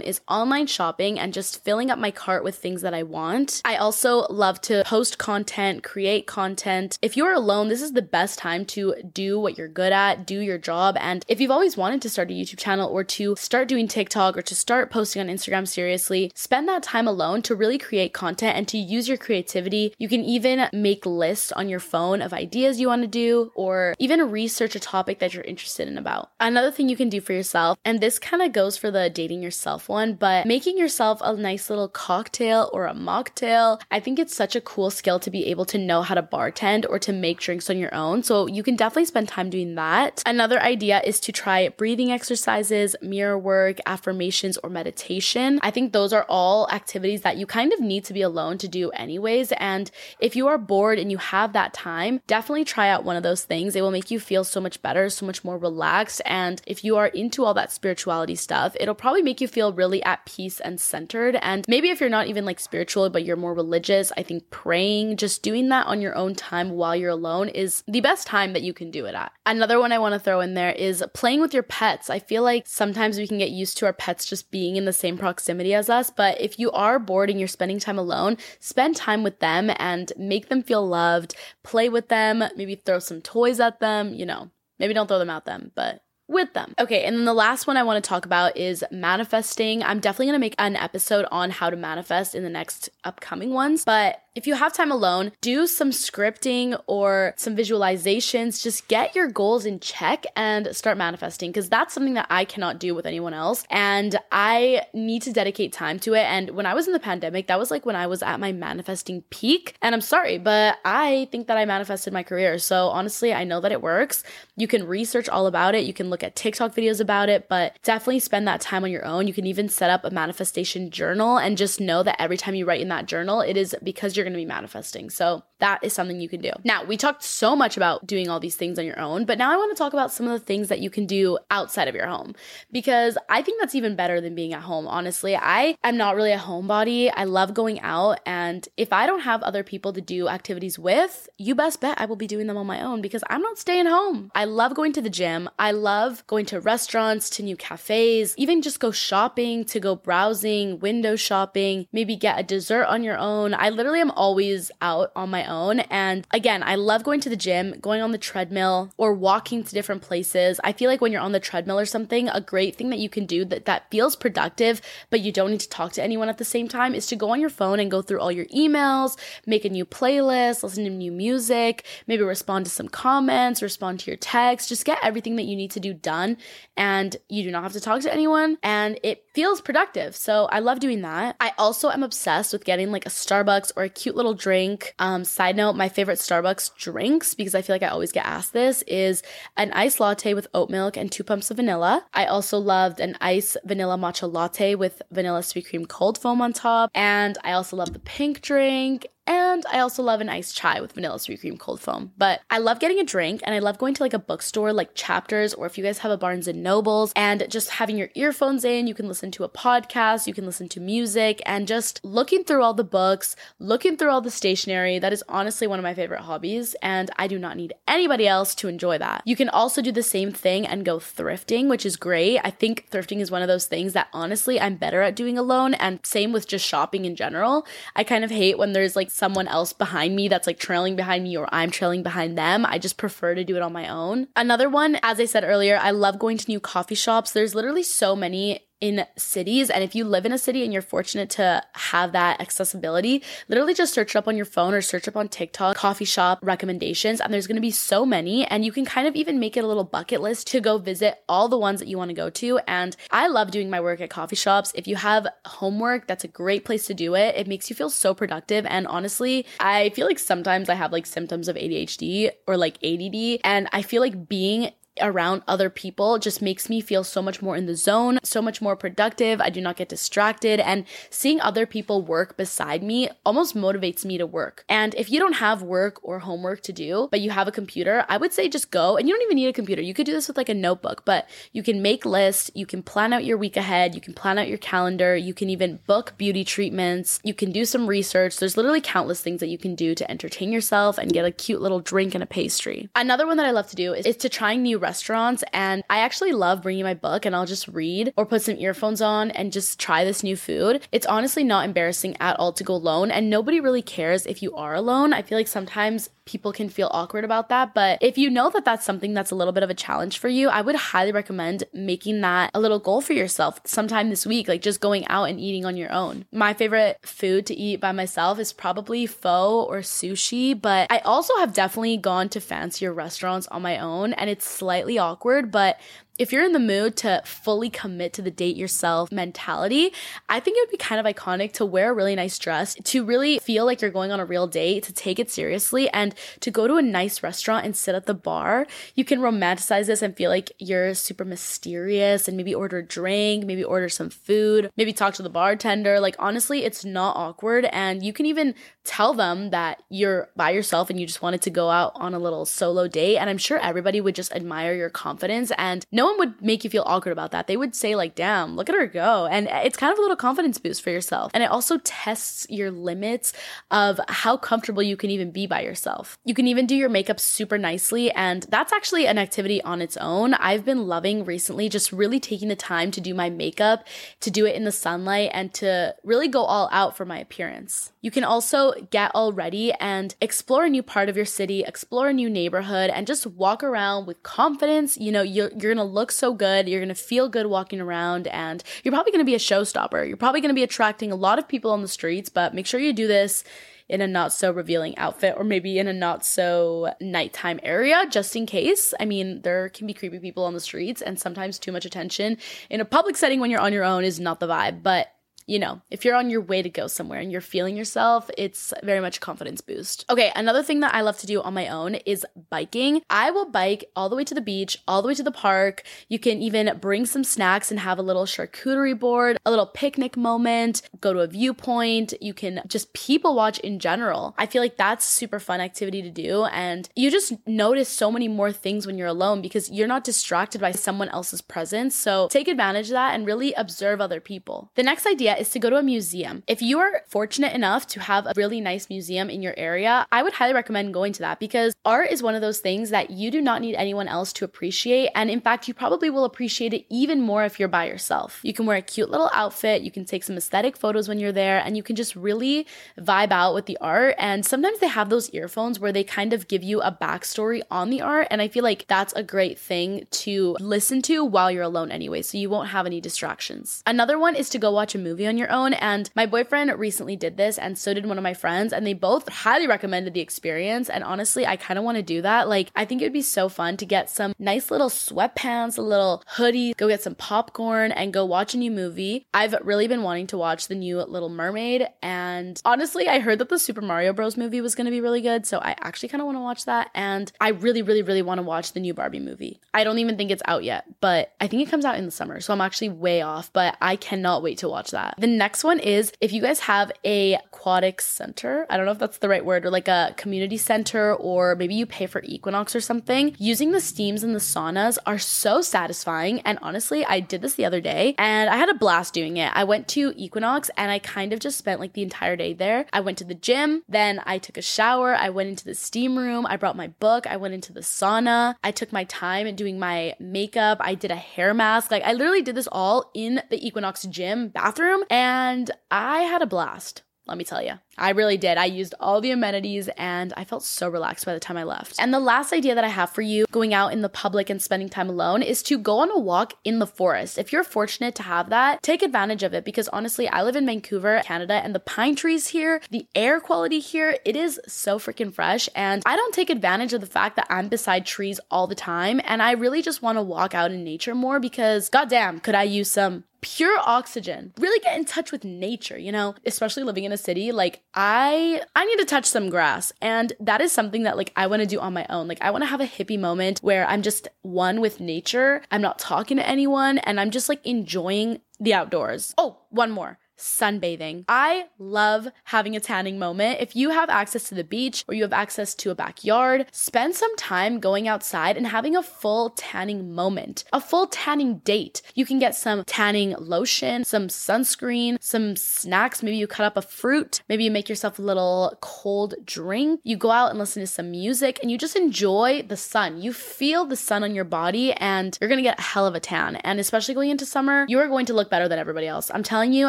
is 0.00 0.20
online 0.28 0.68
shopping 0.68 1.18
and 1.18 1.32
just 1.32 1.64
filling 1.64 1.90
up 1.90 1.98
my 1.98 2.12
cart 2.12 2.44
with 2.44 2.54
things 2.54 2.82
that 2.82 2.94
I 2.94 3.02
want. 3.02 3.62
I 3.64 3.74
also 3.74 4.28
love 4.30 4.60
to 4.62 4.84
post 4.86 5.18
content, 5.18 5.82
create 5.82 6.28
content. 6.28 6.98
If 7.02 7.16
you're 7.16 7.32
alone, 7.32 7.68
this 7.68 7.82
is 7.82 7.94
the 7.94 8.02
best 8.02 8.38
time 8.38 8.64
to 8.66 8.94
do 9.12 9.40
what 9.40 9.58
you're 9.58 9.66
good 9.66 9.92
at, 9.92 10.24
do 10.24 10.38
your 10.38 10.58
job. 10.58 10.96
And 11.00 11.24
if 11.26 11.40
you've 11.40 11.50
always 11.50 11.76
wanted 11.76 12.00
to 12.02 12.10
start 12.10 12.30
a 12.30 12.34
YouTube 12.34 12.58
channel 12.58 12.88
or 12.88 13.02
to 13.18 13.34
start 13.36 13.66
doing 13.66 13.88
TikTok 13.88 14.36
or 14.36 14.42
to 14.42 14.54
start 14.54 14.92
posting 14.92 15.20
on 15.20 15.34
Instagram 15.34 15.66
seriously, 15.66 16.30
spend 16.36 16.68
that 16.68 16.84
time 16.84 17.08
alone 17.08 17.42
to 17.42 17.56
really 17.56 17.77
create 17.78 18.12
content 18.12 18.56
and 18.56 18.68
to 18.68 18.78
use 18.78 19.08
your 19.08 19.16
creativity. 19.16 19.94
You 19.98 20.08
can 20.08 20.22
even 20.22 20.68
make 20.72 21.06
lists 21.06 21.52
on 21.52 21.68
your 21.68 21.80
phone 21.80 22.20
of 22.20 22.32
ideas 22.32 22.80
you 22.80 22.88
want 22.88 23.02
to 23.02 23.08
do 23.08 23.52
or 23.54 23.94
even 23.98 24.30
research 24.30 24.74
a 24.74 24.80
topic 24.80 25.18
that 25.18 25.34
you're 25.34 25.44
interested 25.44 25.88
in 25.88 25.98
about. 25.98 26.30
Another 26.40 26.70
thing 26.70 26.88
you 26.88 26.96
can 26.96 27.08
do 27.08 27.20
for 27.20 27.32
yourself, 27.32 27.78
and 27.84 28.00
this 28.00 28.18
kind 28.18 28.42
of 28.42 28.52
goes 28.52 28.76
for 28.76 28.90
the 28.90 29.08
dating 29.10 29.42
yourself 29.42 29.88
one, 29.88 30.14
but 30.14 30.46
making 30.46 30.78
yourself 30.78 31.20
a 31.22 31.34
nice 31.34 31.70
little 31.70 31.88
cocktail 31.88 32.70
or 32.72 32.86
a 32.86 32.94
mocktail. 32.94 33.80
I 33.90 34.00
think 34.00 34.18
it's 34.18 34.36
such 34.36 34.56
a 34.56 34.60
cool 34.60 34.90
skill 34.90 35.18
to 35.20 35.30
be 35.30 35.46
able 35.46 35.64
to 35.66 35.78
know 35.78 36.02
how 36.02 36.14
to 36.14 36.22
bartend 36.22 36.84
or 36.88 36.98
to 37.00 37.12
make 37.12 37.40
drinks 37.40 37.70
on 37.70 37.78
your 37.78 37.94
own. 37.94 38.22
So 38.22 38.46
you 38.46 38.62
can 38.62 38.76
definitely 38.76 39.06
spend 39.06 39.28
time 39.28 39.50
doing 39.50 39.74
that. 39.76 40.22
Another 40.26 40.60
idea 40.60 41.00
is 41.04 41.20
to 41.20 41.32
try 41.32 41.68
breathing 41.68 42.10
exercises, 42.10 42.96
mirror 43.02 43.38
work, 43.38 43.78
affirmations, 43.86 44.58
or 44.58 44.70
meditation. 44.70 45.58
I 45.62 45.70
think 45.70 45.92
those 45.92 46.12
are 46.12 46.26
all 46.28 46.68
activities 46.70 47.22
that 47.22 47.36
you 47.36 47.46
kind 47.46 47.67
of 47.72 47.80
need 47.80 48.04
to 48.04 48.12
be 48.12 48.22
alone 48.22 48.58
to 48.58 48.68
do 48.68 48.90
anyways. 48.90 49.52
And 49.52 49.90
if 50.20 50.36
you 50.36 50.48
are 50.48 50.58
bored 50.58 50.98
and 50.98 51.10
you 51.10 51.18
have 51.18 51.52
that 51.52 51.74
time, 51.74 52.20
definitely 52.26 52.64
try 52.64 52.88
out 52.88 53.04
one 53.04 53.16
of 53.16 53.22
those 53.22 53.44
things. 53.44 53.74
It 53.74 53.82
will 53.82 53.90
make 53.90 54.10
you 54.10 54.20
feel 54.20 54.44
so 54.44 54.60
much 54.60 54.82
better, 54.82 55.08
so 55.08 55.26
much 55.26 55.44
more 55.44 55.58
relaxed. 55.58 56.22
And 56.24 56.60
if 56.66 56.84
you 56.84 56.96
are 56.96 57.08
into 57.08 57.44
all 57.44 57.54
that 57.54 57.72
spirituality 57.72 58.34
stuff, 58.34 58.76
it'll 58.78 58.94
probably 58.94 59.22
make 59.22 59.40
you 59.40 59.48
feel 59.48 59.72
really 59.72 60.02
at 60.02 60.24
peace 60.26 60.60
and 60.60 60.80
centered. 60.80 61.36
And 61.42 61.64
maybe 61.68 61.90
if 61.90 62.00
you're 62.00 62.10
not 62.10 62.26
even 62.26 62.44
like 62.44 62.60
spiritual, 62.60 63.10
but 63.10 63.24
you're 63.24 63.36
more 63.36 63.54
religious, 63.54 64.12
I 64.16 64.22
think 64.22 64.50
praying, 64.50 65.16
just 65.16 65.42
doing 65.42 65.68
that 65.68 65.86
on 65.86 66.00
your 66.00 66.14
own 66.14 66.34
time 66.34 66.70
while 66.70 66.96
you're 66.96 67.10
alone 67.10 67.48
is 67.48 67.82
the 67.86 68.00
best 68.00 68.26
time 68.26 68.52
that 68.52 68.62
you 68.62 68.72
can 68.72 68.90
do 68.90 69.06
it 69.06 69.14
at. 69.14 69.32
Another 69.46 69.78
one 69.78 69.92
I 69.92 69.98
want 69.98 70.14
to 70.14 70.18
throw 70.18 70.40
in 70.40 70.54
there 70.54 70.72
is 70.72 71.04
playing 71.14 71.40
with 71.40 71.54
your 71.54 71.62
pets. 71.62 72.10
I 72.10 72.18
feel 72.18 72.42
like 72.42 72.64
sometimes 72.66 73.18
we 73.18 73.26
can 73.26 73.38
get 73.38 73.50
used 73.50 73.78
to 73.78 73.86
our 73.86 73.92
pets 73.92 74.26
just 74.26 74.50
being 74.50 74.76
in 74.76 74.84
the 74.84 74.92
same 74.92 75.18
proximity 75.18 75.74
as 75.74 75.88
us, 75.90 76.10
but 76.10 76.40
if 76.40 76.58
you 76.58 76.70
are 76.72 76.98
bored 76.98 77.30
and 77.30 77.38
you're 77.38 77.48
spending 77.58 77.80
time 77.80 77.98
alone, 77.98 78.36
spend 78.60 78.94
time 78.94 79.24
with 79.24 79.40
them 79.40 79.68
and 79.80 80.12
make 80.16 80.48
them 80.48 80.62
feel 80.62 80.86
loved, 80.86 81.34
play 81.64 81.88
with 81.88 82.06
them, 82.06 82.44
maybe 82.54 82.76
throw 82.76 83.00
some 83.00 83.20
toys 83.20 83.58
at 83.58 83.80
them, 83.80 84.14
you 84.14 84.24
know. 84.24 84.48
Maybe 84.78 84.94
don't 84.94 85.08
throw 85.08 85.18
them 85.18 85.28
at 85.28 85.44
them, 85.44 85.72
but 85.74 86.04
with 86.28 86.52
them. 86.52 86.72
Okay, 86.78 87.04
and 87.04 87.16
then 87.16 87.24
the 87.24 87.34
last 87.34 87.66
one 87.66 87.76
I 87.76 87.82
want 87.82 88.02
to 88.02 88.08
talk 88.08 88.24
about 88.24 88.56
is 88.56 88.84
manifesting. 88.92 89.82
I'm 89.82 89.98
definitely 89.98 90.26
going 90.26 90.34
to 90.34 90.38
make 90.38 90.54
an 90.58 90.76
episode 90.76 91.26
on 91.32 91.50
how 91.50 91.68
to 91.68 91.76
manifest 91.76 92.36
in 92.36 92.44
the 92.44 92.48
next 92.48 92.90
upcoming 93.02 93.52
ones, 93.52 93.84
but 93.84 94.22
if 94.38 94.46
you 94.46 94.54
have 94.54 94.72
time 94.72 94.92
alone, 94.92 95.32
do 95.40 95.66
some 95.66 95.90
scripting 95.90 96.80
or 96.86 97.34
some 97.36 97.56
visualizations. 97.56 98.62
Just 98.62 98.86
get 98.86 99.16
your 99.16 99.26
goals 99.26 99.66
in 99.66 99.80
check 99.80 100.26
and 100.36 100.68
start 100.76 100.96
manifesting 100.96 101.50
because 101.50 101.68
that's 101.68 101.92
something 101.92 102.14
that 102.14 102.28
I 102.30 102.44
cannot 102.44 102.78
do 102.78 102.94
with 102.94 103.04
anyone 103.04 103.34
else. 103.34 103.64
And 103.68 104.16
I 104.30 104.82
need 104.94 105.22
to 105.22 105.32
dedicate 105.32 105.72
time 105.72 105.98
to 106.00 106.14
it. 106.14 106.22
And 106.22 106.50
when 106.50 106.66
I 106.66 106.74
was 106.74 106.86
in 106.86 106.92
the 106.92 107.00
pandemic, 107.00 107.48
that 107.48 107.58
was 107.58 107.72
like 107.72 107.84
when 107.84 107.96
I 107.96 108.06
was 108.06 108.22
at 108.22 108.38
my 108.38 108.52
manifesting 108.52 109.22
peak. 109.22 109.74
And 109.82 109.92
I'm 109.92 110.00
sorry, 110.00 110.38
but 110.38 110.78
I 110.84 111.26
think 111.32 111.48
that 111.48 111.58
I 111.58 111.64
manifested 111.64 112.12
my 112.12 112.22
career. 112.22 112.58
So 112.60 112.90
honestly, 112.90 113.34
I 113.34 113.42
know 113.42 113.60
that 113.60 113.72
it 113.72 113.82
works. 113.82 114.22
You 114.56 114.68
can 114.68 114.86
research 114.86 115.28
all 115.28 115.48
about 115.48 115.74
it. 115.74 115.84
You 115.84 115.92
can 115.92 116.10
look 116.10 116.22
at 116.22 116.36
TikTok 116.36 116.76
videos 116.76 117.00
about 117.00 117.28
it, 117.28 117.48
but 117.48 117.76
definitely 117.82 118.20
spend 118.20 118.46
that 118.46 118.60
time 118.60 118.84
on 118.84 118.92
your 118.92 119.04
own. 119.04 119.26
You 119.26 119.34
can 119.34 119.46
even 119.46 119.68
set 119.68 119.90
up 119.90 120.04
a 120.04 120.10
manifestation 120.10 120.92
journal 120.92 121.38
and 121.38 121.58
just 121.58 121.80
know 121.80 122.04
that 122.04 122.22
every 122.22 122.36
time 122.36 122.54
you 122.54 122.64
write 122.64 122.80
in 122.80 122.88
that 122.90 123.06
journal, 123.06 123.40
it 123.40 123.56
is 123.56 123.74
because 123.82 124.16
you're 124.16 124.27
going 124.28 124.40
to 124.40 124.46
be 124.46 124.46
manifesting. 124.46 125.10
So 125.10 125.42
that 125.60 125.82
is 125.82 125.92
something 125.92 126.20
you 126.20 126.28
can 126.28 126.40
do. 126.40 126.52
Now, 126.64 126.84
we 126.84 126.96
talked 126.96 127.24
so 127.24 127.56
much 127.56 127.76
about 127.76 128.06
doing 128.06 128.28
all 128.28 128.38
these 128.38 128.56
things 128.56 128.78
on 128.78 128.86
your 128.86 128.98
own, 129.00 129.24
but 129.24 129.38
now 129.38 129.52
I 129.52 129.56
want 129.56 129.76
to 129.76 129.78
talk 129.78 129.92
about 129.92 130.12
some 130.12 130.26
of 130.26 130.38
the 130.38 130.44
things 130.44 130.68
that 130.68 130.80
you 130.80 130.90
can 130.90 131.06
do 131.06 131.38
outside 131.50 131.88
of 131.88 131.94
your 131.94 132.06
home 132.06 132.34
because 132.70 133.18
I 133.28 133.42
think 133.42 133.60
that's 133.60 133.74
even 133.74 133.96
better 133.96 134.20
than 134.20 134.34
being 134.34 134.52
at 134.52 134.62
home. 134.62 134.86
Honestly, 134.86 135.36
I 135.36 135.76
am 135.82 135.96
not 135.96 136.14
really 136.14 136.32
a 136.32 136.38
homebody. 136.38 137.10
I 137.14 137.24
love 137.24 137.54
going 137.54 137.80
out, 137.80 138.20
and 138.24 138.68
if 138.76 138.92
I 138.92 139.06
don't 139.06 139.20
have 139.20 139.42
other 139.42 139.64
people 139.64 139.92
to 139.92 140.00
do 140.00 140.28
activities 140.28 140.78
with, 140.78 141.28
you 141.38 141.54
best 141.54 141.80
bet 141.80 142.00
I 142.00 142.06
will 142.06 142.16
be 142.16 142.26
doing 142.26 142.46
them 142.46 142.56
on 142.56 142.66
my 142.66 142.80
own 142.80 143.02
because 143.02 143.24
I'm 143.28 143.42
not 143.42 143.58
staying 143.58 143.86
home. 143.86 144.30
I 144.34 144.44
love 144.44 144.74
going 144.74 144.92
to 144.92 145.02
the 145.02 145.10
gym. 145.10 145.48
I 145.58 145.72
love 145.72 146.24
going 146.26 146.46
to 146.46 146.60
restaurants, 146.60 147.30
to 147.30 147.42
new 147.42 147.56
cafes, 147.56 148.34
even 148.36 148.62
just 148.62 148.80
go 148.80 148.90
shopping, 148.90 149.64
to 149.66 149.80
go 149.80 149.96
browsing, 149.96 150.78
window 150.78 151.16
shopping, 151.16 151.86
maybe 151.92 152.16
get 152.16 152.38
a 152.38 152.42
dessert 152.42 152.84
on 152.84 153.02
your 153.02 153.18
own. 153.18 153.54
I 153.54 153.70
literally 153.70 154.00
am 154.00 154.12
always 154.18 154.70
out 154.82 155.12
on 155.16 155.30
my 155.30 155.46
own. 155.46 155.80
And 155.80 156.26
again, 156.32 156.62
I 156.62 156.74
love 156.74 157.04
going 157.04 157.20
to 157.20 157.28
the 157.28 157.36
gym, 157.36 157.74
going 157.80 158.02
on 158.02 158.12
the 158.12 158.18
treadmill, 158.18 158.92
or 158.98 159.14
walking 159.14 159.64
to 159.64 159.72
different 159.72 160.02
places. 160.02 160.60
I 160.64 160.72
feel 160.72 160.90
like 160.90 161.00
when 161.00 161.12
you're 161.12 161.22
on 161.22 161.32
the 161.32 161.40
treadmill 161.40 161.78
or 161.78 161.86
something, 161.86 162.28
a 162.28 162.40
great 162.40 162.76
thing 162.76 162.90
that 162.90 162.98
you 162.98 163.08
can 163.08 163.24
do 163.24 163.44
that, 163.46 163.64
that 163.66 163.90
feels 163.90 164.16
productive, 164.16 164.82
but 165.08 165.20
you 165.20 165.32
don't 165.32 165.52
need 165.52 165.60
to 165.60 165.68
talk 165.68 165.92
to 165.92 166.02
anyone 166.02 166.28
at 166.28 166.38
the 166.38 166.44
same 166.44 166.68
time 166.68 166.94
is 166.94 167.06
to 167.06 167.16
go 167.16 167.30
on 167.30 167.40
your 167.40 167.48
phone 167.48 167.80
and 167.80 167.90
go 167.90 168.02
through 168.02 168.20
all 168.20 168.32
your 168.32 168.46
emails, 168.46 169.16
make 169.46 169.64
a 169.64 169.70
new 169.70 169.86
playlist, 169.86 170.62
listen 170.62 170.84
to 170.84 170.90
new 170.90 171.12
music, 171.12 171.84
maybe 172.06 172.22
respond 172.22 172.66
to 172.66 172.70
some 172.70 172.88
comments, 172.88 173.62
respond 173.62 174.00
to 174.00 174.10
your 174.10 174.18
text, 174.18 174.68
just 174.68 174.84
get 174.84 174.98
everything 175.02 175.36
that 175.36 175.44
you 175.44 175.54
need 175.54 175.70
to 175.70 175.80
do 175.80 175.94
done. 175.94 176.36
And 176.76 177.16
you 177.28 177.44
do 177.44 177.50
not 177.50 177.62
have 177.62 177.72
to 177.72 177.80
talk 177.80 178.02
to 178.02 178.12
anyone. 178.12 178.58
And 178.62 178.98
it 179.02 179.24
feels 179.34 179.60
productive. 179.60 180.16
So 180.16 180.46
I 180.46 180.58
love 180.58 180.80
doing 180.80 181.02
that. 181.02 181.36
I 181.38 181.52
also 181.56 181.90
am 181.90 182.02
obsessed 182.02 182.52
with 182.52 182.64
getting 182.64 182.90
like 182.90 183.06
a 183.06 183.10
Starbucks 183.10 183.72
or 183.76 183.84
a 183.84 183.88
cute 183.98 184.16
little 184.16 184.34
drink. 184.34 184.94
Um, 184.98 185.24
side 185.24 185.56
note, 185.56 185.74
my 185.74 185.88
favorite 185.88 186.18
Starbucks 186.18 186.76
drinks, 186.76 187.34
because 187.34 187.54
I 187.54 187.62
feel 187.62 187.74
like 187.74 187.82
I 187.82 187.88
always 187.88 188.12
get 188.12 188.24
asked 188.24 188.52
this, 188.52 188.82
is 188.82 189.22
an 189.56 189.72
iced 189.72 190.00
latte 190.00 190.34
with 190.34 190.46
oat 190.54 190.70
milk 190.70 190.96
and 190.96 191.10
two 191.10 191.24
pumps 191.24 191.50
of 191.50 191.56
vanilla. 191.56 192.06
I 192.14 192.26
also 192.26 192.58
loved 192.58 193.00
an 193.00 193.16
iced 193.20 193.56
vanilla 193.64 193.96
matcha 193.96 194.32
latte 194.32 194.74
with 194.74 195.02
vanilla 195.10 195.42
sweet 195.42 195.68
cream 195.68 195.86
cold 195.86 196.18
foam 196.18 196.40
on 196.40 196.52
top. 196.52 196.90
And 196.94 197.36
I 197.44 197.52
also 197.52 197.76
love 197.76 197.92
the 197.92 197.98
pink 197.98 198.40
drink 198.40 199.08
and 199.28 199.62
I 199.70 199.80
also 199.80 200.02
love 200.02 200.22
an 200.22 200.30
iced 200.30 200.56
chai 200.56 200.80
with 200.80 200.92
vanilla 200.92 201.20
sweet 201.20 201.40
cream 201.40 201.58
cold 201.58 201.80
foam. 201.80 202.12
But 202.16 202.40
I 202.48 202.56
love 202.56 202.80
getting 202.80 202.98
a 202.98 203.04
drink 203.04 203.42
and 203.44 203.54
I 203.54 203.58
love 203.58 203.76
going 203.76 203.92
to 203.92 204.02
like 204.02 204.14
a 204.14 204.18
bookstore 204.18 204.72
like 204.72 204.94
Chapters 204.94 205.52
or 205.52 205.66
if 205.66 205.76
you 205.76 205.84
guys 205.84 205.98
have 205.98 206.10
a 206.10 206.16
Barnes 206.16 206.48
and 206.48 206.62
Nobles 206.62 207.12
and 207.14 207.46
just 207.50 207.68
having 207.68 207.98
your 207.98 208.08
earphones 208.14 208.64
in, 208.64 208.86
you 208.86 208.94
can 208.94 209.06
listen 209.06 209.30
to 209.32 209.44
a 209.44 209.48
podcast, 209.48 210.26
you 210.26 210.32
can 210.32 210.46
listen 210.46 210.66
to 210.70 210.80
music 210.80 211.42
and 211.44 211.68
just 211.68 212.02
looking 212.02 212.42
through 212.42 212.62
all 212.62 212.72
the 212.72 212.82
books, 212.82 213.36
looking 213.58 213.98
through 213.98 214.08
all 214.08 214.22
the 214.22 214.30
stationery. 214.30 214.98
That 214.98 215.12
is 215.12 215.22
honestly 215.28 215.66
one 215.66 215.78
of 215.78 215.82
my 215.82 215.92
favorite 215.92 216.22
hobbies 216.22 216.74
and 216.80 217.10
I 217.18 217.26
do 217.26 217.38
not 217.38 217.58
need 217.58 217.74
anybody 217.86 218.26
else 218.26 218.54
to 218.56 218.68
enjoy 218.68 218.96
that. 218.96 219.22
You 219.26 219.36
can 219.36 219.50
also 219.50 219.82
do 219.82 219.92
the 219.92 220.02
same 220.02 220.32
thing 220.32 220.66
and 220.66 220.86
go 220.86 220.96
thrifting, 220.96 221.68
which 221.68 221.84
is 221.84 221.96
great. 221.96 222.40
I 222.42 222.50
think 222.50 222.88
thrifting 222.90 223.20
is 223.20 223.30
one 223.30 223.42
of 223.42 223.48
those 223.48 223.66
things 223.66 223.92
that 223.92 224.08
honestly 224.14 224.58
I'm 224.58 224.76
better 224.76 225.02
at 225.02 225.14
doing 225.14 225.36
alone 225.36 225.74
and 225.74 226.00
same 226.02 226.32
with 226.32 226.48
just 226.48 226.66
shopping 226.66 227.04
in 227.04 227.14
general. 227.14 227.66
I 227.94 228.04
kind 228.04 228.24
of 228.24 228.30
hate 228.30 228.56
when 228.56 228.72
there's 228.72 228.96
like 228.96 229.10
someone 229.18 229.48
else 229.48 229.72
behind 229.72 230.14
me 230.14 230.28
that's 230.28 230.46
like 230.46 230.58
trailing 230.58 230.96
behind 230.96 231.24
me 231.24 231.36
or 231.36 231.48
I'm 231.52 231.70
trailing 231.70 232.02
behind 232.02 232.38
them. 232.38 232.64
I 232.64 232.78
just 232.78 232.96
prefer 232.96 233.34
to 233.34 233.44
do 233.44 233.56
it 233.56 233.62
on 233.62 233.72
my 233.72 233.88
own. 233.88 234.28
Another 234.36 234.70
one, 234.70 234.98
as 235.02 235.18
I 235.18 235.24
said 235.24 235.44
earlier, 235.44 235.76
I 235.76 235.90
love 235.90 236.18
going 236.18 236.38
to 236.38 236.48
new 236.48 236.60
coffee 236.60 236.94
shops. 236.94 237.32
There's 237.32 237.54
literally 237.54 237.82
so 237.82 238.14
many 238.14 238.60
in 238.80 239.04
cities. 239.16 239.70
And 239.70 239.82
if 239.82 239.94
you 239.94 240.04
live 240.04 240.24
in 240.24 240.32
a 240.32 240.38
city 240.38 240.62
and 240.64 240.72
you're 240.72 240.82
fortunate 240.82 241.30
to 241.30 241.62
have 241.74 242.12
that 242.12 242.40
accessibility, 242.40 243.22
literally 243.48 243.74
just 243.74 243.92
search 243.92 244.14
up 244.14 244.28
on 244.28 244.36
your 244.36 244.46
phone 244.46 244.74
or 244.74 244.80
search 244.80 245.08
up 245.08 245.16
on 245.16 245.28
TikTok 245.28 245.76
coffee 245.76 246.04
shop 246.04 246.38
recommendations. 246.42 247.20
And 247.20 247.32
there's 247.32 247.46
going 247.46 247.56
to 247.56 247.62
be 247.62 247.70
so 247.70 248.06
many. 248.06 248.46
And 248.46 248.64
you 248.64 248.72
can 248.72 248.84
kind 248.84 249.08
of 249.08 249.16
even 249.16 249.40
make 249.40 249.56
it 249.56 249.64
a 249.64 249.66
little 249.66 249.84
bucket 249.84 250.20
list 250.20 250.46
to 250.48 250.60
go 250.60 250.78
visit 250.78 251.18
all 251.28 251.48
the 251.48 251.58
ones 251.58 251.80
that 251.80 251.88
you 251.88 251.98
want 251.98 252.10
to 252.10 252.14
go 252.14 252.30
to. 252.30 252.60
And 252.68 252.96
I 253.10 253.28
love 253.28 253.50
doing 253.50 253.70
my 253.70 253.80
work 253.80 254.00
at 254.00 254.10
coffee 254.10 254.36
shops. 254.36 254.72
If 254.74 254.86
you 254.86 254.96
have 254.96 255.26
homework, 255.44 256.06
that's 256.06 256.24
a 256.24 256.28
great 256.28 256.64
place 256.64 256.86
to 256.86 256.94
do 256.94 257.14
it. 257.14 257.34
It 257.36 257.48
makes 257.48 257.68
you 257.70 257.76
feel 257.76 257.90
so 257.90 258.14
productive. 258.14 258.64
And 258.66 258.86
honestly, 258.86 259.46
I 259.60 259.90
feel 259.90 260.06
like 260.06 260.18
sometimes 260.18 260.68
I 260.68 260.74
have 260.74 260.92
like 260.92 261.06
symptoms 261.06 261.48
of 261.48 261.56
ADHD 261.56 262.30
or 262.46 262.56
like 262.56 262.82
ADD. 262.84 263.40
And 263.44 263.68
I 263.72 263.82
feel 263.82 264.00
like 264.00 264.28
being 264.28 264.70
around 265.00 265.42
other 265.46 265.70
people 265.70 266.18
just 266.18 266.42
makes 266.42 266.68
me 266.68 266.80
feel 266.80 267.04
so 267.04 267.22
much 267.22 267.42
more 267.42 267.56
in 267.56 267.66
the 267.66 267.76
zone, 267.76 268.18
so 268.22 268.42
much 268.42 268.60
more 268.60 268.76
productive. 268.76 269.40
I 269.40 269.50
do 269.50 269.60
not 269.60 269.76
get 269.76 269.88
distracted. 269.88 270.60
And 270.60 270.84
seeing 271.10 271.40
other 271.40 271.66
people 271.66 272.02
work 272.02 272.36
beside 272.36 272.82
me 272.82 273.08
almost 273.24 273.56
motivates 273.56 274.04
me 274.04 274.18
to 274.18 274.26
work. 274.26 274.64
And 274.68 274.94
if 274.94 275.10
you 275.10 275.18
don't 275.18 275.34
have 275.34 275.62
work 275.62 275.98
or 276.02 276.20
homework 276.20 276.62
to 276.62 276.72
do, 276.72 277.08
but 277.10 277.20
you 277.20 277.30
have 277.30 277.48
a 277.48 277.52
computer, 277.52 278.04
I 278.08 278.16
would 278.16 278.32
say 278.32 278.48
just 278.48 278.70
go. 278.70 278.96
And 278.96 279.08
you 279.08 279.14
don't 279.14 279.24
even 279.24 279.36
need 279.36 279.48
a 279.48 279.52
computer. 279.52 279.82
You 279.82 279.94
could 279.94 280.06
do 280.06 280.12
this 280.12 280.28
with 280.28 280.36
like 280.36 280.48
a 280.48 280.54
notebook, 280.54 281.04
but 281.04 281.28
you 281.52 281.62
can 281.62 281.82
make 281.82 282.04
lists, 282.04 282.50
you 282.54 282.66
can 282.66 282.82
plan 282.82 283.12
out 283.12 283.24
your 283.24 283.36
week 283.36 283.56
ahead, 283.56 283.94
you 283.94 284.00
can 284.00 284.14
plan 284.14 284.38
out 284.38 284.48
your 284.48 284.58
calendar, 284.58 285.16
you 285.16 285.34
can 285.34 285.50
even 285.50 285.80
book 285.86 286.14
beauty 286.16 286.44
treatments, 286.44 287.20
you 287.24 287.34
can 287.34 287.52
do 287.52 287.64
some 287.64 287.86
research. 287.86 288.38
There's 288.38 288.56
literally 288.56 288.80
countless 288.80 289.20
things 289.20 289.40
that 289.40 289.48
you 289.48 289.58
can 289.58 289.74
do 289.74 289.94
to 289.94 290.10
entertain 290.10 290.52
yourself 290.52 290.98
and 290.98 291.12
get 291.12 291.24
a 291.24 291.30
cute 291.30 291.60
little 291.60 291.80
drink 291.80 292.14
and 292.14 292.22
a 292.22 292.26
pastry. 292.26 292.88
Another 292.94 293.26
one 293.26 293.36
that 293.36 293.46
I 293.46 293.50
love 293.50 293.68
to 293.68 293.76
do 293.76 293.92
is, 293.92 294.06
is 294.06 294.16
to 294.18 294.28
trying 294.28 294.62
new 294.62 294.78
restaurants. 294.88 295.44
And 295.52 295.82
I 295.90 295.98
actually 295.98 296.32
love 296.32 296.62
bringing 296.62 296.84
my 296.84 296.94
book 296.94 297.26
and 297.26 297.36
I'll 297.36 297.44
just 297.44 297.68
read 297.68 298.14
or 298.16 298.24
put 298.24 298.40
some 298.40 298.56
earphones 298.56 299.02
on 299.02 299.30
and 299.32 299.52
just 299.52 299.78
try 299.78 300.02
this 300.02 300.22
new 300.22 300.34
food. 300.34 300.86
It's 300.92 301.06
honestly 301.06 301.44
not 301.44 301.66
embarrassing 301.66 302.16
at 302.20 302.38
all 302.38 302.54
to 302.54 302.64
go 302.64 302.74
alone. 302.74 303.10
And 303.10 303.28
nobody 303.28 303.60
really 303.60 303.82
cares 303.82 304.24
if 304.24 304.42
you 304.42 304.56
are 304.56 304.74
alone. 304.74 305.12
I 305.12 305.20
feel 305.20 305.36
like 305.36 305.46
sometimes 305.46 306.08
people 306.28 306.52
can 306.52 306.68
feel 306.68 306.90
awkward 306.92 307.24
about 307.24 307.48
that. 307.48 307.72
But 307.72 307.98
if 308.02 308.18
you 308.18 308.28
know 308.28 308.50
that 308.50 308.64
that's 308.66 308.84
something 308.84 309.14
that's 309.14 309.30
a 309.30 309.34
little 309.34 309.52
bit 309.52 309.62
of 309.62 309.70
a 309.70 309.74
challenge 309.74 310.18
for 310.18 310.28
you, 310.28 310.50
I 310.50 310.60
would 310.60 310.74
highly 310.74 311.10
recommend 311.10 311.64
making 311.72 312.20
that 312.20 312.50
a 312.52 312.60
little 312.60 312.78
goal 312.78 313.00
for 313.00 313.14
yourself 313.14 313.58
sometime 313.64 314.10
this 314.10 314.26
week, 314.26 314.46
like 314.46 314.60
just 314.60 314.80
going 314.80 315.06
out 315.08 315.30
and 315.30 315.40
eating 315.40 315.64
on 315.64 315.78
your 315.78 315.90
own. 315.90 316.26
My 316.30 316.52
favorite 316.52 316.98
food 317.02 317.46
to 317.46 317.54
eat 317.54 317.80
by 317.80 317.92
myself 317.92 318.38
is 318.38 318.52
probably 318.52 319.06
pho 319.06 319.62
or 319.62 319.78
sushi, 319.78 320.60
but 320.60 320.92
I 320.92 320.98
also 320.98 321.34
have 321.38 321.54
definitely 321.54 321.96
gone 321.96 322.28
to 322.28 322.40
fancier 322.40 322.92
restaurants 322.92 323.46
on 323.46 323.62
my 323.62 323.78
own 323.78 324.12
and 324.12 324.28
it's 324.28 324.46
slightly 324.46 324.98
awkward, 324.98 325.50
but 325.50 325.80
if 326.18 326.32
you're 326.32 326.44
in 326.44 326.52
the 326.52 326.58
mood 326.58 326.96
to 326.98 327.22
fully 327.24 327.70
commit 327.70 328.12
to 328.14 328.22
the 328.22 328.30
date 328.30 328.56
yourself 328.56 329.10
mentality, 329.12 329.92
I 330.28 330.40
think 330.40 330.56
it 330.56 330.62
would 330.62 330.70
be 330.70 330.76
kind 330.76 331.04
of 331.04 331.14
iconic 331.14 331.52
to 331.54 331.64
wear 331.64 331.90
a 331.90 331.94
really 331.94 332.14
nice 332.14 332.38
dress, 332.38 332.74
to 332.74 333.04
really 333.04 333.38
feel 333.38 333.64
like 333.64 333.80
you're 333.80 333.90
going 333.90 334.12
on 334.12 334.20
a 334.20 334.24
real 334.24 334.46
date, 334.46 334.82
to 334.84 334.92
take 334.92 335.18
it 335.18 335.30
seriously, 335.30 335.88
and 335.90 336.14
to 336.40 336.50
go 336.50 336.66
to 336.66 336.76
a 336.76 336.82
nice 336.82 337.22
restaurant 337.22 337.64
and 337.64 337.76
sit 337.76 337.94
at 337.94 338.06
the 338.06 338.14
bar. 338.14 338.66
You 338.94 339.04
can 339.04 339.20
romanticize 339.20 339.86
this 339.86 340.02
and 340.02 340.16
feel 340.16 340.30
like 340.30 340.52
you're 340.58 340.94
super 340.94 341.24
mysterious 341.24 342.28
and 342.28 342.36
maybe 342.36 342.54
order 342.54 342.78
a 342.78 342.86
drink, 342.86 343.44
maybe 343.44 343.64
order 343.64 343.88
some 343.88 344.10
food, 344.10 344.70
maybe 344.76 344.92
talk 344.92 345.14
to 345.14 345.22
the 345.22 345.30
bartender. 345.30 346.00
Like, 346.00 346.16
honestly, 346.18 346.64
it's 346.64 346.84
not 346.84 347.16
awkward. 347.16 347.66
And 347.66 348.02
you 348.02 348.12
can 348.12 348.26
even 348.26 348.54
tell 348.88 349.12
them 349.12 349.50
that 349.50 349.82
you're 349.90 350.30
by 350.34 350.48
yourself 350.48 350.88
and 350.88 350.98
you 350.98 351.06
just 351.06 351.20
wanted 351.20 351.42
to 351.42 351.50
go 351.50 351.68
out 351.68 351.92
on 351.94 352.14
a 352.14 352.18
little 352.18 352.46
solo 352.46 352.88
date. 352.88 353.18
And 353.18 353.28
I'm 353.28 353.36
sure 353.36 353.58
everybody 353.58 354.00
would 354.00 354.14
just 354.14 354.32
admire 354.32 354.74
your 354.74 354.88
confidence 354.88 355.52
and 355.58 355.84
no 355.92 356.06
one 356.06 356.18
would 356.18 356.40
make 356.40 356.64
you 356.64 356.70
feel 356.70 356.84
awkward 356.86 357.12
about 357.12 357.32
that. 357.32 357.48
They 357.48 357.58
would 357.58 357.74
say, 357.76 357.94
like, 357.94 358.14
damn, 358.14 358.56
look 358.56 358.70
at 358.70 358.74
her 358.74 358.86
go. 358.86 359.26
And 359.26 359.46
it's 359.46 359.76
kind 359.76 359.92
of 359.92 359.98
a 359.98 360.00
little 360.00 360.16
confidence 360.16 360.56
boost 360.56 360.82
for 360.82 360.88
yourself. 360.88 361.30
And 361.34 361.42
it 361.42 361.50
also 361.50 361.76
tests 361.84 362.46
your 362.48 362.70
limits 362.70 363.34
of 363.70 364.00
how 364.08 364.38
comfortable 364.38 364.82
you 364.82 364.96
can 364.96 365.10
even 365.10 365.32
be 365.32 365.46
by 365.46 365.60
yourself. 365.60 366.18
You 366.24 366.32
can 366.32 366.46
even 366.46 366.64
do 366.64 366.74
your 366.74 366.88
makeup 366.88 367.20
super 367.20 367.58
nicely. 367.58 368.10
And 368.12 368.44
that's 368.48 368.72
actually 368.72 369.06
an 369.06 369.18
activity 369.18 369.60
on 369.62 369.82
its 369.82 369.98
own. 369.98 370.32
I've 370.32 370.64
been 370.64 370.86
loving 370.86 371.26
recently 371.26 371.68
just 371.68 371.92
really 371.92 372.20
taking 372.20 372.48
the 372.48 372.56
time 372.56 372.90
to 372.92 373.02
do 373.02 373.12
my 373.12 373.28
makeup, 373.28 373.86
to 374.20 374.30
do 374.30 374.46
it 374.46 374.56
in 374.56 374.64
the 374.64 374.72
sunlight, 374.72 375.30
and 375.34 375.52
to 375.54 375.94
really 376.04 376.28
go 376.28 376.44
all 376.44 376.70
out 376.72 376.96
for 376.96 377.04
my 377.04 377.18
appearance. 377.18 377.92
You 378.00 378.10
can 378.10 378.22
also 378.22 378.72
get 378.90 379.10
all 379.14 379.32
ready 379.32 379.72
and 379.74 380.14
explore 380.20 380.64
a 380.64 380.70
new 380.70 380.82
part 380.82 381.08
of 381.08 381.16
your 381.16 381.24
city, 381.24 381.64
explore 381.64 382.10
a 382.10 382.12
new 382.12 382.30
neighborhood, 382.30 382.90
and 382.90 383.06
just 383.06 383.26
walk 383.26 383.64
around 383.64 384.06
with 384.06 384.22
confidence. 384.22 384.96
You 384.96 385.10
know, 385.10 385.22
you're, 385.22 385.50
you're 385.50 385.74
gonna 385.74 385.84
look 385.84 386.12
so 386.12 386.32
good, 386.32 386.68
you're 386.68 386.80
gonna 386.80 386.94
feel 386.94 387.28
good 387.28 387.46
walking 387.46 387.80
around, 387.80 388.28
and 388.28 388.62
you're 388.84 388.92
probably 388.92 389.10
gonna 389.10 389.24
be 389.24 389.34
a 389.34 389.38
showstopper. 389.38 390.06
You're 390.06 390.16
probably 390.16 390.40
gonna 390.40 390.54
be 390.54 390.62
attracting 390.62 391.10
a 391.10 391.16
lot 391.16 391.38
of 391.38 391.48
people 391.48 391.72
on 391.72 391.82
the 391.82 391.88
streets, 391.88 392.28
but 392.28 392.54
make 392.54 392.66
sure 392.66 392.78
you 392.78 392.92
do 392.92 393.08
this 393.08 393.42
in 393.88 394.00
a 394.00 394.06
not 394.06 394.32
so 394.32 394.52
revealing 394.52 394.96
outfit 394.98 395.34
or 395.36 395.44
maybe 395.44 395.78
in 395.78 395.88
a 395.88 395.92
not 395.92 396.24
so 396.24 396.92
nighttime 397.00 397.58
area 397.62 398.04
just 398.10 398.36
in 398.36 398.46
case. 398.46 398.92
I 399.00 399.06
mean, 399.06 399.42
there 399.42 399.70
can 399.70 399.86
be 399.86 399.94
creepy 399.94 400.18
people 400.18 400.44
on 400.44 400.54
the 400.54 400.60
streets 400.60 401.00
and 401.00 401.18
sometimes 401.18 401.58
too 401.58 401.72
much 401.72 401.86
attention 401.86 402.36
in 402.68 402.80
a 402.80 402.84
public 402.84 403.16
setting 403.16 403.40
when 403.40 403.50
you're 403.50 403.60
on 403.60 403.72
your 403.72 403.84
own 403.84 404.04
is 404.04 404.20
not 404.20 404.40
the 404.40 404.46
vibe, 404.46 404.82
but 404.82 405.08
you 405.48 405.58
know, 405.58 405.80
if 405.90 406.04
you're 406.04 406.14
on 406.14 406.28
your 406.28 406.42
way 406.42 406.60
to 406.60 406.68
go 406.68 406.86
somewhere 406.86 407.20
and 407.20 407.32
you're 407.32 407.40
feeling 407.40 407.74
yourself, 407.74 408.30
it's 408.36 408.74
very 408.82 409.00
much 409.00 409.16
a 409.16 409.20
confidence 409.20 409.62
boost. 409.62 410.04
Okay, 410.10 410.30
another 410.36 410.62
thing 410.62 410.80
that 410.80 410.94
I 410.94 411.00
love 411.00 411.16
to 411.18 411.26
do 411.26 411.40
on 411.40 411.54
my 411.54 411.68
own 411.68 411.94
is 411.94 412.26
biking. 412.50 413.00
I 413.08 413.30
will 413.30 413.50
bike 413.50 413.90
all 413.96 414.10
the 414.10 414.16
way 414.16 414.24
to 414.24 414.34
the 414.34 414.42
beach, 414.42 414.82
all 414.86 415.00
the 415.00 415.08
way 415.08 415.14
to 415.14 415.22
the 415.22 415.32
park. 415.32 415.84
You 416.08 416.18
can 416.18 416.42
even 416.42 416.76
bring 416.78 417.06
some 417.06 417.24
snacks 417.24 417.70
and 417.70 417.80
have 417.80 417.98
a 417.98 418.02
little 418.02 418.26
charcuterie 418.26 418.98
board, 418.98 419.38
a 419.46 419.50
little 419.50 419.66
picnic 419.66 420.18
moment, 420.18 420.82
go 421.00 421.14
to 421.14 421.20
a 421.20 421.26
viewpoint. 421.26 422.12
You 422.20 422.34
can 422.34 422.60
just 422.66 422.92
people 422.92 423.34
watch 423.34 423.58
in 423.60 423.78
general. 423.78 424.34
I 424.36 424.44
feel 424.44 424.60
like 424.60 424.76
that's 424.76 425.06
super 425.06 425.40
fun 425.40 425.62
activity 425.62 426.02
to 426.02 426.10
do 426.10 426.44
and 426.44 426.90
you 426.94 427.10
just 427.10 427.32
notice 427.46 427.88
so 427.88 428.12
many 428.12 428.28
more 428.28 428.52
things 428.52 428.86
when 428.86 428.98
you're 428.98 429.06
alone 429.06 429.40
because 429.40 429.70
you're 429.70 429.88
not 429.88 430.04
distracted 430.04 430.60
by 430.60 430.72
someone 430.72 431.08
else's 431.08 431.40
presence. 431.40 431.96
So 431.96 432.28
take 432.28 432.48
advantage 432.48 432.88
of 432.88 432.92
that 432.92 433.14
and 433.14 433.26
really 433.26 433.54
observe 433.54 434.02
other 434.02 434.20
people. 434.20 434.70
The 434.74 434.82
next 434.82 435.06
idea 435.06 435.37
is 435.40 435.50
to 435.50 435.58
go 435.58 435.70
to 435.70 435.76
a 435.76 435.82
museum. 435.82 436.42
If 436.46 436.62
you 436.62 436.78
are 436.78 437.02
fortunate 437.06 437.52
enough 437.54 437.86
to 437.88 438.00
have 438.00 438.26
a 438.26 438.32
really 438.36 438.60
nice 438.60 438.88
museum 438.88 439.30
in 439.30 439.42
your 439.42 439.54
area, 439.56 440.06
I 440.10 440.22
would 440.22 440.34
highly 440.34 440.54
recommend 440.54 440.94
going 440.94 441.12
to 441.14 441.20
that 441.20 441.40
because 441.40 441.74
art 441.84 442.10
is 442.10 442.22
one 442.22 442.34
of 442.34 442.40
those 442.40 442.60
things 442.60 442.90
that 442.90 443.10
you 443.10 443.30
do 443.30 443.40
not 443.40 443.60
need 443.60 443.74
anyone 443.74 444.08
else 444.08 444.32
to 444.34 444.44
appreciate. 444.44 445.10
And 445.14 445.30
in 445.30 445.40
fact, 445.40 445.68
you 445.68 445.74
probably 445.74 446.10
will 446.10 446.24
appreciate 446.24 446.72
it 446.74 446.84
even 446.90 447.20
more 447.20 447.44
if 447.44 447.58
you're 447.58 447.68
by 447.68 447.86
yourself. 447.86 448.40
You 448.42 448.52
can 448.52 448.66
wear 448.66 448.76
a 448.76 448.82
cute 448.82 449.10
little 449.10 449.30
outfit, 449.32 449.82
you 449.82 449.90
can 449.90 450.04
take 450.04 450.24
some 450.24 450.36
aesthetic 450.36 450.76
photos 450.76 451.08
when 451.08 451.18
you're 451.18 451.32
there, 451.32 451.58
and 451.58 451.76
you 451.76 451.82
can 451.82 451.96
just 451.96 452.16
really 452.16 452.66
vibe 452.98 453.30
out 453.30 453.54
with 453.54 453.66
the 453.66 453.78
art. 453.80 454.14
And 454.18 454.44
sometimes 454.44 454.80
they 454.80 454.88
have 454.88 455.10
those 455.10 455.30
earphones 455.30 455.78
where 455.78 455.92
they 455.92 456.04
kind 456.04 456.32
of 456.32 456.48
give 456.48 456.62
you 456.62 456.80
a 456.80 456.90
backstory 456.90 457.62
on 457.70 457.90
the 457.90 458.00
art. 458.00 458.28
And 458.30 458.42
I 458.42 458.48
feel 458.48 458.64
like 458.64 458.86
that's 458.88 459.12
a 459.14 459.22
great 459.22 459.58
thing 459.58 460.06
to 460.10 460.56
listen 460.60 461.02
to 461.02 461.24
while 461.24 461.50
you're 461.50 461.62
alone 461.62 461.90
anyway, 461.90 462.22
so 462.22 462.38
you 462.38 462.50
won't 462.50 462.70
have 462.70 462.86
any 462.86 463.00
distractions. 463.00 463.82
Another 463.86 464.18
one 464.18 464.34
is 464.34 464.48
to 464.50 464.58
go 464.58 464.70
watch 464.70 464.94
a 464.94 464.98
movie 464.98 465.26
on 465.28 465.38
your 465.38 465.50
own. 465.50 465.74
And 465.74 466.10
my 466.14 466.26
boyfriend 466.26 466.76
recently 466.78 467.16
did 467.16 467.36
this, 467.36 467.58
and 467.58 467.78
so 467.78 467.94
did 467.94 468.06
one 468.06 468.18
of 468.18 468.24
my 468.24 468.34
friends, 468.34 468.72
and 468.72 468.86
they 468.86 468.94
both 468.94 469.28
highly 469.28 469.66
recommended 469.66 470.14
the 470.14 470.20
experience. 470.20 470.88
And 470.88 471.04
honestly, 471.04 471.46
I 471.46 471.56
kind 471.56 471.78
of 471.78 471.84
want 471.84 471.96
to 471.96 472.02
do 472.02 472.22
that. 472.22 472.48
Like, 472.48 472.70
I 472.74 472.84
think 472.84 473.02
it 473.02 473.04
would 473.04 473.12
be 473.12 473.22
so 473.22 473.48
fun 473.48 473.76
to 473.76 473.86
get 473.86 474.10
some 474.10 474.34
nice 474.38 474.70
little 474.70 474.88
sweatpants, 474.88 475.78
a 475.78 475.82
little 475.82 476.22
hoodie, 476.26 476.74
go 476.74 476.88
get 476.88 477.02
some 477.02 477.14
popcorn, 477.14 477.92
and 477.92 478.12
go 478.12 478.24
watch 478.24 478.54
a 478.54 478.58
new 478.58 478.70
movie. 478.70 479.26
I've 479.32 479.54
really 479.62 479.86
been 479.86 480.02
wanting 480.02 480.26
to 480.28 480.38
watch 480.38 480.68
the 480.68 480.74
new 480.74 480.98
Little 481.02 481.28
Mermaid, 481.28 481.86
and 482.02 482.60
honestly, 482.64 483.08
I 483.08 483.20
heard 483.20 483.38
that 483.38 483.48
the 483.48 483.58
Super 483.58 483.80
Mario 483.80 484.12
Bros. 484.12 484.36
movie 484.36 484.60
was 484.60 484.74
going 484.74 484.86
to 484.86 484.90
be 484.90 485.00
really 485.00 485.20
good, 485.20 485.46
so 485.46 485.58
I 485.58 485.74
actually 485.80 486.08
kind 486.08 486.20
of 486.20 486.26
want 486.26 486.36
to 486.36 486.42
watch 486.42 486.64
that. 486.64 486.90
And 486.94 487.30
I 487.40 487.50
really, 487.50 487.82
really, 487.82 488.02
really 488.02 488.22
want 488.22 488.38
to 488.38 488.42
watch 488.42 488.72
the 488.72 488.80
new 488.80 488.94
Barbie 488.94 489.20
movie. 489.20 489.60
I 489.74 489.84
don't 489.84 489.98
even 489.98 490.16
think 490.16 490.30
it's 490.30 490.42
out 490.46 490.64
yet, 490.64 490.84
but 491.00 491.34
I 491.40 491.46
think 491.46 491.62
it 491.62 491.70
comes 491.70 491.84
out 491.84 491.96
in 491.96 492.04
the 492.04 492.10
summer, 492.10 492.40
so 492.40 492.52
I'm 492.52 492.60
actually 492.60 492.90
way 492.90 493.22
off, 493.22 493.52
but 493.52 493.76
I 493.80 493.96
cannot 493.96 494.42
wait 494.42 494.58
to 494.58 494.68
watch 494.68 494.92
that. 494.92 495.14
The 495.18 495.26
next 495.26 495.64
one 495.64 495.80
is 495.80 496.12
if 496.20 496.32
you 496.32 496.40
guys 496.40 496.60
have 496.60 496.92
a 497.04 497.34
aquatic 497.34 498.00
center, 498.00 498.66
I 498.70 498.76
don't 498.76 498.86
know 498.86 498.92
if 498.92 499.00
that's 499.00 499.18
the 499.18 499.28
right 499.28 499.44
word, 499.44 499.64
or 499.66 499.70
like 499.70 499.88
a 499.88 500.14
community 500.16 500.56
center, 500.56 501.12
or 501.12 501.56
maybe 501.56 501.74
you 501.74 501.86
pay 501.86 502.06
for 502.06 502.22
Equinox 502.24 502.76
or 502.76 502.80
something, 502.80 503.34
using 503.36 503.72
the 503.72 503.80
steams 503.80 504.22
and 504.22 504.32
the 504.32 504.38
saunas 504.38 504.96
are 505.06 505.18
so 505.18 505.60
satisfying. 505.60 506.38
And 506.42 506.56
honestly, 506.62 507.04
I 507.04 507.18
did 507.18 507.42
this 507.42 507.54
the 507.54 507.64
other 507.64 507.80
day 507.80 508.14
and 508.16 508.48
I 508.48 508.56
had 508.56 508.68
a 508.68 508.74
blast 508.74 509.12
doing 509.12 509.38
it. 509.38 509.50
I 509.56 509.64
went 509.64 509.88
to 509.88 510.12
Equinox 510.14 510.70
and 510.76 510.88
I 510.88 511.00
kind 511.00 511.32
of 511.32 511.40
just 511.40 511.58
spent 511.58 511.80
like 511.80 511.94
the 511.94 512.02
entire 512.02 512.36
day 512.36 512.52
there. 512.52 512.86
I 512.92 513.00
went 513.00 513.18
to 513.18 513.24
the 513.24 513.34
gym, 513.34 513.82
then 513.88 514.22
I 514.24 514.38
took 514.38 514.56
a 514.56 514.62
shower, 514.62 515.16
I 515.16 515.30
went 515.30 515.48
into 515.48 515.64
the 515.64 515.74
steam 515.74 516.16
room, 516.16 516.46
I 516.46 516.56
brought 516.56 516.76
my 516.76 516.86
book, 516.86 517.26
I 517.26 517.38
went 517.38 517.54
into 517.54 517.72
the 517.72 517.80
sauna, 517.80 518.54
I 518.62 518.70
took 518.70 518.92
my 518.92 519.02
time 519.02 519.48
in 519.48 519.56
doing 519.56 519.80
my 519.80 520.14
makeup, 520.20 520.78
I 520.80 520.94
did 520.94 521.10
a 521.10 521.16
hair 521.16 521.54
mask. 521.54 521.90
Like 521.90 522.04
I 522.04 522.12
literally 522.12 522.42
did 522.42 522.54
this 522.54 522.68
all 522.70 523.10
in 523.14 523.42
the 523.50 523.66
Equinox 523.66 524.04
gym 524.04 524.48
bathroom 524.50 524.97
and 525.10 525.70
I 525.90 526.20
had 526.22 526.42
a 526.42 526.46
blast 526.46 527.02
let 527.28 527.36
me 527.36 527.44
tell 527.44 527.62
you. 527.62 527.74
I 527.98 528.10
really 528.10 528.38
did. 528.38 528.56
I 528.56 528.64
used 528.64 528.94
all 529.00 529.20
the 529.20 529.32
amenities 529.32 529.88
and 529.98 530.32
I 530.36 530.44
felt 530.44 530.62
so 530.62 530.88
relaxed 530.88 531.26
by 531.26 531.34
the 531.34 531.40
time 531.40 531.58
I 531.58 531.64
left. 531.64 531.96
And 531.98 532.14
the 532.14 532.20
last 532.20 532.54
idea 532.54 532.74
that 532.74 532.84
I 532.84 532.88
have 532.88 533.10
for 533.10 533.20
you 533.20 533.44
going 533.50 533.74
out 533.74 533.92
in 533.92 534.00
the 534.00 534.08
public 534.08 534.48
and 534.48 534.62
spending 534.62 534.88
time 534.88 535.10
alone 535.10 535.42
is 535.42 535.62
to 535.64 535.76
go 535.76 535.98
on 535.98 536.10
a 536.10 536.18
walk 536.18 536.54
in 536.64 536.78
the 536.78 536.86
forest. 536.86 537.36
If 537.36 537.52
you're 537.52 537.64
fortunate 537.64 538.14
to 538.14 538.22
have 538.22 538.48
that, 538.48 538.82
take 538.82 539.02
advantage 539.02 539.42
of 539.42 539.52
it 539.52 539.64
because 539.64 539.88
honestly, 539.88 540.26
I 540.26 540.42
live 540.42 540.56
in 540.56 540.64
Vancouver, 540.64 541.20
Canada, 541.22 541.54
and 541.54 541.74
the 541.74 541.80
pine 541.80 542.16
trees 542.16 542.48
here, 542.48 542.80
the 542.90 543.06
air 543.14 543.40
quality 543.40 543.80
here, 543.80 544.16
it 544.24 544.34
is 544.34 544.58
so 544.66 544.98
freaking 544.98 545.32
fresh. 545.32 545.68
And 545.74 546.02
I 546.06 546.16
don't 546.16 546.32
take 546.32 546.48
advantage 546.48 546.94
of 546.94 547.02
the 547.02 547.06
fact 547.06 547.36
that 547.36 547.48
I'm 547.50 547.68
beside 547.68 548.06
trees 548.06 548.40
all 548.50 548.66
the 548.66 548.74
time. 548.74 549.20
And 549.24 549.42
I 549.42 549.52
really 549.52 549.82
just 549.82 550.00
want 550.00 550.16
to 550.16 550.22
walk 550.22 550.54
out 550.54 550.70
in 550.70 550.82
nature 550.82 551.14
more 551.14 551.40
because 551.40 551.90
goddamn, 551.90 552.40
could 552.40 552.54
I 552.54 552.62
use 552.62 552.90
some 552.90 553.24
pure 553.40 553.78
oxygen. 553.84 554.52
Really 554.58 554.80
get 554.80 554.96
in 554.96 555.04
touch 555.04 555.32
with 555.32 555.44
nature 555.44 555.98
you 555.98 556.12
know 556.12 556.34
especially 556.46 556.84
living 556.84 557.04
in 557.04 557.12
a 557.12 557.16
city. 557.16 557.52
Like 557.52 557.82
i 557.94 558.60
i 558.74 558.84
need 558.84 558.98
to 558.98 559.04
touch 559.04 559.26
some 559.26 559.50
grass. 559.50 559.92
And 560.00 560.32
that 560.40 560.60
is 560.60 560.72
something 560.72 561.04
that 561.04 561.16
like 561.16 561.32
i 561.36 561.46
want 561.46 561.60
to 561.60 561.66
do 561.66 561.80
on 561.80 561.92
my 561.92 562.06
own. 562.10 562.28
Like 562.28 562.42
i 562.42 562.50
want 562.50 562.62
to 562.62 562.68
have 562.68 562.80
a 562.80 562.86
hippie 562.86 563.18
moment 563.18 563.60
where 563.60 563.86
i'm 563.86 564.02
just 564.02 564.28
one 564.42 564.80
with 564.80 565.00
nature. 565.00 565.62
I'm 565.70 565.82
not 565.82 565.98
talking 565.98 566.36
to 566.36 566.48
anyone. 566.48 566.98
And 566.98 567.20
i'm 567.20 567.30
just 567.30 567.48
like 567.48 567.64
enjoying 567.66 568.40
the 568.60 568.74
outdoors. 568.74 569.34
Oh 569.38 569.58
one 569.70 569.90
more 569.90 570.18
sunbathing. 570.38 571.24
I 571.28 571.66
love 571.78 572.28
having 572.44 572.76
a 572.76 572.80
tanning 572.80 573.18
moment. 573.18 573.60
If 573.60 573.76
you 573.76 573.90
have 573.90 574.08
access 574.08 574.48
to 574.48 574.54
the 574.54 574.64
beach 574.64 575.04
or 575.08 575.14
you 575.14 575.22
have 575.22 575.32
access 575.32 575.74
to 575.76 575.90
a 575.90 575.94
backyard, 575.94 576.66
spend 576.72 577.14
some 577.14 577.34
time 577.36 577.80
going 577.80 578.08
outside 578.08 578.56
and 578.56 578.66
having 578.66 578.96
a 578.96 579.02
full 579.02 579.50
tanning 579.50 580.14
moment, 580.14 580.64
a 580.72 580.80
full 580.80 581.06
tanning 581.08 581.58
date. 581.58 582.02
You 582.14 582.24
can 582.24 582.38
get 582.38 582.54
some 582.54 582.84
tanning 582.84 583.34
lotion, 583.38 584.04
some 584.04 584.28
sunscreen, 584.28 585.18
some 585.20 585.56
snacks. 585.56 586.22
Maybe 586.22 586.36
you 586.36 586.46
cut 586.46 586.66
up 586.66 586.76
a 586.76 586.82
fruit. 586.82 587.42
Maybe 587.48 587.64
you 587.64 587.70
make 587.70 587.88
yourself 587.88 588.18
a 588.18 588.22
little 588.22 588.76
cold 588.80 589.34
drink. 589.44 590.00
You 590.04 590.16
go 590.16 590.30
out 590.30 590.50
and 590.50 590.58
listen 590.58 590.80
to 590.80 590.86
some 590.86 591.10
music 591.10 591.58
and 591.60 591.70
you 591.70 591.78
just 591.78 591.96
enjoy 591.96 592.62
the 592.62 592.76
sun. 592.76 593.20
You 593.20 593.32
feel 593.32 593.84
the 593.84 593.96
sun 593.96 594.22
on 594.22 594.34
your 594.34 594.44
body 594.44 594.92
and 594.94 595.36
you're 595.40 595.50
gonna 595.50 595.62
get 595.62 595.78
a 595.78 595.82
hell 595.82 596.06
of 596.06 596.14
a 596.14 596.20
tan. 596.20 596.56
And 596.56 596.78
especially 596.78 597.14
going 597.14 597.30
into 597.30 597.46
summer, 597.46 597.86
you 597.88 597.98
are 597.98 598.08
going 598.08 598.26
to 598.26 598.34
look 598.34 598.50
better 598.50 598.68
than 598.68 598.78
everybody 598.78 599.06
else. 599.06 599.30
I'm 599.34 599.42
telling 599.42 599.72
you, 599.72 599.88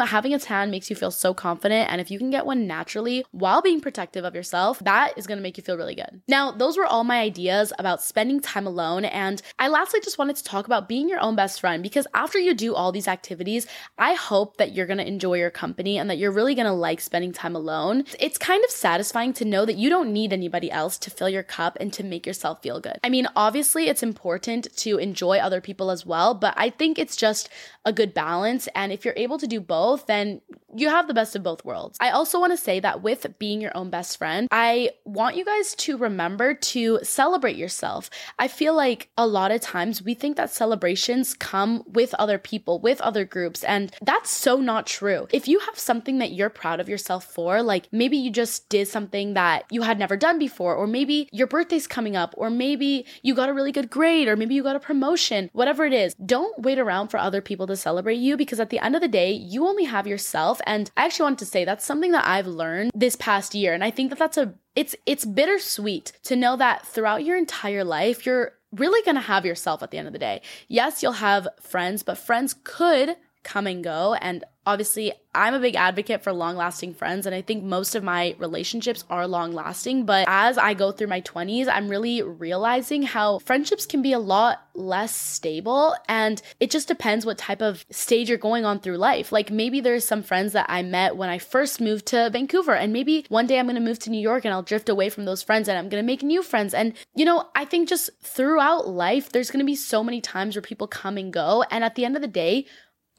having 0.00 0.34
a 0.34 0.39
tan 0.40 0.70
makes 0.70 0.90
you 0.90 0.96
feel 0.96 1.10
so 1.10 1.32
confident. 1.34 1.90
And 1.90 2.00
if 2.00 2.10
you 2.10 2.18
can 2.18 2.30
get 2.30 2.46
one 2.46 2.66
naturally 2.66 3.24
while 3.30 3.62
being 3.62 3.80
protective 3.80 4.24
of 4.24 4.34
yourself, 4.34 4.78
that 4.80 5.12
is 5.16 5.26
going 5.26 5.38
to 5.38 5.42
make 5.42 5.56
you 5.56 5.62
feel 5.62 5.76
really 5.76 5.94
good. 5.94 6.22
Now, 6.28 6.50
those 6.50 6.76
were 6.76 6.86
all 6.86 7.04
my 7.04 7.20
ideas 7.20 7.72
about 7.78 8.02
spending 8.02 8.40
time 8.40 8.66
alone. 8.66 9.04
And 9.04 9.40
I 9.58 9.68
lastly 9.68 10.00
just 10.02 10.18
wanted 10.18 10.36
to 10.36 10.44
talk 10.44 10.66
about 10.66 10.88
being 10.88 11.08
your 11.08 11.20
own 11.20 11.36
best 11.36 11.60
friend 11.60 11.82
because 11.82 12.06
after 12.14 12.38
you 12.38 12.54
do 12.54 12.74
all 12.74 12.92
these 12.92 13.08
activities, 13.08 13.66
I 13.98 14.14
hope 14.14 14.56
that 14.56 14.74
you're 14.74 14.86
going 14.86 14.98
to 14.98 15.06
enjoy 15.06 15.34
your 15.34 15.50
company 15.50 15.98
and 15.98 16.08
that 16.10 16.18
you're 16.18 16.32
really 16.32 16.54
going 16.54 16.66
to 16.66 16.72
like 16.72 17.00
spending 17.00 17.32
time 17.32 17.54
alone. 17.54 18.04
It's 18.18 18.38
kind 18.38 18.64
of 18.64 18.70
satisfying 18.70 19.32
to 19.34 19.44
know 19.44 19.64
that 19.64 19.76
you 19.76 19.88
don't 19.88 20.12
need 20.12 20.32
anybody 20.32 20.70
else 20.70 20.98
to 20.98 21.10
fill 21.10 21.28
your 21.28 21.42
cup 21.42 21.76
and 21.80 21.92
to 21.92 22.02
make 22.02 22.26
yourself 22.26 22.62
feel 22.62 22.80
good. 22.80 22.98
I 23.04 23.08
mean, 23.08 23.28
obviously, 23.36 23.88
it's 23.88 24.02
important 24.02 24.74
to 24.78 24.98
enjoy 24.98 25.38
other 25.38 25.60
people 25.60 25.90
as 25.90 26.06
well, 26.06 26.34
but 26.34 26.54
I 26.56 26.70
think 26.70 26.98
it's 26.98 27.16
just 27.16 27.48
a 27.84 27.92
good 27.92 28.14
balance. 28.14 28.68
And 28.74 28.92
if 28.92 29.04
you're 29.04 29.14
able 29.16 29.38
to 29.38 29.46
do 29.46 29.60
both, 29.60 30.06
then 30.06 30.29
and 30.30 30.40
you 30.74 30.88
have 30.88 31.08
the 31.08 31.14
best 31.14 31.36
of 31.36 31.42
both 31.42 31.64
worlds. 31.64 31.98
I 32.00 32.10
also 32.10 32.40
want 32.40 32.52
to 32.52 32.56
say 32.56 32.80
that 32.80 33.02
with 33.02 33.26
being 33.38 33.60
your 33.60 33.76
own 33.76 33.90
best 33.90 34.18
friend, 34.18 34.48
I 34.50 34.90
want 35.04 35.36
you 35.36 35.44
guys 35.44 35.74
to 35.76 35.96
remember 35.96 36.54
to 36.54 37.00
celebrate 37.02 37.56
yourself. 37.56 38.10
I 38.38 38.48
feel 38.48 38.74
like 38.74 39.08
a 39.16 39.26
lot 39.26 39.50
of 39.50 39.60
times 39.60 40.02
we 40.02 40.14
think 40.14 40.36
that 40.36 40.50
celebrations 40.50 41.34
come 41.34 41.82
with 41.86 42.14
other 42.14 42.38
people, 42.38 42.78
with 42.78 43.00
other 43.00 43.24
groups, 43.24 43.64
and 43.64 43.94
that's 44.02 44.30
so 44.30 44.56
not 44.56 44.86
true. 44.86 45.26
If 45.32 45.48
you 45.48 45.58
have 45.60 45.78
something 45.78 46.18
that 46.18 46.32
you're 46.32 46.50
proud 46.50 46.80
of 46.80 46.88
yourself 46.88 47.24
for, 47.24 47.62
like 47.62 47.88
maybe 47.92 48.16
you 48.16 48.30
just 48.30 48.68
did 48.68 48.88
something 48.88 49.34
that 49.34 49.64
you 49.70 49.82
had 49.82 49.98
never 49.98 50.16
done 50.16 50.38
before, 50.38 50.74
or 50.74 50.86
maybe 50.86 51.28
your 51.32 51.46
birthday's 51.46 51.86
coming 51.86 52.16
up, 52.16 52.34
or 52.36 52.50
maybe 52.50 53.06
you 53.22 53.34
got 53.34 53.48
a 53.48 53.54
really 53.54 53.72
good 53.72 53.90
grade, 53.90 54.28
or 54.28 54.36
maybe 54.36 54.54
you 54.54 54.62
got 54.62 54.76
a 54.76 54.80
promotion, 54.80 55.50
whatever 55.52 55.84
it 55.84 55.92
is, 55.92 56.14
don't 56.14 56.58
wait 56.60 56.78
around 56.78 57.08
for 57.08 57.18
other 57.18 57.40
people 57.40 57.66
to 57.66 57.76
celebrate 57.76 58.16
you 58.16 58.36
because 58.36 58.60
at 58.60 58.70
the 58.70 58.78
end 58.78 58.94
of 58.94 59.00
the 59.00 59.08
day, 59.08 59.32
you 59.32 59.66
only 59.66 59.84
have 59.84 60.06
yourself. 60.06 60.59
And 60.66 60.90
I 60.96 61.04
actually 61.04 61.24
want 61.24 61.38
to 61.40 61.46
say 61.46 61.64
that's 61.64 61.84
something 61.84 62.12
that 62.12 62.26
I've 62.26 62.46
learned 62.46 62.90
this 62.94 63.16
past 63.16 63.54
year. 63.54 63.72
And 63.74 63.84
I 63.84 63.90
think 63.90 64.10
that 64.10 64.18
that's 64.18 64.36
a, 64.36 64.54
it's, 64.74 64.94
it's 65.06 65.24
bittersweet 65.24 66.12
to 66.24 66.36
know 66.36 66.56
that 66.56 66.86
throughout 66.86 67.24
your 67.24 67.36
entire 67.36 67.84
life, 67.84 68.24
you're 68.26 68.52
really 68.72 69.02
going 69.04 69.16
to 69.16 69.20
have 69.20 69.44
yourself 69.44 69.82
at 69.82 69.90
the 69.90 69.98
end 69.98 70.06
of 70.06 70.12
the 70.12 70.18
day. 70.18 70.42
Yes, 70.68 71.02
you'll 71.02 71.12
have 71.12 71.48
friends, 71.60 72.02
but 72.02 72.18
friends 72.18 72.54
could 72.64 73.16
come 73.42 73.66
and 73.66 73.82
go. 73.82 74.14
And 74.14 74.44
obviously, 74.66 75.12
I'm 75.34 75.54
a 75.54 75.60
big 75.60 75.76
advocate 75.76 76.22
for 76.22 76.32
long 76.32 76.56
lasting 76.56 76.94
friends. 76.94 77.24
And 77.24 77.34
I 77.34 77.42
think 77.42 77.64
most 77.64 77.94
of 77.94 78.02
my 78.02 78.34
relationships 78.38 79.04
are 79.08 79.26
long 79.26 79.52
lasting. 79.52 80.04
But 80.04 80.26
as 80.28 80.58
I 80.58 80.74
go 80.74 80.92
through 80.92 81.06
my 81.06 81.20
20s, 81.22 81.68
I'm 81.68 81.88
really 81.88 82.22
realizing 82.22 83.02
how 83.02 83.38
friendships 83.38 83.86
can 83.86 84.02
be 84.02 84.12
a 84.12 84.18
lot 84.18 84.60
less 84.74 85.14
stable. 85.14 85.94
And 86.08 86.42
it 86.58 86.70
just 86.70 86.88
depends 86.88 87.24
what 87.24 87.38
type 87.38 87.62
of 87.62 87.84
stage 87.90 88.28
you're 88.28 88.38
going 88.38 88.64
on 88.64 88.80
through 88.80 88.96
life. 88.96 89.32
Like 89.32 89.50
maybe 89.50 89.80
there's 89.80 90.06
some 90.06 90.22
friends 90.22 90.52
that 90.52 90.66
I 90.68 90.82
met 90.82 91.16
when 91.16 91.28
I 91.28 91.38
first 91.38 91.80
moved 91.80 92.06
to 92.06 92.30
Vancouver. 92.30 92.74
And 92.74 92.92
maybe 92.92 93.24
one 93.28 93.46
day 93.46 93.58
I'm 93.58 93.66
going 93.66 93.76
to 93.76 93.80
move 93.80 94.00
to 94.00 94.10
New 94.10 94.20
York 94.20 94.44
and 94.44 94.52
I'll 94.52 94.62
drift 94.62 94.88
away 94.88 95.10
from 95.10 95.24
those 95.24 95.42
friends 95.42 95.68
and 95.68 95.78
I'm 95.78 95.88
going 95.88 96.02
to 96.02 96.06
make 96.06 96.22
new 96.22 96.42
friends. 96.42 96.74
And, 96.74 96.94
you 97.14 97.24
know, 97.24 97.48
I 97.54 97.64
think 97.64 97.88
just 97.88 98.10
throughout 98.20 98.88
life, 98.88 99.30
there's 99.30 99.50
going 99.50 99.60
to 99.60 99.66
be 99.66 99.76
so 99.76 100.02
many 100.02 100.20
times 100.20 100.54
where 100.54 100.62
people 100.62 100.86
come 100.86 101.16
and 101.16 101.32
go. 101.32 101.64
And 101.70 101.84
at 101.84 101.94
the 101.94 102.04
end 102.04 102.16
of 102.16 102.22
the 102.22 102.28
day, 102.28 102.66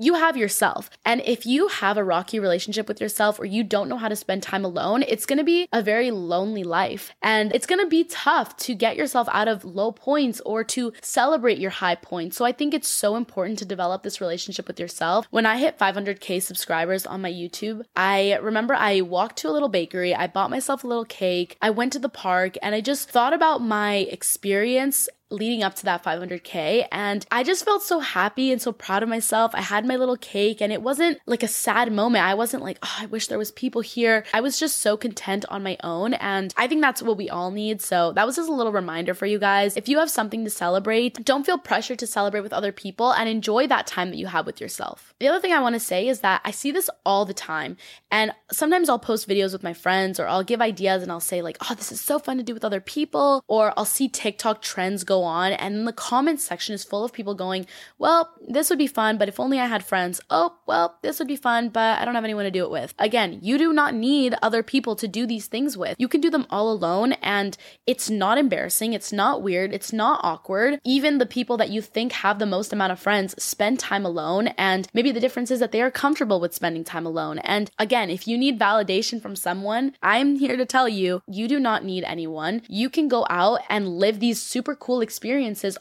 you 0.01 0.15
have 0.15 0.35
yourself. 0.35 0.89
And 1.05 1.21
if 1.25 1.45
you 1.45 1.67
have 1.67 1.97
a 1.97 2.03
rocky 2.03 2.39
relationship 2.39 2.87
with 2.87 2.99
yourself 2.99 3.39
or 3.39 3.45
you 3.45 3.63
don't 3.63 3.87
know 3.87 3.97
how 3.97 4.07
to 4.07 4.15
spend 4.15 4.41
time 4.41 4.65
alone, 4.65 5.03
it's 5.07 5.27
gonna 5.27 5.43
be 5.43 5.67
a 5.71 5.83
very 5.83 6.09
lonely 6.09 6.63
life. 6.63 7.11
And 7.21 7.53
it's 7.53 7.67
gonna 7.67 7.87
be 7.87 8.03
tough 8.05 8.57
to 8.57 8.73
get 8.73 8.95
yourself 8.95 9.27
out 9.31 9.47
of 9.47 9.63
low 9.63 9.91
points 9.91 10.41
or 10.41 10.63
to 10.63 10.91
celebrate 11.01 11.59
your 11.59 11.69
high 11.69 11.95
points. 11.95 12.35
So 12.35 12.45
I 12.45 12.51
think 12.51 12.73
it's 12.73 12.87
so 12.87 13.15
important 13.15 13.59
to 13.59 13.65
develop 13.65 14.01
this 14.01 14.19
relationship 14.19 14.67
with 14.67 14.79
yourself. 14.79 15.27
When 15.29 15.45
I 15.45 15.57
hit 15.57 15.77
500K 15.77 16.41
subscribers 16.41 17.05
on 17.05 17.21
my 17.21 17.31
YouTube, 17.31 17.83
I 17.95 18.37
remember 18.41 18.73
I 18.73 19.01
walked 19.01 19.37
to 19.39 19.49
a 19.49 19.51
little 19.51 19.69
bakery, 19.69 20.15
I 20.15 20.27
bought 20.27 20.49
myself 20.49 20.83
a 20.83 20.87
little 20.87 21.05
cake, 21.05 21.57
I 21.61 21.69
went 21.69 21.93
to 21.93 21.99
the 21.99 22.09
park, 22.09 22.57
and 22.63 22.73
I 22.73 22.81
just 22.81 23.09
thought 23.09 23.33
about 23.33 23.61
my 23.61 23.97
experience 23.97 25.07
leading 25.31 25.63
up 25.63 25.75
to 25.75 25.85
that 25.85 26.03
500K. 26.03 26.87
And 26.91 27.25
I 27.31 27.43
just 27.43 27.65
felt 27.65 27.83
so 27.83 27.99
happy 27.99 28.51
and 28.51 28.61
so 28.61 28.71
proud 28.71 29.03
of 29.03 29.09
myself. 29.09 29.55
I 29.55 29.61
had 29.61 29.85
my 29.85 29.95
little 29.95 30.17
cake 30.17 30.61
and 30.61 30.71
it 30.71 30.81
wasn't 30.81 31.19
like 31.25 31.43
a 31.43 31.47
sad 31.47 31.91
moment. 31.91 32.25
I 32.25 32.33
wasn't 32.33 32.63
like, 32.63 32.77
oh, 32.83 32.97
I 32.99 33.05
wish 33.07 33.27
there 33.27 33.37
was 33.37 33.51
people 33.51 33.81
here. 33.81 34.25
I 34.33 34.41
was 34.41 34.59
just 34.59 34.81
so 34.81 34.97
content 34.97 35.45
on 35.49 35.63
my 35.63 35.77
own. 35.83 36.13
And 36.15 36.53
I 36.57 36.67
think 36.67 36.81
that's 36.81 37.01
what 37.01 37.17
we 37.17 37.29
all 37.29 37.51
need. 37.51 37.81
So 37.81 38.11
that 38.13 38.25
was 38.25 38.35
just 38.35 38.49
a 38.49 38.53
little 38.53 38.71
reminder 38.71 39.13
for 39.13 39.25
you 39.25 39.39
guys. 39.39 39.77
If 39.77 39.87
you 39.87 39.99
have 39.99 40.09
something 40.09 40.43
to 40.43 40.49
celebrate, 40.49 41.23
don't 41.23 41.45
feel 41.45 41.57
pressure 41.57 41.95
to 41.95 42.07
celebrate 42.07 42.41
with 42.41 42.53
other 42.53 42.71
people 42.71 43.11
and 43.11 43.29
enjoy 43.29 43.67
that 43.67 43.87
time 43.87 44.09
that 44.09 44.17
you 44.17 44.27
have 44.27 44.45
with 44.45 44.61
yourself. 44.61 45.13
The 45.19 45.27
other 45.27 45.39
thing 45.39 45.53
I 45.53 45.61
want 45.61 45.75
to 45.75 45.79
say 45.79 46.07
is 46.07 46.19
that 46.21 46.41
I 46.43 46.51
see 46.51 46.71
this 46.71 46.89
all 47.05 47.25
the 47.25 47.33
time. 47.33 47.77
And 48.11 48.33
sometimes 48.51 48.89
I'll 48.89 48.99
post 48.99 49.27
videos 49.27 49.53
with 49.53 49.63
my 49.63 49.73
friends 49.73 50.19
or 50.19 50.27
I'll 50.27 50.43
give 50.43 50.61
ideas 50.61 51.03
and 51.03 51.11
I'll 51.11 51.19
say, 51.19 51.41
like, 51.41 51.57
oh, 51.61 51.75
this 51.75 51.91
is 51.91 52.01
so 52.01 52.19
fun 52.19 52.37
to 52.37 52.43
do 52.43 52.53
with 52.53 52.65
other 52.65 52.81
people. 52.81 53.43
Or 53.47 53.73
I'll 53.77 53.85
see 53.85 54.09
TikTok 54.09 54.61
trends 54.61 55.03
go 55.03 55.20
on 55.23 55.53
and 55.53 55.87
the 55.87 55.93
comments 55.93 56.43
section 56.43 56.75
is 56.75 56.83
full 56.83 57.03
of 57.03 57.13
people 57.13 57.35
going, 57.35 57.65
well, 57.97 58.31
this 58.47 58.69
would 58.69 58.79
be 58.79 58.87
fun, 58.87 59.17
but 59.17 59.27
if 59.27 59.39
only 59.39 59.59
I 59.59 59.65
had 59.65 59.83
friends. 59.83 60.21
Oh, 60.29 60.55
well, 60.65 60.97
this 61.01 61.19
would 61.19 61.27
be 61.27 61.35
fun, 61.35 61.69
but 61.69 61.99
I 61.99 62.05
don't 62.05 62.15
have 62.15 62.23
anyone 62.23 62.45
to 62.45 62.51
do 62.51 62.63
it 62.63 62.71
with. 62.71 62.93
Again, 62.99 63.39
you 63.41 63.57
do 63.57 63.73
not 63.73 63.93
need 63.93 64.35
other 64.41 64.63
people 64.63 64.95
to 64.95 65.07
do 65.07 65.25
these 65.25 65.47
things 65.47 65.77
with. 65.77 65.95
You 65.99 66.07
can 66.07 66.21
do 66.21 66.29
them 66.29 66.47
all 66.49 66.71
alone 66.71 67.13
and 67.13 67.57
it's 67.85 68.09
not 68.09 68.37
embarrassing. 68.37 68.93
It's 68.93 69.11
not 69.11 69.41
weird. 69.41 69.73
It's 69.73 69.93
not 69.93 70.21
awkward. 70.23 70.79
Even 70.83 71.17
the 71.17 71.25
people 71.25 71.57
that 71.57 71.69
you 71.69 71.81
think 71.81 72.11
have 72.13 72.39
the 72.39 72.45
most 72.45 72.73
amount 72.73 72.91
of 72.91 72.99
friends 72.99 73.41
spend 73.41 73.79
time 73.79 74.05
alone. 74.05 74.47
And 74.57 74.87
maybe 74.93 75.11
the 75.11 75.19
difference 75.19 75.51
is 75.51 75.59
that 75.59 75.71
they 75.71 75.81
are 75.81 75.91
comfortable 75.91 76.39
with 76.39 76.53
spending 76.53 76.83
time 76.83 77.05
alone. 77.05 77.39
And 77.39 77.69
again, 77.77 78.09
if 78.09 78.27
you 78.27 78.37
need 78.37 78.59
validation 78.59 79.21
from 79.21 79.35
someone, 79.35 79.93
I'm 80.01 80.37
here 80.37 80.57
to 80.57 80.65
tell 80.65 80.87
you, 80.87 81.21
you 81.27 81.47
do 81.47 81.59
not 81.59 81.83
need 81.83 82.03
anyone. 82.03 82.61
You 82.67 82.89
can 82.89 83.07
go 83.07 83.25
out 83.29 83.61
and 83.69 83.97
live 83.97 84.19
these 84.19 84.41
super 84.41 84.75
cool 84.75 85.01
experiences 85.01 85.10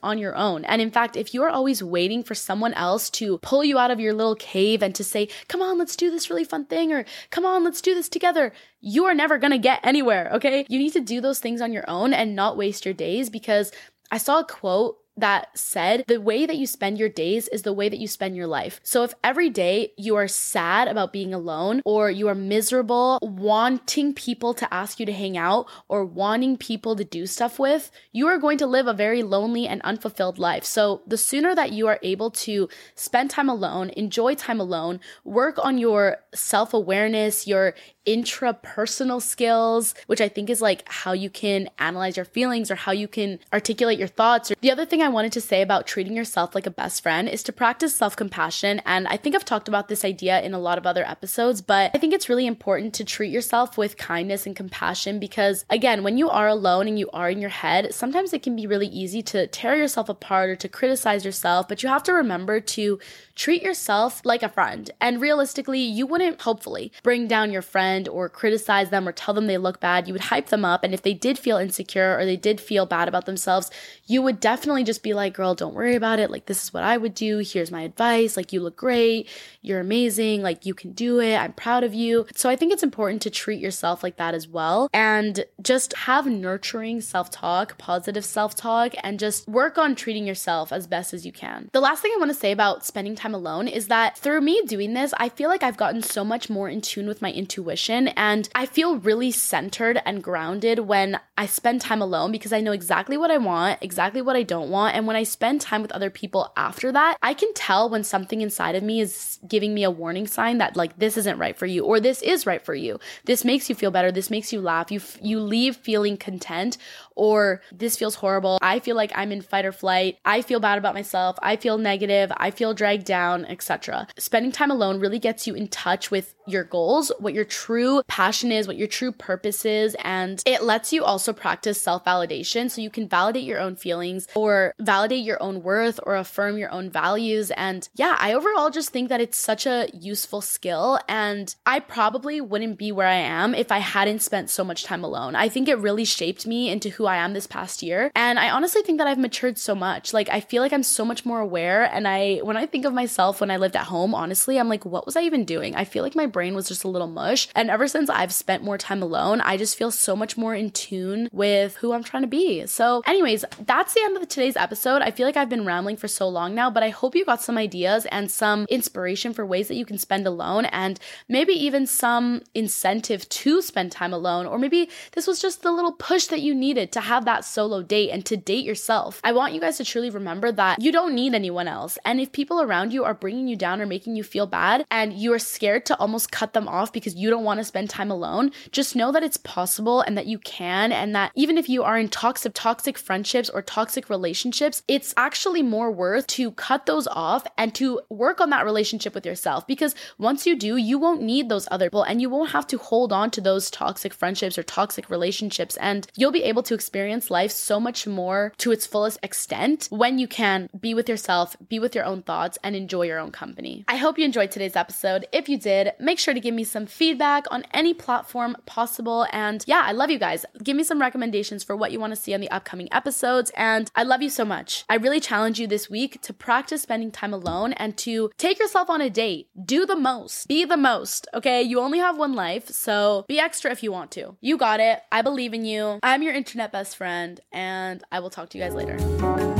on 0.03 0.19
your 0.19 0.37
own. 0.37 0.65
And 0.65 0.83
in 0.83 0.91
fact, 0.91 1.17
if 1.17 1.33
you're 1.35 1.49
always 1.49 1.83
waiting 1.83 2.23
for 2.23 2.35
someone 2.35 2.75
else 2.75 3.11
to 3.11 3.39
pull 3.39 3.65
you 3.65 3.79
out 3.79 3.91
of 3.91 4.01
your 4.01 4.15
little 4.15 4.37
cave 4.37 4.83
and 4.83 4.95
to 4.95 5.05
say, 5.05 5.29
come 5.49 5.63
on, 5.63 5.79
let's 5.79 5.97
do 5.97 6.11
this 6.11 6.31
really 6.31 6.45
fun 6.45 6.67
thing, 6.67 6.93
or 6.93 7.05
come 7.31 7.45
on, 7.45 7.65
let's 7.65 7.81
do 7.81 7.95
this 7.95 8.09
together, 8.09 8.53
you 8.81 9.05
are 9.05 9.15
never 9.15 9.39
gonna 9.39 9.59
get 9.59 9.81
anywhere, 9.83 10.31
okay? 10.35 10.67
You 10.69 10.79
need 10.79 10.93
to 10.93 11.01
do 11.01 11.21
those 11.21 11.39
things 11.39 11.61
on 11.61 11.73
your 11.73 11.89
own 11.89 12.13
and 12.13 12.37
not 12.37 12.57
waste 12.57 12.85
your 12.85 12.95
days 12.95 13.31
because 13.31 13.73
I 14.11 14.19
saw 14.19 14.41
a 14.41 14.45
quote 14.45 15.00
that 15.21 15.57
said, 15.57 16.05
the 16.07 16.21
way 16.21 16.47
that 16.47 16.57
you 16.57 16.67
spend 16.67 16.99
your 16.99 17.09
days 17.09 17.49
is 17.49 17.63
the 17.63 17.73
way 17.73 17.89
that 17.89 17.99
you 17.99 18.09
spend 18.09 18.37
your 18.37 18.47
life. 18.47 18.81
So 18.83 19.03
if 19.05 19.15
every 19.23 19.51
day 19.51 19.93
you 19.97 20.17
are 20.17 20.29
sad 20.29 20.89
about 20.89 21.13
being 21.13 21.33
alone 21.33 21.83
or 21.85 22.11
you 22.11 22.29
are 22.29 22.35
miserable, 22.35 23.19
wanting 23.23 24.15
people 24.15 24.55
to 24.55 24.73
ask 24.73 25.01
you 25.01 25.07
to 25.07 25.13
hang 25.13 25.37
out 25.37 25.67
or 25.89 26.05
wanting 26.05 26.57
people 26.57 26.97
to 26.97 27.05
do 27.05 27.27
stuff 27.27 27.59
with, 27.59 27.91
you 28.13 28.27
are 28.27 28.39
going 28.39 28.59
to 28.59 28.67
live 28.67 28.87
a 28.87 28.93
very 28.93 29.23
lonely 29.23 29.67
and 29.67 29.81
unfulfilled 29.83 30.39
life. 30.39 30.65
So 30.65 31.03
the 31.07 31.19
sooner 31.19 31.55
that 31.55 31.73
you 31.73 31.87
are 31.87 31.99
able 32.03 32.31
to 32.31 32.69
spend 32.95 33.31
time 33.31 33.49
alone, 33.49 33.91
enjoy 33.91 34.35
time 34.35 34.61
alone, 34.61 35.01
work 35.25 35.59
on 35.63 35.79
your 35.79 36.19
self 36.35 36.75
awareness, 36.75 37.47
your 37.47 37.75
intrapersonal 38.07 39.21
skills, 39.21 39.95
which 40.07 40.21
I 40.21 40.29
think 40.29 40.49
is 40.49 40.63
like 40.63 40.89
how 40.89 41.13
you 41.13 41.29
can 41.29 41.69
analyze 41.79 42.17
your 42.17 42.25
feelings 42.25 42.71
or 42.71 42.75
how 42.75 42.93
you 42.93 43.07
can 43.07 43.39
articulate 43.53 43.99
your 43.99 44.09
thoughts. 44.09 44.53
The 44.61 44.71
other 44.71 44.87
thing 44.87 45.03
I 45.03 45.09
wanted 45.09 45.33
to 45.33 45.41
say 45.41 45.61
about 45.63 45.87
treating 45.87 46.17
yourself 46.17 46.55
like 46.55 46.67
a 46.67 46.71
best 46.71 47.03
friend 47.03 47.29
is 47.29 47.43
to 47.45 47.53
practice 47.53 47.95
self 47.95 48.17
compassion. 48.17 48.81
And 48.87 49.07
I 49.09 49.17
think 49.17 49.35
I've 49.35 49.45
talked 49.45 49.69
about 49.69 49.89
this 49.89 50.05
idea 50.05 50.41
in 50.41 50.55
a 50.55 50.59
lot 50.59 50.79
of 50.79 50.87
other 50.87 51.05
episodes, 51.05 51.61
but 51.61 51.91
I 51.95 51.99
think 51.99 52.15
it's 52.15 52.29
really 52.29 52.47
important 52.47 52.95
to 52.95 53.05
treat 53.05 53.31
yourself 53.31 53.77
with 53.77 53.99
kindness 53.99 54.47
and 54.47 54.57
compassion 54.57 55.19
because, 55.19 55.65
again, 55.69 56.03
when 56.03 56.17
you 56.17 56.31
are 56.31 56.49
alone 56.49 56.89
and 56.89 56.99
you 56.99 57.11
are 57.13 57.31
in 57.31 57.41
your 57.41 57.51
head, 57.51 57.95
sometimes 57.95 58.33
it 58.33 58.43
can 58.43 58.57
be 58.57 58.67
really 58.67 58.89
easy 58.89 59.23
to 59.23 59.47
tear 59.49 59.77
yourself 59.77 60.09
apart 60.09 60.51
or 60.51 60.57
to 60.57 60.69
criticize 60.69 61.25
yourself, 61.25 61.69
but 61.69 61.83
you 61.83 61.89
have 61.89 62.03
to 62.05 62.13
remember 62.13 62.61
to 62.61 62.99
treat 63.35 63.63
yourself 63.63 64.23
like 64.25 64.43
a 64.43 64.49
friend. 64.49 64.91
And 65.01 65.21
realistically, 65.21 65.81
you 65.81 66.07
wouldn't 66.07 66.41
hopefully 66.41 66.93
bring 67.03 67.29
down 67.29 67.53
your 67.53 67.63
friend 67.63 67.90
or 68.09 68.29
criticize 68.29 68.91
them 68.91 69.07
or 69.09 69.13
tell 69.13 69.35
them 69.35 69.47
they 69.47 69.59
look 69.59 69.81
bad. 69.81 70.07
You 70.07 70.15
would 70.15 70.23
hype 70.23 70.49
them 70.49 70.65
up. 70.65 70.85
And 70.85 70.95
if 70.95 71.03
they 71.03 71.15
did 71.15 71.39
feel 71.39 71.57
insecure 71.57 72.19
or 72.19 72.25
they 72.25 72.37
did 72.37 72.61
feel 72.61 72.87
bad 72.87 73.09
about 73.09 73.27
themselves, 73.27 73.71
you 74.11 74.21
would 74.23 74.41
definitely 74.41 74.83
just 74.83 75.05
be 75.05 75.15
like, 75.15 75.35
girl, 75.35 75.55
don't 75.55 75.73
worry 75.73 75.95
about 75.95 76.19
it. 76.19 76.33
Like, 76.33 76.47
this 76.47 76.65
is 76.65 76.75
what 76.75 76.83
I 76.83 76.97
would 76.97 77.15
do. 77.15 77.39
Here's 77.39 77.71
my 77.71 77.83
advice. 77.83 78.37
Like, 78.37 78.53
you 78.53 78.61
look 78.61 78.77
great. 78.77 79.29
You're 79.63 79.79
amazing. 79.79 80.43
Like, 80.43 80.67
you 80.67 80.75
can 80.75 80.91
do 80.91 81.21
it. 81.21 81.37
I'm 81.37 81.53
proud 81.53 81.85
of 81.85 81.95
you. 81.95 82.27
So 82.35 82.51
I 82.51 82.57
think 82.57 82.73
it's 82.73 82.83
important 82.83 83.23
to 83.23 83.31
treat 83.31 83.61
yourself 83.61 84.03
like 84.03 84.17
that 84.17 84.35
as 84.35 84.49
well. 84.49 84.91
And 84.93 85.45
just 85.63 85.97
have 85.97 86.27
nurturing 86.27 87.01
self 87.01 87.31
talk, 87.31 87.79
positive 87.79 88.25
self 88.25 88.57
talk, 88.57 88.95
and 89.05 89.21
just 89.21 89.47
work 89.47 89.79
on 89.79 89.95
treating 89.95 90.27
yourself 90.27 90.73
as 90.73 90.89
best 90.89 91.15
as 91.15 91.25
you 91.25 91.31
can. 91.31 91.71
The 91.73 91.81
last 91.81 92.03
thing 92.03 92.11
I 92.13 92.19
want 92.19 92.33
to 92.33 92.37
say 92.37 92.51
about 92.51 92.85
spending 92.85 93.15
time 93.15 93.33
alone 93.33 93.69
is 93.69 93.87
that 93.87 94.19
through 94.19 94.41
me 94.41 94.61
doing 94.67 94.93
this, 94.93 95.15
I 95.19 95.29
feel 95.29 95.49
like 95.49 95.63
I've 95.63 95.77
gotten 95.77 96.03
so 96.03 96.25
much 96.25 96.51
more 96.51 96.69
in 96.69 96.81
tune 96.81 97.07
with 97.07 97.23
my 97.23 97.31
intuition 97.31 98.09
and 98.09 98.49
I 98.57 98.67
feel 98.67 98.97
really 98.97 99.31
centered 99.31 100.03
and 100.05 100.21
grounded 100.21 100.81
when 100.81 101.21
I 101.39 101.47
spend 101.47 101.81
time 101.81 102.03
alone 102.03 102.33
because 102.33 102.53
I 102.53 102.61
know 102.61 102.73
exactly 102.73 103.17
what 103.17 103.31
I 103.31 103.39
want, 103.39 103.79
exactly 103.81 104.00
what 104.23 104.37
I 104.37 104.43
don't 104.43 104.71
want. 104.71 104.97
And 104.97 105.07
when 105.07 105.17
I 105.17 105.23
spend 105.23 105.61
time 105.61 105.83
with 105.83 105.93
other 105.93 106.11
people 106.11 106.53
after 106.57 106.91
that, 106.93 107.17
I 107.23 107.35
can 107.35 107.53
tell 107.55 107.89
when 107.89 108.03
something 108.03 108.41
inside 108.41 108.75
of 108.75 108.83
me 108.83 109.01
is 109.01 109.39
giving 109.47 109.75
me 109.75 109.85
a 109.85 109.91
warning 109.91 110.27
sign 110.27 110.59
that 110.59 110.77
like 110.77 110.99
this 110.99 111.17
isn't 111.17 111.39
right 111.39 111.57
for 111.57 111.67
you 111.67 111.85
or 111.85 112.01
this 112.01 112.23
is 112.23 112.47
right 112.47 112.65
for 112.65 112.75
you. 112.75 112.99
This 113.25 113.45
makes 113.45 113.69
you 113.69 113.75
feel 113.75 113.91
better. 113.91 114.11
This 114.11 114.31
makes 114.31 114.53
you 114.53 114.61
laugh. 114.61 114.91
You 114.91 114.99
f- 115.01 115.19
you 115.23 115.39
leave 115.41 115.77
feeling 115.77 116.17
content 116.17 116.79
or 117.17 117.63
this 117.73 117.97
feels 117.97 118.17
horrible. 118.17 118.59
I 118.63 118.79
feel 118.79 118.97
like 118.97 119.13
I'm 119.15 119.33
in 119.33 119.43
fight 119.43 119.65
or 119.65 119.73
flight. 119.73 120.19
I 120.25 120.43
feel 120.43 120.61
bad 120.61 120.79
about 120.79 120.95
myself. 120.95 121.37
I 121.43 121.57
feel 121.57 121.79
negative. 121.79 122.33
I 122.37 122.51
feel 122.51 122.75
dragged 122.75 123.07
down, 123.07 123.45
etc. 123.47 124.07
Spending 124.19 124.53
time 124.53 124.71
alone 124.71 125.01
really 125.01 125.19
gets 125.19 125.47
you 125.47 125.55
in 125.55 125.69
touch 125.69 126.11
with 126.11 126.35
your 126.47 126.65
goals, 126.65 127.13
what 127.19 127.35
your 127.35 127.45
true 127.45 128.03
passion 128.09 128.51
is, 128.53 128.67
what 128.67 128.77
your 128.77 128.89
true 128.89 129.13
purpose 129.13 129.65
is, 129.65 129.97
and 130.03 130.43
it 130.47 130.63
lets 130.63 130.93
you 130.93 131.05
also 131.05 131.33
practice 131.33 131.81
self 131.81 132.05
validation 132.05 132.71
so 132.71 132.81
you 132.81 132.91
can 132.91 133.09
validate 133.09 133.45
your 133.45 133.61
own 133.61 133.77
feelings 133.77 134.27
or 134.35 134.75
validate 134.81 135.25
your 135.25 135.43
own 135.43 135.63
worth 135.63 136.01
or 136.03 136.17
affirm 136.17 136.59
your 136.59 136.71
own 136.71 136.91
values. 136.91 137.51
And 137.53 137.89
yeah, 137.95 138.17
I 138.19 138.33
overall 138.35 138.71
just 138.71 138.91
think 138.91 139.09
that 139.09 139.21
it's 139.21 139.39
such 139.39 139.67
a 139.67 139.89
useful 139.93 140.41
skill, 140.41 140.99
and 141.09 141.55
I 141.67 141.81
probably 141.81 142.41
wouldn't 142.41 142.79
be 142.79 142.93
where 142.93 143.07
I 143.07 143.15
am 143.15 143.55
if 143.55 143.71
I 143.71 143.79
hadn't 143.79 144.23
spent 144.23 144.51
so 144.51 144.65
much 144.65 144.85
time 144.85 145.05
alone. 145.05 145.35
I 145.35 145.49
think 145.49 145.69
it 145.69 145.79
really 145.79 146.05
shaped 146.05 146.47
me 146.47 146.69
into 146.71 146.91
who 146.91 147.07
I 147.11 147.17
am 147.17 147.33
this 147.33 147.47
past 147.47 147.83
year, 147.83 148.11
and 148.15 148.39
I 148.39 148.51
honestly 148.51 148.83
think 148.83 148.99
that 148.99 149.07
I've 149.07 149.19
matured 149.19 149.59
so 149.59 149.75
much. 149.75 150.13
Like, 150.13 150.29
I 150.29 150.41
feel 150.41 150.63
like 150.63 150.73
I'm 150.73 150.83
so 150.83 151.05
much 151.05 151.25
more 151.25 151.41
aware, 151.41 151.85
and 151.85 152.07
I, 152.09 152.39
when 152.39 152.57
I 152.57 152.67
think 152.67 152.85
of 152.85 152.93
myself 152.93 153.41
when 153.41 153.51
I 153.51 153.57
lived 153.57 153.77
at 153.77 153.87
home, 153.87 154.15
honestly, 154.15 154.59
I'm 154.59 154.69
like, 154.69 154.85
what 154.85 155.07
was 155.07 155.17
I 155.17 155.23
even 155.23 155.45
doing? 155.45 155.75
I 155.75 155.85
feel 155.85 156.03
like 156.03 156.15
my 156.15 156.27
brain 156.27 156.55
was 156.55 156.69
just 156.69 156.85
a 156.85 156.89
little 156.89 157.09
mush. 157.09 157.49
And 157.55 157.71
ever 157.71 157.89
since 157.89 158.09
I've 158.09 158.33
spent 158.33 158.63
more 158.63 158.79
time 158.79 159.03
alone, 159.03 159.41
I 159.41 159.57
just 159.57 159.77
feel 159.77 159.91
so 159.91 160.17
much 160.17 160.37
more 160.37 160.55
in 160.55 160.71
tune 160.71 161.29
with 161.33 161.77
who 161.77 161.93
I'm 161.93 162.05
trying 162.05 162.23
to 162.23 162.29
be. 162.29 162.67
So, 162.67 163.03
anyways, 163.07 163.45
that's 163.67 163.95
the 163.95 164.03
end 164.03 164.17
of 164.17 164.29
today's 164.29 164.57
episode. 164.57 165.03
I 165.03 165.11
feel 165.11 165.27
like 165.27 165.37
I've 165.37 165.49
been 165.49 165.67
rambling 165.67 165.97
for 165.97 166.09
so 166.09 166.29
long 166.29 166.55
now, 166.55 166.71
but 166.71 166.83
I 166.83 166.91
hope 166.91 167.15
you 167.15 167.25
got 167.25 167.43
some 167.43 167.59
ideas 167.59 168.07
and 168.07 168.31
some 168.31 168.67
inspiration 168.71 169.33
for 169.33 169.45
ways 169.45 169.69
that 169.69 169.77
you 169.77 169.85
can 169.85 169.99
spend 169.99 170.27
alone 170.27 170.67
and 170.67 170.99
maybe 171.29 171.53
even 171.53 171.87
some 171.87 172.43
incentive 172.55 173.29
to 173.29 173.63
spend 173.63 173.93
time 173.93 174.13
alone. 174.13 174.47
Or 174.47 174.59
maybe 174.59 174.89
this 175.13 175.27
was 175.27 175.41
just 175.41 175.63
the 175.63 175.73
little 175.73 175.93
push 175.93 176.27
that 176.27 176.41
you 176.41 176.55
needed 176.55 176.90
to 176.93 177.01
have 177.01 177.25
that 177.25 177.45
solo 177.45 177.83
date 177.83 178.11
and 178.11 178.25
to 178.27 178.37
date 178.37 178.65
yourself. 178.65 179.21
I 179.25 179.33
want 179.33 179.55
you 179.55 179.61
guys 179.61 179.77
to 179.79 179.85
truly 179.85 180.11
remember 180.11 180.53
that 180.53 180.81
you 180.81 180.93
don't 180.93 181.15
need 181.15 181.35
anyone 181.35 181.69
else. 181.69 181.99
And 182.05 182.21
if 182.21 182.33
people 182.33 182.61
around 182.61 182.93
you 182.93 183.05
are 183.05 183.15
bringing 183.15 183.49
you 183.49 183.57
down 183.57 183.81
or 183.81 183.87
making 183.87 184.17
you 184.17 184.25
feel 184.25 184.47
bad 184.47 184.85
and 184.91 185.13
you 185.13 185.33
are 185.33 185.39
scared 185.39 185.87
to 185.87 185.97
almost 185.99 186.33
cut 186.33 186.53
them 186.53 186.69
off 186.69 186.93
because 186.93 187.15
you 187.15 187.31
don't 187.31 187.45
want 187.45 187.59
to 187.59 187.65
spend 187.65 187.91
time 187.91 188.11
alone, 188.11 188.53
just 188.73 188.97
know 188.97 189.13
that 189.13 189.23
it's 189.23 189.37
possible 189.37 190.01
and 190.01 190.17
that 190.17 190.27
you 190.27 190.39
can. 190.39 190.93
And 190.93 191.15
that 191.15 191.33
even 191.35 191.59
if 191.59 191.69
you 191.69 191.83
are 191.83 191.99
in 191.99 192.09
toxic, 192.09 192.53
toxic 192.55 192.99
friendships 192.99 193.49
or 193.49 193.63
toxic 193.63 194.11
relationships, 194.11 194.83
it's 194.89 195.15
actually 195.17 195.63
more 195.63 195.91
worth 195.91 196.27
to 196.29 196.53
cut 196.53 196.87
those 196.87 197.07
off 197.09 197.47
and 197.57 197.75
to 197.75 198.01
work 198.09 198.41
on 198.41 198.51
that 198.51 198.65
relationship 198.65 199.15
with 199.15 199.27
yourself. 199.27 199.67
Because 199.67 199.95
once 200.19 200.47
you 200.47 200.57
do, 200.57 200.77
you 200.77 200.99
won't 200.99 201.23
need 201.23 201.49
those 201.49 201.69
other 201.71 201.87
people 201.87 202.03
and 202.03 202.21
you 202.21 202.31
won't 202.31 202.51
have 202.51 202.67
to 202.69 202.79
hold 202.79 203.13
on 203.13 203.31
to 203.31 203.41
those 203.41 203.71
toxic 203.71 204.13
friendships 204.15 204.59
or 204.59 204.63
toxic 204.63 205.11
relationships. 205.11 205.77
And 205.77 206.07
you'll 206.17 206.33
be 206.33 206.45
able 206.45 206.63
to 206.65 206.75
experience 206.81 207.31
life 207.31 207.51
so 207.51 207.79
much 207.79 208.07
more 208.07 208.55
to 208.57 208.73
its 208.73 208.87
fullest 208.87 209.19
extent 209.23 209.87
when 209.91 210.19
you 210.19 210.27
can 210.27 210.71
be 210.81 210.95
with 210.95 211.11
yourself, 211.11 211.55
be 211.69 211.79
with 211.79 211.95
your 211.95 212.07
own 212.07 212.23
thoughts, 212.23 212.57
and 212.65 212.75
enjoy 212.75 213.03
your 213.03 213.19
own 213.19 213.31
company. 213.31 213.85
I 213.87 213.97
hope 213.97 214.19
you 214.19 214.25
enjoyed 214.25 214.51
today's 214.51 214.77
episode. 214.77 215.27
If 215.31 215.51
you 215.51 215.59
did, 215.59 215.93
make 216.01 216.19
sure 216.19 216.33
to 216.33 216.41
give 216.41 216.55
me 216.55 216.65
some 216.65 216.87
feedback 216.87 217.45
on 217.51 217.65
any 217.75 217.93
platform 217.93 218.57
possible. 218.65 219.27
And 219.31 219.63
yeah, 219.67 219.83
I 219.85 219.93
love 219.93 220.11
you 220.11 220.19
guys. 220.19 220.47
Give 220.63 220.75
me 220.75 220.85
some 220.85 221.03
recommendations 221.03 221.63
for 221.63 221.77
what 221.77 221.93
you 221.93 222.01
want 222.01 222.15
to 222.15 222.21
see 222.21 222.33
on 222.33 222.41
the 222.41 222.51
upcoming 222.51 222.89
episodes. 222.93 223.53
And 223.55 223.91
I 223.95 224.05
love 224.05 224.23
you 224.23 224.31
so 224.31 224.47
much. 224.47 224.87
I 224.89 224.95
really 224.95 225.21
challenge 225.21 225.61
you 225.61 225.67
this 225.67 225.91
week 225.91 226.23
to 226.23 226.33
practice 226.33 226.81
spending 226.81 227.11
time 227.11 227.35
alone 227.35 227.75
and 227.75 227.95
to 227.99 228.31
take 228.39 228.59
yourself 228.59 228.89
on 228.89 229.03
a 229.03 229.11
date. 229.11 229.49
Do 229.63 229.85
the 229.85 229.97
most. 229.97 230.49
Be 230.49 230.65
the 230.65 230.79
most. 230.79 231.29
Okay. 231.35 231.61
You 231.61 231.81
only 231.81 231.99
have 231.99 232.17
one 232.17 232.33
life. 232.33 232.71
So 232.71 233.27
be 233.29 233.39
extra 233.39 233.71
if 233.71 233.83
you 233.83 233.93
want 233.93 234.11
to. 234.13 234.37
You 234.41 234.57
got 234.57 234.81
it. 234.81 235.03
I 235.13 235.21
believe 235.21 235.53
in 235.53 235.67
you. 235.67 235.99
I'm 236.03 236.23
your 236.23 236.33
internet 236.33 236.70
best 236.73 236.97
friend. 236.97 237.41
And 237.53 238.03
I 238.11 238.21
will 238.21 238.31
talk 238.31 238.51
to 238.51 238.59
you 238.59 238.65
guys 238.65 238.75
later. 238.75 239.60